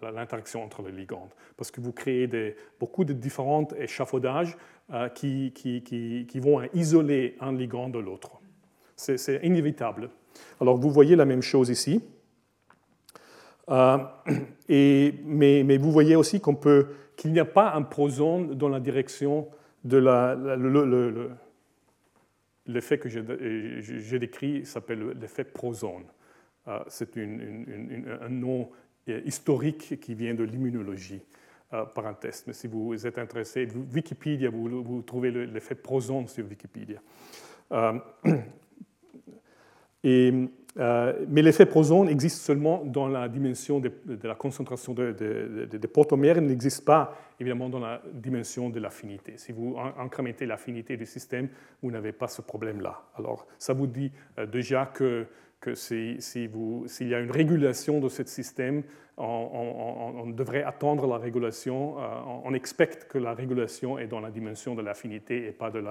l'interaction 0.03 0.65
entre 0.65 0.83
les 0.83 0.93
ligands 0.93 1.29
parce 1.57 1.71
que 1.71 1.81
vous 1.81 1.93
créez 1.93 2.57
beaucoup 2.79 3.05
de 3.05 3.13
différents 3.13 3.69
échafaudages 3.77 4.57
qui, 5.15 5.53
qui, 5.53 6.41
vont 6.41 6.63
isoler 6.73 7.37
un 7.41 7.53
ligand 7.53 7.89
de 7.89 7.99
l'autre. 7.99 8.41
C'est 8.97 9.41
inévitable. 9.43 10.11
Alors 10.61 10.79
vous 10.79 10.91
voyez 10.91 11.17
la 11.17 11.25
même 11.25 11.43
chose 11.43 11.69
ici. 11.69 12.03
Euh, 13.71 13.99
mais, 15.19 15.77
vous 15.79 15.93
voyez 15.93 16.17
aussi 16.17 16.41
qu'il 16.41 17.33
n'y 17.33 17.39
a 17.39 17.45
pas 17.45 17.73
un 17.75 17.83
prosone 17.83 18.55
dans 18.55 18.69
la 18.69 18.81
direction 18.81 19.49
de 19.85 19.99
l'effet 22.67 22.99
que 22.99 23.09
j'ai 23.09 24.19
décrit 24.19 24.67
s'appelle 24.67 25.17
l'effet 25.21 25.45
prosone. 25.45 26.05
Euh, 26.69 26.79
c'est 26.89 27.17
un 27.17 28.29
nom 28.29 28.71
historique 29.07 29.99
qui 30.01 30.15
vient 30.15 30.35
de 30.35 30.45
l'immunologie 30.45 31.23
euh, 31.73 31.85
par 31.85 32.05
un 32.07 32.15
test. 32.15 32.49
Mais 32.49 32.53
si 32.53 32.67
vous 32.67 33.07
êtes 33.07 33.17
intéressé, 33.17 33.69
Wikipédia, 33.95 34.51
vous, 34.51 35.03
trouvez 35.03 35.31
l'effet 35.31 35.77
prosone 35.77 36.27
sur 36.27 36.45
Wikipédia. 36.45 36.99
euh, 37.71 37.93
mais 41.29 41.43
l'effet 41.43 41.67
prosone 41.67 42.09
existe 42.09 42.43
seulement 42.43 42.85
dans 42.85 43.07
la 43.07 43.29
dimension 43.29 43.79
de, 43.79 43.93
la 44.25 44.35
concentration 44.35 44.95
des 44.95 45.13
de, 45.13 45.87
protomères, 45.87 46.39
il 46.39 46.47
n'existe 46.47 46.85
pas 46.85 47.17
évidemment 47.39 47.69
dans 47.69 47.79
la 47.79 48.03
dimension 48.13 48.69
de 48.69 48.81
l'affinité. 48.81 49.35
Si 49.37 49.53
vous 49.53 49.77
incrémentez 49.97 50.47
l'affinité 50.47 50.97
du 50.97 51.07
système, 51.07 51.51
vous 51.85 51.93
n'avez 51.93 52.11
pas 52.11 52.27
ce 52.27 52.43
problème-là. 52.43 53.01
Alors 53.17 53.47
ça 53.59 53.75
vous 53.75 53.87
dit 53.87 54.11
euh, 54.39 54.47
déjà 54.47 54.87
que, 54.87 55.29
que 55.61 55.75
s'il 55.75 56.23
si 56.23 56.49
y 57.07 57.15
a 57.15 57.21
une 57.21 57.31
régulation 57.31 58.01
de 58.01 58.09
ce 58.09 58.25
système, 58.25 58.83
on, 59.19 60.31
devrait 60.31 60.63
attendre 60.63 61.07
la 61.07 61.19
régulation, 61.19 61.99
euh, 61.99 62.03
on, 62.45 62.55
expecte 62.55 63.07
que 63.09 63.19
la 63.19 63.35
régulation 63.35 63.99
est 63.99 64.07
dans 64.07 64.21
la 64.21 64.31
dimension 64.31 64.75
de 64.75 64.81
l'affinité 64.81 65.47
et 65.47 65.53
pas 65.53 65.71
de 65.71 65.85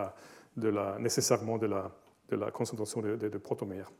de 0.58 0.74
nécessairement 1.00 1.58
de 1.60 1.68
la, 1.68 1.92
de 2.30 2.52
concentration 2.52 3.02
de, 3.02 3.38
protomères. 3.38 3.92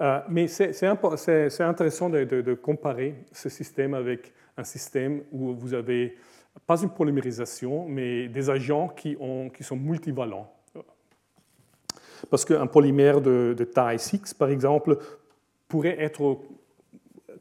Euh, 0.00 0.20
mais 0.28 0.48
c'est 0.48 0.86
intéressant 0.86 2.10
de, 2.10 2.54
comparer 2.54 3.14
ce 3.32 3.48
système 3.48 3.94
avec 3.94 4.32
un 4.56 4.64
système 4.64 5.22
où 5.30 5.54
vous 5.54 5.74
avez 5.74 6.16
pas 6.66 6.82
une 6.82 6.90
polymérisation, 6.90 7.86
mais 7.86 8.28
des 8.28 8.50
agents 8.50 8.88
qui 8.88 9.16
sont 9.60 9.76
multivalents. 9.76 10.55
Parce 12.30 12.44
qu'un 12.44 12.66
polymère 12.66 13.20
de, 13.20 13.54
taille 13.72 13.98
6, 13.98 14.34
par 14.34 14.50
exemple, 14.50 14.98
pourrait 15.68 16.00
être 16.00 16.38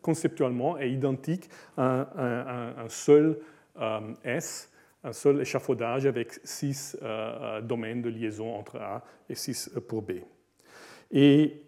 conceptuellement 0.01 0.77
identique 0.79 1.49
à 1.77 2.83
un, 2.83 2.89
seul 2.89 3.37
euh, 3.79 3.99
S, 4.23 4.71
un 5.03 5.13
seul 5.13 5.41
échafaudage 5.41 6.05
avec 6.05 6.39
six 6.43 6.97
euh, 7.01 7.61
domaines 7.61 8.01
de 8.01 8.09
liaison 8.09 8.55
entre 8.55 8.77
A 8.77 9.03
et 9.29 9.35
6 9.35 9.71
pour 9.87 10.01
B. 10.01 10.13
Et 11.11 11.61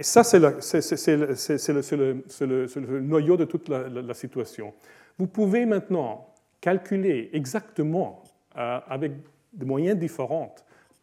ça, 0.00 0.24
c'est 0.24 0.38
le, 0.38 3.00
noyau 3.00 3.36
de 3.36 3.44
toute 3.44 3.68
la, 3.68 4.14
situation. 4.14 4.72
Vous 5.18 5.26
pouvez 5.26 5.66
maintenant 5.66 6.32
calculer 6.60 7.30
exactement 7.32 8.22
euh, 8.56 8.80
avec 8.86 9.12
des 9.52 9.64
moyens 9.64 9.98
différents, 9.98 10.54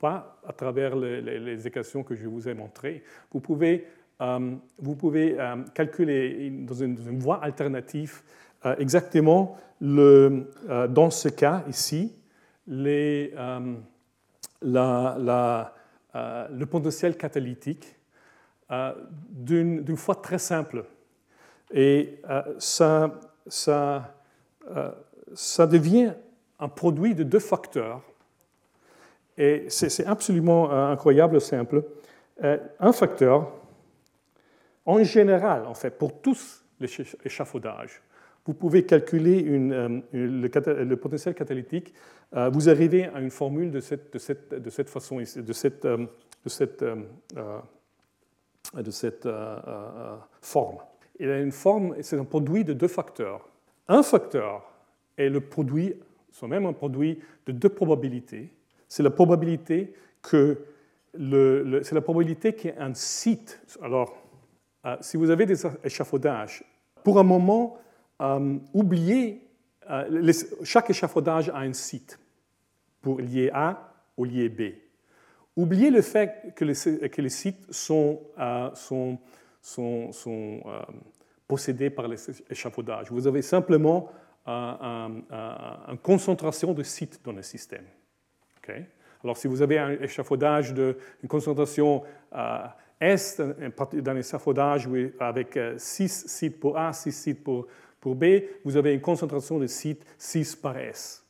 à 0.06 0.53
travers 0.53 0.95
les, 0.95 1.68
équations 1.68 2.03
que 2.03 2.15
je 2.15 2.27
vous 2.27 2.48
ai 2.48 2.53
montrées. 2.53 3.03
Vous 3.32 3.40
pouvez, 3.40 3.88
euh, 4.22 4.56
vous 4.80 4.95
pouvez 4.95 5.40
euh, 5.40 5.57
calculer 5.73 6.49
dans 6.49 6.76
une, 6.76 6.95
voie 7.19 7.44
alternative 7.44 8.22
exactement 8.80 9.57
le, 9.80 10.49
dans 10.90 11.11
ce 11.11 11.30
cas 11.30 11.64
ici 11.69 12.15
le 12.68 13.30
potentiel 16.65 17.15
catalytique 17.18 17.95
euh, 18.72 18.94
d'une 19.30 19.95
fois 19.95 20.15
très 20.15 20.40
simple. 20.40 20.86
Et 21.72 22.19
euh, 22.27 22.41
ça, 22.57 23.19
ça, 23.45 24.15
euh, 24.76 24.91
ça 25.36 25.68
devient 25.68 26.14
un 26.60 26.68
produit 26.68 27.14
de 27.14 27.23
deux 27.23 27.40
facteurs. 27.40 28.02
Et 29.38 29.66
c'est 29.70 30.06
absolument 30.06 30.72
incroyable, 30.72 31.41
simple. 31.41 31.84
un 32.41 32.91
facteur, 32.94 33.52
en 34.86 35.03
général, 35.03 35.66
en 35.66 35.74
fait, 35.74 35.98
pour 35.98 36.22
tous 36.22 36.64
les 36.80 36.90
échafaudages, 37.24 38.02
vous 38.45 38.53
pouvez 38.53 38.86
calculer 38.86 39.40
une, 39.40 40.03
le, 40.14 40.95
potentiel 40.95 41.34
catalytique. 41.34 41.94
vous 42.32 42.70
arrivez 42.70 43.06
à 43.06 43.20
une 43.20 43.32
formule 43.32 43.72
de 43.72 43.80
cette, 43.80 44.90
façon, 44.90 45.18
de 45.18 45.53
cette, 45.53 45.88
forme. 50.41 50.78
Il 51.20 51.30
a 51.30 51.40
une 51.40 51.52
forme, 51.52 51.95
c'est 52.02 52.18
un 52.18 52.26
produit 52.26 52.64
de 52.64 52.74
deux 52.74 52.88
facteurs. 52.88 53.49
Un 53.88 54.03
facteur 54.03 54.64
est 55.18 55.30
le 55.30 55.41
produit, 55.41 55.94
c'est 56.32 56.48
même 56.48 56.66
un 56.66 56.74
produit 56.74 57.20
de 57.45 57.52
deux 57.52 57.70
probabilités. 57.70 58.52
C'est 58.88 59.03
la 59.03 59.10
probabilité 59.10 59.94
que 60.22 60.60
c'est 61.18 61.94
la 61.94 62.02
probabilité 62.02 62.53
qu'un 62.53 62.94
site. 62.94 63.62
Alors, 63.82 64.18
si 64.99 65.16
vous 65.16 65.30
avez 65.30 65.45
des 65.45 65.66
échafaudages, 65.86 66.66
pour 67.03 67.20
un 67.20 67.24
moment, 67.24 67.78
oubliez 68.74 69.45
euh, 69.90 70.34
chaque 70.64 70.90
échafaudage 70.90 71.49
a 71.49 71.60
un 71.60 71.74
site 71.74 72.20
pour 73.02 73.20
lier 73.20 73.52
A 73.53 73.94
au 74.18 74.26
lier 74.26 74.49
B. 74.49 74.62
Oubliez 75.56 75.90
le 75.90 76.02
fait 76.02 76.53
que 76.56 76.66
les, 76.66 77.30
sites 77.30 77.72
sont, 77.72 78.20
euh, 78.40 78.70
sont, 78.74 79.18
sont, 79.62 80.12
sont 80.12 80.62
euh, 80.66 80.82
possédés 81.48 81.90
par 81.90 82.07
les 82.07 82.18
échafaudages. 82.49 83.12
Vous 83.12 83.28
avez 83.28 83.41
simplement 83.41 84.10
une 84.48 85.98
concentration 86.03 86.74
de 86.74 86.84
sites 86.84 87.20
dans 87.24 87.32
le 87.32 87.41
système. 87.41 87.86
Alors, 89.24 89.38
si 89.38 89.48
vous 89.48 89.62
avez 89.62 89.80
un 89.80 89.92
échafaudage 89.92 90.74
de 90.74 90.98
concentration 91.28 92.04
S 93.00 93.42
d'un 93.94 94.16
échafaudage 94.16 94.90
avec 95.20 95.60
6 95.78 96.28
sites 96.28 96.60
pour 96.60 96.78
A, 96.78 96.94
6 96.94 97.12
sites 97.12 97.44
pour, 97.44 97.68
B, 98.06 98.26
vous 98.64 98.78
avez 98.78 98.94
une 98.94 99.02
concentration 99.02 99.58
de 99.58 99.66
sites 99.66 100.06
6 100.18 100.56
par 100.58 100.78
S. 100.78 101.26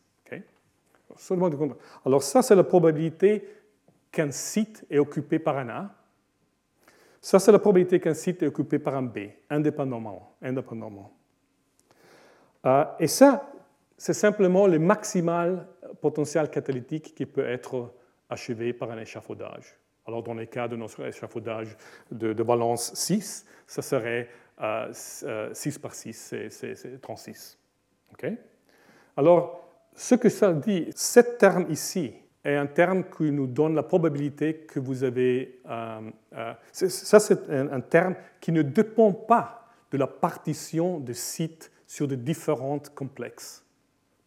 Alors 2.05 2.23
ça, 2.23 2.41
c'est 2.41 2.55
la 2.55 2.63
probabilité 2.63 3.47
qu'un 4.11 4.31
site 4.31 4.85
est 4.89 4.99
occupé 4.99 5.39
par 5.39 5.57
un 5.57 5.69
A. 5.69 5.95
Ça, 7.21 7.39
c'est 7.39 7.51
la 7.51 7.59
probabilité 7.59 7.99
qu'un 7.99 8.13
site 8.13 8.43
est 8.43 8.47
occupé 8.47 8.77
par 8.79 8.95
un 8.95 9.03
B, 9.03 9.29
indépendamment. 9.49 10.35
indépendamment. 10.41 11.11
Euh, 12.65 12.85
et 12.99 13.07
ça, 13.07 13.51
c'est 13.97 14.13
simplement 14.13 14.67
le 14.67 14.79
maximal 14.79 15.67
potentiel 16.01 16.49
catalytique 16.49 17.15
qui 17.15 17.25
peut 17.25 17.47
être 17.47 17.93
achevé 18.29 18.73
par 18.73 18.91
un 18.91 18.97
échafaudage. 18.97 19.77
Alors, 20.07 20.21
dans 20.21 20.33
le 20.33 20.45
cas 20.45 20.67
de 20.67 20.75
notre 20.75 21.05
échafaudage 21.05 21.75
de, 22.11 22.33
de 22.33 22.43
valence 22.43 22.93
6, 22.93 23.45
ça 23.65 23.81
serait 23.81 24.29
6 24.93 25.25
euh, 25.25 25.79
par 25.81 25.93
6, 25.93 26.35
c'est 26.49 27.01
36. 27.01 27.57
Alors, 29.17 29.67
ce 29.93 30.15
que 30.15 30.29
ça 30.29 30.53
dit, 30.53 30.89
ce 30.95 31.19
terme 31.19 31.65
ici 31.69 32.13
est 32.43 32.55
un 32.55 32.67
terme 32.67 33.03
qui 33.05 33.31
nous 33.31 33.47
donne 33.47 33.75
la 33.75 33.83
probabilité 33.83 34.55
que 34.55 34.79
vous 34.79 35.03
avez... 35.03 35.59
Euh, 35.67 36.11
euh, 36.33 36.53
ça, 36.71 37.19
c'est 37.19 37.49
un, 37.49 37.81
terme 37.81 38.15
qui 38.39 38.51
ne 38.51 38.61
dépend 38.61 39.11
pas 39.11 39.67
de 39.91 39.97
la 39.97 40.07
partition 40.07 40.99
de 40.99 41.13
sites 41.13 41.71
sur 41.87 42.07
de 42.07 42.15
différentes 42.15 42.93
complexes. 42.93 43.64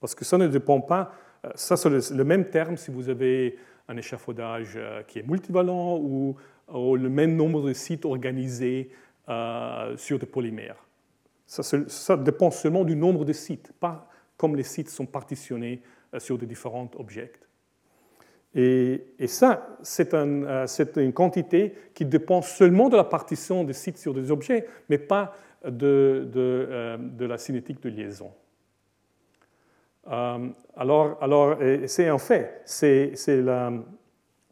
Parce 0.00 0.14
que 0.14 0.24
ça 0.24 0.38
ne 0.38 0.46
dépend 0.46 0.80
pas... 0.80 1.12
Ça, 1.54 1.76
c'est 1.76 1.88
le, 1.88 2.24
même 2.24 2.50
terme 2.50 2.76
si 2.76 2.90
vous 2.90 3.08
avez 3.08 3.58
un 3.86 3.96
échafaudage 3.96 4.78
qui 5.06 5.20
est 5.20 5.28
multivalent 5.28 5.98
ou, 5.98 6.36
le 6.74 7.08
même 7.08 7.36
nombre 7.36 7.62
de 7.62 7.72
sites 7.72 8.04
organisés 8.04 8.90
euh, 9.28 9.94
sur 9.98 10.18
des 10.18 10.24
polymères. 10.24 10.82
Ça, 11.46 12.16
dépend 12.16 12.50
seulement 12.50 12.82
du 12.82 12.96
nombre 12.96 13.26
de 13.26 13.34
sites, 13.34 13.72
pas 13.78 14.08
comme 14.38 14.56
les 14.56 14.62
sites 14.62 14.88
sont 14.88 15.04
partitionnés 15.04 15.82
euh, 16.14 16.18
sur 16.18 16.38
des 16.38 16.46
différents 16.46 16.90
objets. 16.96 17.32
Et, 18.54 19.02
ça, 19.26 19.76
c'est 19.82 20.14
euh, 20.14 20.66
une 20.96 21.12
quantité 21.12 21.74
qui 21.92 22.06
dépend 22.06 22.40
seulement 22.40 22.88
de 22.88 22.96
la 22.96 23.04
partition 23.04 23.64
des 23.64 23.74
sites 23.74 23.98
sur 23.98 24.14
des 24.14 24.30
objets, 24.30 24.66
mais 24.88 24.96
pas 24.96 25.34
de, 25.66 26.96
la 27.18 27.36
cinétique 27.36 27.82
de 27.82 27.90
liaison. 27.90 28.30
Alors, 30.08 31.18
alors 31.20 31.58
c'est 31.86 32.10
en 32.10 32.18
fait, 32.18 32.62
c'est 32.64 33.12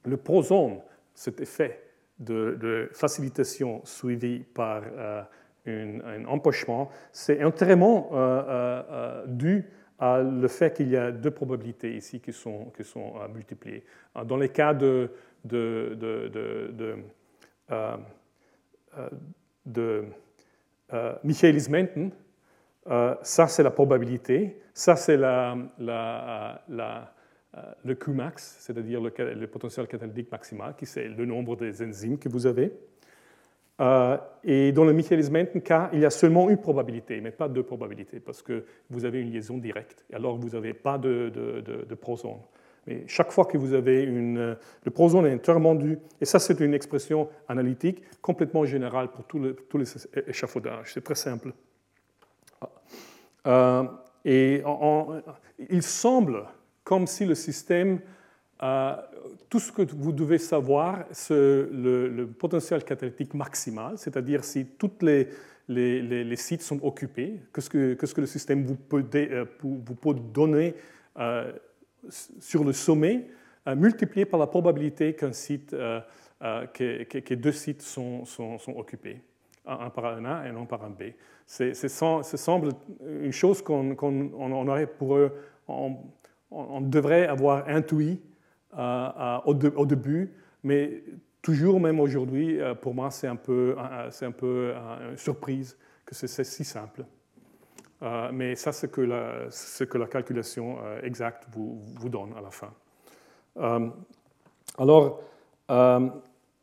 le 0.06 0.16
prosone, 0.16 0.80
cet 1.14 1.40
effet 1.40 1.86
de, 2.18 2.88
facilitation 2.92 3.84
suivie 3.84 4.40
par 4.40 4.82
euh, 4.96 5.22
un, 5.66 6.24
empochement, 6.26 6.90
c'est 7.12 7.42
entièrement 7.42 8.10
euh, 8.12 8.82
euh, 8.90 9.24
dû 9.26 9.64
à 9.98 10.22
le 10.22 10.48
fait 10.48 10.74
qu'il 10.74 10.90
y 10.90 10.96
a 10.96 11.10
deux 11.10 11.30
probabilités 11.30 11.96
ici 11.96 12.20
qui 12.20 12.32
sont, 12.32 12.66
qui 12.76 12.84
sont 12.84 13.14
multipliées. 13.32 13.82
Dans 14.26 14.36
les 14.36 14.50
cas 14.50 14.74
de, 14.74 15.10
de, 15.42 15.96
de, 15.98 16.98
de, 19.64 20.04
Michaelis-Menten, 21.24 22.10
ça 23.22 23.48
c'est 23.48 23.62
la 23.62 23.70
probabilité, 23.70 24.60
ça 24.72 24.96
c'est 24.96 25.18
euh, 27.56 27.60
le 27.84 27.94
Qmax, 27.94 28.56
c'est-à-dire 28.60 29.00
le, 29.00 29.46
potentiel 29.46 29.86
catalytique 29.86 30.30
maximal, 30.30 30.74
qui 30.76 30.84
c'est 30.84 31.08
le 31.08 31.24
nombre 31.24 31.56
des 31.56 31.82
enzymes 31.82 32.18
que 32.18 32.28
vous 32.28 32.46
avez. 32.46 32.72
Euh, 33.80 34.16
et 34.44 34.72
dans 34.72 34.84
le 34.84 34.92
Michaelis-Menten 34.92 35.62
cas, 35.62 35.90
il 35.92 36.00
y 36.00 36.04
a 36.04 36.10
seulement 36.10 36.50
une 36.50 36.58
probabilité, 36.58 37.20
mais 37.20 37.30
pas 37.30 37.48
deux 37.48 37.62
probabilités, 37.62 38.20
parce 38.20 38.42
que 38.42 38.64
vous 38.90 39.04
avez 39.04 39.20
une 39.20 39.30
liaison 39.30 39.58
directe, 39.58 40.04
et 40.10 40.16
alors 40.16 40.36
vous 40.36 40.50
n'avez 40.50 40.74
pas 40.74 40.98
de, 40.98 41.30
de. 41.30 41.86
Mais 42.86 43.04
chaque 43.06 43.32
fois 43.32 43.46
que 43.46 43.58
vous 43.58 43.72
avez 43.72 44.02
une... 44.02 44.56
Le 44.84 44.90
prosone 44.90 45.26
est 45.26 45.34
entièrement 45.34 45.74
dû, 45.74 45.98
et 46.20 46.24
ça 46.24 46.38
c'est 46.38 46.60
une 46.60 46.74
expression 46.74 47.28
analytique 47.48 48.02
complètement 48.20 48.64
générale 48.64 49.10
pour 49.10 49.24
tous 49.24 49.78
les 49.78 49.94
échafaudages, 50.28 50.92
c'est 50.92 51.02
très 51.04 51.14
simple. 51.14 51.52
Euh, 53.46 53.84
et 54.24 54.62
il 55.70 55.82
semble 55.82 56.44
comme 56.84 57.06
si 57.06 57.24
le 57.24 57.34
système, 57.34 58.00
tout 59.48 59.58
ce 59.58 59.72
que 59.72 59.82
vous 59.82 60.12
devez 60.12 60.38
savoir, 60.38 61.04
c'est 61.10 61.34
le, 61.34 62.26
potentiel 62.38 62.84
catalytique 62.84 63.34
maximal, 63.34 63.98
c'est-à-dire 63.98 64.44
si 64.44 64.66
tous 64.66 65.02
les, 65.02 66.36
sites 66.36 66.62
sont 66.62 66.80
occupés, 66.82 67.40
qu'est-ce 67.52 67.70
que, 67.70 67.94
que, 67.94 68.06
que, 68.06 68.20
le 68.20 68.26
système 68.26 68.64
vous 68.64 68.76
peut, 68.76 69.04
euh, 69.14 69.44
donner 70.32 70.74
euh, 71.18 71.52
sur 72.08 72.64
le 72.64 72.72
sommet, 72.72 73.26
euh, 73.66 73.74
multiplié 73.74 74.24
par 74.24 74.38
la 74.38 74.46
probabilité 74.46 75.14
qu'un 75.14 75.32
site, 75.32 75.70
que, 75.70 77.34
deux 77.34 77.52
sites 77.52 77.82
sont, 77.82 78.24
sont, 78.24 78.58
occupés, 78.76 79.20
un 79.66 79.90
par 79.90 80.06
un 80.06 80.24
A 80.24 80.46
et 80.46 80.50
un 80.50 80.64
par 80.64 80.84
un 80.84 80.90
B. 80.90 81.12
C'est, 81.46 81.74
ça 81.74 82.22
semble 82.22 82.70
une 83.04 83.32
chose 83.32 83.62
qu'on, 83.62 83.96
on 84.00 84.68
aurait 84.68 84.86
pour 84.86 85.16
eux 85.16 85.32
on 86.50 86.80
devrait 86.80 87.26
avoir 87.26 87.68
intuit 87.68 88.20
euh, 88.76 89.08
euh, 89.18 89.38
au, 89.44 89.86
début, 89.86 90.32
mais 90.62 91.02
toujours, 91.42 91.80
même 91.80 92.00
aujourd'hui, 92.00 92.60
euh, 92.60 92.74
pour 92.74 92.94
moi, 92.94 93.10
c'est 93.10 93.26
un 93.26 93.36
peu, 93.36 93.76
c'est 94.10 94.26
un 94.26 94.32
peu 94.32 94.74
une 95.10 95.16
surprise 95.16 95.76
que 96.04 96.14
c'est 96.14 96.44
si 96.44 96.64
simple. 96.64 97.04
mais 98.32 98.54
ça, 98.54 98.72
c'est 98.72 98.90
ce 99.50 99.84
que 99.84 99.98
la 99.98 100.06
calculation 100.06 100.78
exacte 101.02 101.46
vous, 101.52 102.08
donne 102.08 102.34
à 102.36 102.40
la 102.40 102.50
fin. 102.50 102.72
alors, 104.78 105.20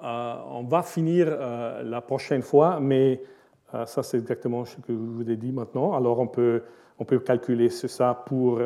on 0.04 0.64
va 0.64 0.84
finir 0.84 1.28
la 1.84 2.02
prochaine 2.02 2.42
fois, 2.42 2.80
mais 2.80 3.22
ça, 3.86 4.04
c'est 4.04 4.18
exactement 4.18 4.66
ce 4.66 4.76
que 4.78 4.94
je 4.94 4.94
vous 4.94 5.30
ai 5.30 5.38
dit 5.38 5.52
maintenant. 5.52 5.94
Alors, 5.94 6.20
on 6.20 6.28
peut, 6.28 6.64
on 7.00 7.06
peut 7.06 7.20
calculer 7.20 7.70
ça 7.70 8.14
pour 8.26 8.60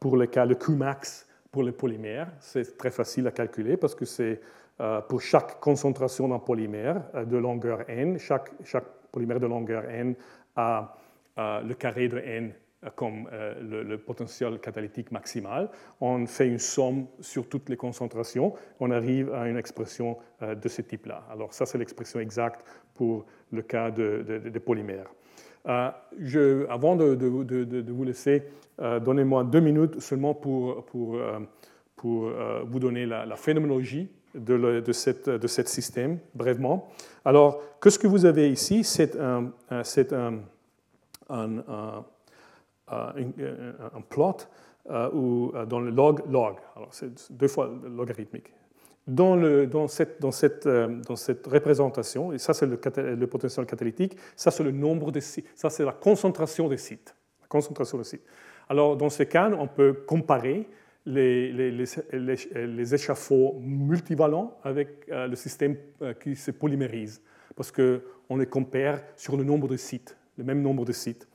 pour 0.00 0.16
le 0.16 0.26
cas, 0.26 0.46
le 0.46 0.54
Qmax 0.54 1.28
pour 1.52 1.62
les 1.62 1.72
polymères, 1.72 2.28
c'est 2.40 2.78
très 2.78 2.90
facile 2.90 3.26
à 3.26 3.30
calculer 3.30 3.76
parce 3.76 3.94
que 3.94 4.06
c'est 4.06 4.40
euh, 4.80 5.02
pour 5.02 5.20
chaque 5.20 5.60
concentration 5.60 6.26
d'un 6.28 6.38
polymère 6.38 7.02
euh, 7.14 7.24
de 7.24 7.36
longueur 7.36 7.88
n, 7.88 8.18
chaque 8.18 8.50
polymère 9.12 9.38
de 9.38 9.46
longueur 9.46 9.84
n 9.90 10.14
a 10.56 10.96
le 11.36 11.72
carré 11.72 12.08
de 12.08 12.18
n 12.18 12.52
comme 12.94 13.28
euh, 13.32 13.84
le, 13.84 13.98
potentiel 13.98 14.58
catalytique 14.58 15.12
maximal. 15.12 15.68
On 16.00 16.26
fait 16.26 16.48
une 16.48 16.58
somme 16.58 17.06
sur 17.20 17.48
toutes 17.48 17.68
les 17.68 17.76
concentrations, 17.76 18.54
on 18.78 18.90
arrive 18.90 19.32
à 19.34 19.48
une 19.48 19.56
expression 19.56 20.16
de 20.40 20.68
ce 20.68 20.82
type-là. 20.82 21.24
Alors 21.30 21.52
ça, 21.52 21.66
c'est 21.66 21.78
l'expression 21.78 22.20
exacte 22.20 22.64
pour 22.94 23.26
le 23.52 23.62
cas 23.62 23.90
des 23.90 24.60
polymères. 24.60 25.10
Euh, 25.68 26.66
avant 26.68 26.96
de, 26.96 27.92
vous 27.92 28.04
laisser, 28.04 28.44
euh, 28.80 28.98
donnez-moi 28.98 29.44
deux 29.44 29.60
minutes 29.60 30.00
seulement 30.00 30.34
pour, 30.34 30.84
pour, 30.86 31.16
euh, 31.16 31.38
pour 31.96 32.30
vous 32.64 32.78
donner 32.78 33.04
la, 33.06 33.36
phénoménologie 33.36 34.08
de, 34.34 34.80
de, 34.80 34.92
cette, 34.92 35.28
de 35.28 35.46
cet 35.46 35.68
système, 35.68 36.18
brièvement. 36.34 36.88
Alors, 37.24 37.62
que 37.80 37.90
ce 37.90 37.98
que 37.98 38.06
vous 38.06 38.24
avez 38.24 38.50
ici, 38.50 38.84
c'est 38.84 39.16
un, 39.16 39.52
un, 39.70 39.82
un, 41.28 42.04
un, 42.90 44.00
plot 44.08 44.36
où, 45.12 45.52
dans 45.68 45.80
le 45.80 45.90
log-log. 45.90 46.56
Alors, 46.76 46.88
c'est 46.92 47.32
deux 47.32 47.48
fois 47.48 47.70
logarithmique. 47.84 48.52
dans, 49.06 49.36
le, 49.36 49.66
dans, 49.66 49.88
cette, 49.88 50.20
dans, 50.20 50.30
cette, 50.30 50.68
dans, 50.68 51.16
cette, 51.16 51.46
représentation, 51.46 52.32
et 52.32 52.38
ça 52.38 52.54
c'est 52.54 52.66
le, 52.66 53.26
potentiel 53.26 53.66
catalytique, 53.66 54.16
ça 54.36 54.50
c'est 54.50 54.62
le 54.62 54.70
nombre 54.70 55.10
de 55.10 55.20
sites, 55.20 55.46
ça 55.54 55.70
c'est 55.70 55.84
la 55.84 55.92
concentration 55.92 56.68
des 56.68 56.76
sites. 56.76 57.14
La 57.40 57.48
concentration 57.48 57.98
des 57.98 58.04
sites. 58.04 58.24
Alors 58.68 58.96
dans 58.96 59.10
ce 59.10 59.24
cas, 59.24 59.50
on 59.50 59.66
peut 59.66 59.92
comparer 60.06 60.68
les, 61.06 61.50
les, 61.52 61.70
les, 61.70 62.66
les 62.66 62.94
échafauds 62.94 63.58
multivalents 63.60 64.58
avec 64.62 65.06
le 65.08 65.34
système 65.34 65.76
qui 66.22 66.36
se 66.36 66.50
polymérise, 66.50 67.20
parce 67.56 67.72
qu'on 67.72 68.36
les 68.36 68.46
compare 68.46 69.00
sur 69.16 69.36
le 69.36 69.44
nombre 69.44 69.66
de 69.66 69.76
sites, 69.76 70.16
le 70.36 70.44
même 70.44 70.62
nombre 70.62 70.84
de 70.84 70.92
sites. 70.92 71.26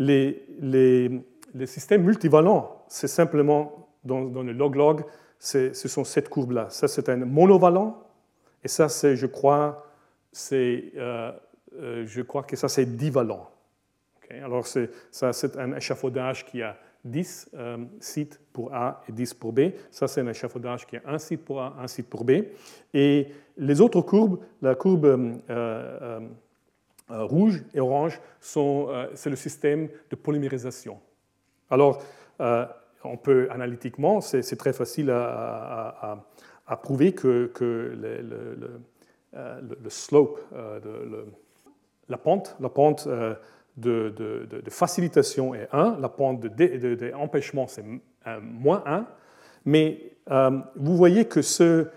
Les, 0.00 1.22
systèmes 1.66 2.02
multivalents, 2.02 2.84
c'est 2.88 3.08
simplement 3.08 3.88
dans, 4.04 4.20
le 4.20 4.52
log-log, 4.52 5.04
ce 5.38 5.72
sont 5.72 6.04
cette 6.04 6.28
courbe-là. 6.28 6.68
Ça, 6.70 6.88
c'est 6.88 7.08
un 7.08 7.16
monovalent, 7.16 8.02
et 8.64 8.68
ça, 8.68 8.88
c'est, 8.88 9.16
je 9.16 9.26
crois, 9.26 9.86
c'est, 10.32 10.92
euh, 10.96 11.32
euh, 11.78 12.04
je 12.06 12.22
crois 12.22 12.42
que 12.42 12.56
ça, 12.56 12.68
c'est 12.68 12.96
divalent. 12.96 13.48
Alors, 14.42 14.66
c'est, 14.66 14.90
ça, 15.10 15.32
c'est 15.32 15.56
un 15.56 15.72
échafaudage 15.72 16.46
qui 16.46 16.62
a 16.62 16.76
10 17.04 17.50
euh, 17.54 17.78
sites 17.98 18.40
pour 18.52 18.72
A 18.72 19.02
et 19.08 19.12
10 19.12 19.34
pour 19.34 19.52
B. 19.52 19.72
Ça, 19.90 20.06
c'est 20.06 20.20
un 20.20 20.28
échafaudage 20.28 20.86
qui 20.86 20.96
a 20.96 21.02
un 21.04 21.18
site 21.18 21.44
pour 21.44 21.60
A, 21.60 21.74
un 21.80 21.88
site 21.88 22.08
pour 22.08 22.24
B. 22.24 22.30
Et 22.94 23.28
les 23.56 23.80
autres 23.80 24.02
courbes, 24.02 24.38
la 24.62 24.76
courbe 24.76 25.40
rouge 27.10 27.62
et 27.74 27.80
orange, 27.80 28.20
sont, 28.40 28.88
c'est 29.14 29.30
le 29.30 29.36
système 29.36 29.88
de 30.10 30.16
polymérisation. 30.16 31.00
Alors, 31.70 32.02
on 33.04 33.16
peut 33.16 33.48
analytiquement, 33.50 34.20
c'est 34.20 34.56
très 34.56 34.72
facile 34.72 35.10
à, 35.10 36.24
prouver 36.82 37.12
que, 37.12 37.50
le, 37.60 38.80
slope, 39.88 40.40
euh, 40.54 41.24
la 42.08 42.18
pente, 42.18 42.56
la 42.60 42.68
pente 42.68 43.06
euh, 43.06 43.34
de, 43.76 44.62
facilitation 44.68 45.54
est 45.54 45.68
1, 45.72 45.98
la 46.00 46.08
pente 46.08 46.40
d'empêchement 46.40 47.66
c'est 47.66 47.84
moins 48.42 48.82
1, 48.86 49.06
mais 49.64 50.12
euh, 50.30 50.58
vous 50.76 50.96
voyez 50.96 51.24
que 51.24 51.42
ce, 51.42 51.88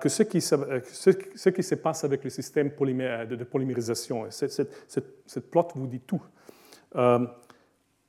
que 0.00 0.08
ce, 0.08 0.22
qui, 0.22 0.40
ce, 0.40 1.48
qui, 1.50 1.62
se 1.62 1.74
passe 1.74 2.04
avec 2.04 2.24
le 2.24 2.30
système 2.30 2.70
de, 2.70 3.44
polymérisation, 3.44 4.26
cette, 4.30 4.70
cette, 4.86 5.50
plot 5.50 5.68
vous 5.74 5.86
dit 5.86 6.00
tout. 6.00 6.22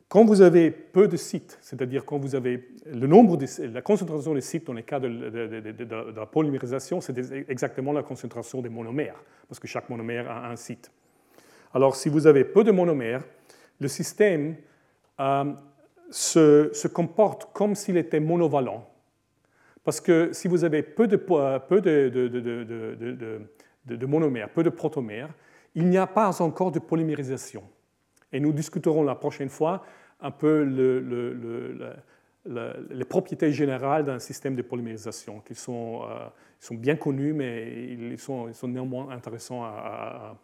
Quand 0.10 0.24
vous 0.24 0.42
avez 0.42 0.72
peu 0.72 1.10
de 1.10 1.18
sites, 1.18 1.58
c'est-à-dire 1.62 2.06
quand 2.06 2.18
vous 2.18 2.36
avez 2.36 2.70
le 2.86 3.08
nombre 3.08 3.38
la 3.74 3.82
concentration 3.82 4.34
des 4.34 4.42
sites 4.42 4.66
dans 4.66 4.74
les 4.74 4.84
cas 4.84 5.02
de, 5.02 5.08
la 6.16 6.26
polymérisation, 6.26 7.02
c'est 7.02 7.18
exactement 7.50 7.92
la 7.92 8.04
concentration 8.04 8.62
des 8.62 8.70
monomères, 8.70 9.22
parce 9.50 9.60
que 9.60 9.68
chaque 9.68 9.90
monomère 9.90 10.32
a 10.32 10.50
un 10.50 10.56
site. 10.56 10.90
Alors, 11.74 11.98
si 11.98 12.08
vous 12.08 12.26
avez 12.26 12.46
peu 12.46 12.64
de 12.64 12.72
monomères, 12.72 13.24
le 13.80 13.88
système 13.90 14.56
euh, 15.20 15.54
se, 16.10 16.88
comporte 16.88 17.52
comme 17.54 17.76
s'il 17.76 17.98
était 17.98 18.20
monovalent. 18.20 18.88
Parce 19.88 20.02
que 20.02 20.34
si 20.34 20.50
vous 20.50 20.66
avez 20.66 20.84
peu 20.84 21.08
de, 21.08 21.16
monomères, 24.06 24.50
peu 24.50 24.62
de 24.62 24.70
protomères, 24.70 25.30
il 25.76 25.88
n'y 25.88 25.98
a 25.98 26.06
pas 26.06 26.42
encore 26.42 26.74
de 26.74 26.80
polymérisation. 26.80 27.64
Et 28.34 28.42
nous 28.42 28.52
discuterons 28.52 29.02
la 29.06 29.16
prochaine 29.16 29.48
fois 29.48 29.86
un 30.20 30.32
peu 30.32 30.64
les 32.46 33.06
propriétés 33.06 33.54
générales 33.54 34.04
d'un 34.04 34.20
système 34.20 34.58
de 34.58 34.62
polymérisation, 34.62 35.40
qui 35.40 35.56
sont, 35.56 36.02
euh, 36.04 36.28
sont 36.60 36.76
bien 36.76 36.98
connus, 36.98 37.32
mais 37.32 37.72
ils 37.94 38.20
sont, 38.20 38.52
néanmoins 38.64 39.12
intéressants 39.12 39.64
à, 39.64 40.36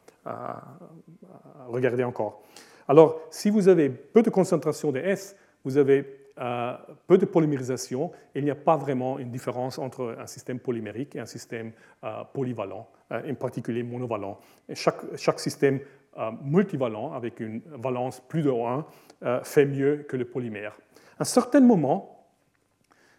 regarder 1.67 2.05
encore. 2.05 2.43
Alors, 2.87 3.19
si 3.29 3.49
vous 3.49 3.67
avez 3.67 3.89
peu 3.89 4.21
de 4.21 4.29
concentration 4.29 4.93
de 4.93 4.99
S, 4.99 5.35
vous 5.65 5.75
avez 5.75 6.22
peu 6.35 7.17
de 7.17 7.25
polymérisation, 7.25 8.11
il 8.33 8.43
n'y 8.43 8.51
a 8.51 8.55
pas 8.55 8.75
vraiment 8.75 9.19
une 9.19 9.29
différence 9.29 9.77
entre 9.77 10.15
un 10.19 10.27
système 10.27 10.59
polymérique 10.59 11.15
et 11.15 11.19
un 11.19 11.25
système 11.25 11.71
euh, 12.03 12.23
polyvalent, 12.33 12.87
en 13.11 13.35
particulier 13.35 13.83
monovalent. 13.83 14.39
Chaque, 14.73 15.15
chaque 15.15 15.39
système 15.39 15.79
euh, 16.19 16.29
multivalent, 16.43 17.11
avec 17.13 17.39
une 17.39 17.59
valence 17.65 18.19
plus 18.19 18.43
de 18.43 18.51
1, 18.51 18.85
euh, 19.23 19.39
fait 19.43 19.65
mieux 19.65 20.05
que 20.07 20.15
le 20.15 20.25
polymère. 20.25 20.77
À 21.17 21.23
un 21.23 21.25
certain 21.25 21.59
moment, 21.59 22.27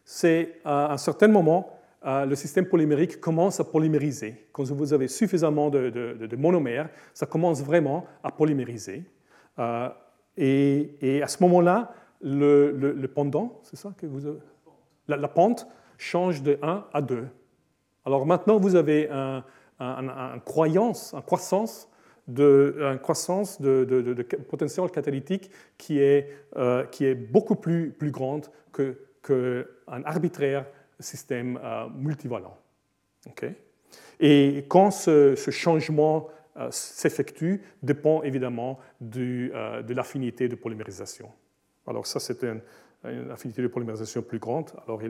c'est 0.05 0.61
un 0.65 0.97
certain 0.97 1.27
moment, 1.27 1.77
euh, 2.07 2.25
le 2.25 2.37
système 2.37 2.67
polymérique 2.67 3.21
commence 3.21 3.59
à 3.59 3.65
polymériser. 3.65 4.47
Quand 4.53 4.63
vous 4.71 4.93
avez 4.93 5.09
suffisamment 5.09 5.71
de, 5.71 6.37
monomères, 6.37 6.89
ça 7.13 7.27
commence 7.27 7.65
vraiment 7.65 8.07
à 8.23 8.31
polymériser. 8.31 9.03
et, 10.37 11.21
à 11.21 11.27
ce 11.27 11.43
moment-là, 11.43 11.93
le, 12.25 13.07
pendant, 13.07 13.61
c'est 13.63 13.77
ça 13.77 13.93
que 13.97 14.07
vous 14.07 14.27
avez? 14.27 14.39
La, 15.07 15.29
pente 15.29 15.69
change 15.99 16.43
de 16.43 16.59
1 16.63 16.87
à 16.93 17.03
2. 17.03 17.27
Alors 18.07 18.27
maintenant, 18.27 18.59
vous 18.59 18.75
avez 18.75 19.09
un, 19.11 19.45
un, 19.79 20.39
croyance, 20.41 21.15
une 21.15 21.23
croissance 21.23 21.89
de, 23.61 24.27
potentiel 24.49 24.91
catalytique 24.91 25.51
qui 25.77 26.01
est, 26.01 26.31
euh, 26.57 26.85
beaucoup 27.31 27.57
plus, 27.57 27.95
grande 28.01 28.47
qu'un 28.73 28.95
que 29.23 29.69
arbitraire 29.87 30.67
système 31.01 31.59
euh, 31.63 31.89
multivalent. 31.95 32.57
Et 34.21 34.65
quand 34.69 34.91
ce, 34.91 35.35
changement 35.51 36.29
euh, 36.57 36.69
s'effectue, 36.71 37.63
dépend 37.83 38.23
évidemment 38.23 38.79
de 39.01 39.93
l'affinité 39.93 40.49
de 40.49 40.55
polymérisation. 40.55 41.31
Alors 41.87 42.07
ça, 42.07 42.21
c'est 42.21 42.43
une, 42.45 42.61
affinité 43.31 43.61
de 43.63 43.69
polymérisation 43.69 44.23
plus 44.23 44.39
grande. 44.39 44.71
Alors. 44.87 45.01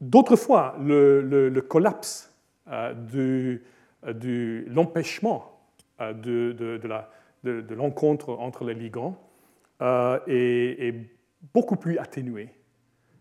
D'autres 0.00 0.36
fois, 0.36 0.76
le, 0.80 1.20
le, 1.20 1.48
le 1.50 1.60
collapse 1.60 2.30
euh, 2.68 2.94
de 2.94 4.64
l'empêchement 4.68 5.60
euh, 6.00 6.12
de, 6.14 7.74
l'encontre 7.74 8.30
entre 8.30 8.64
les 8.64 8.74
ligands 8.74 9.16
euh, 9.82 10.18
est, 10.26 10.94
beaucoup 11.54 11.76
plus 11.76 11.98
atténué. 11.98 12.50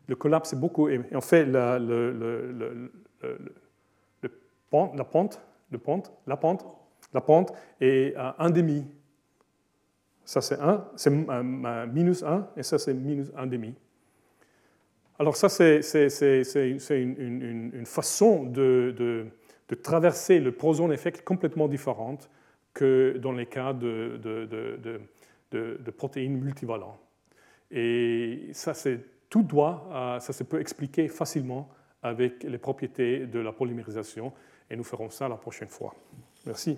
Le 0.08 0.16
collapse 0.16 0.54
est 0.54 0.60
beaucoup. 0.60 0.90
Et 0.90 1.02
en 1.16 1.22
fait, 1.22 1.46
la, 1.46 1.80
la 1.80 1.90
pente, 4.70 5.42
le 5.72 5.78
pente, 5.78 6.12
la 6.28 6.38
pente, 6.38 6.66
la 7.14 7.22
pente 7.22 7.54
est 7.82 8.14
un 8.18 8.50
demi. 8.50 8.86
Ça 10.30 10.42
c'est 10.42 10.60
1, 10.60 10.86
c'est 10.96 11.10
minus 11.10 12.22
1, 12.22 12.50
et 12.56 12.62
ça 12.62 12.78
c'est 12.78 12.94
minus 12.94 13.32
1 13.36 13.48
demi. 13.48 13.74
Alors 15.18 15.36
ça 15.36 15.50
c'est 15.50 15.80
une, 16.92 17.86
façon 17.88 18.44
de, 18.44 19.26
traverser 19.82 20.40
le 20.40 20.52
proson 20.52 20.92
effect 20.92 21.24
complètement 21.24 21.68
différente 21.68 22.30
que 22.76 23.18
dans 23.18 23.32
les 23.32 23.48
cas 23.48 23.74
de, 23.74 24.20
de, 25.52 25.92
protéines 25.98 26.38
multivalentes. 26.38 27.00
Et 27.72 28.50
ça, 28.54 28.74
tout 29.32 29.42
doit, 29.42 30.20
ça 30.22 30.32
se 30.32 30.44
peut 30.44 30.62
expliquer 30.62 31.08
facilement 31.08 31.70
avec 32.04 32.44
les 32.44 32.60
propriétés 32.60 33.26
de 33.26 33.40
la 33.40 33.52
polymérisation, 33.52 34.32
et 34.70 34.76
nous 34.76 34.84
ferons 34.84 35.10
ça 35.10 35.28
la 35.28 35.38
prochaine 35.38 35.70
fois. 35.70 35.96
Merci. 36.46 36.78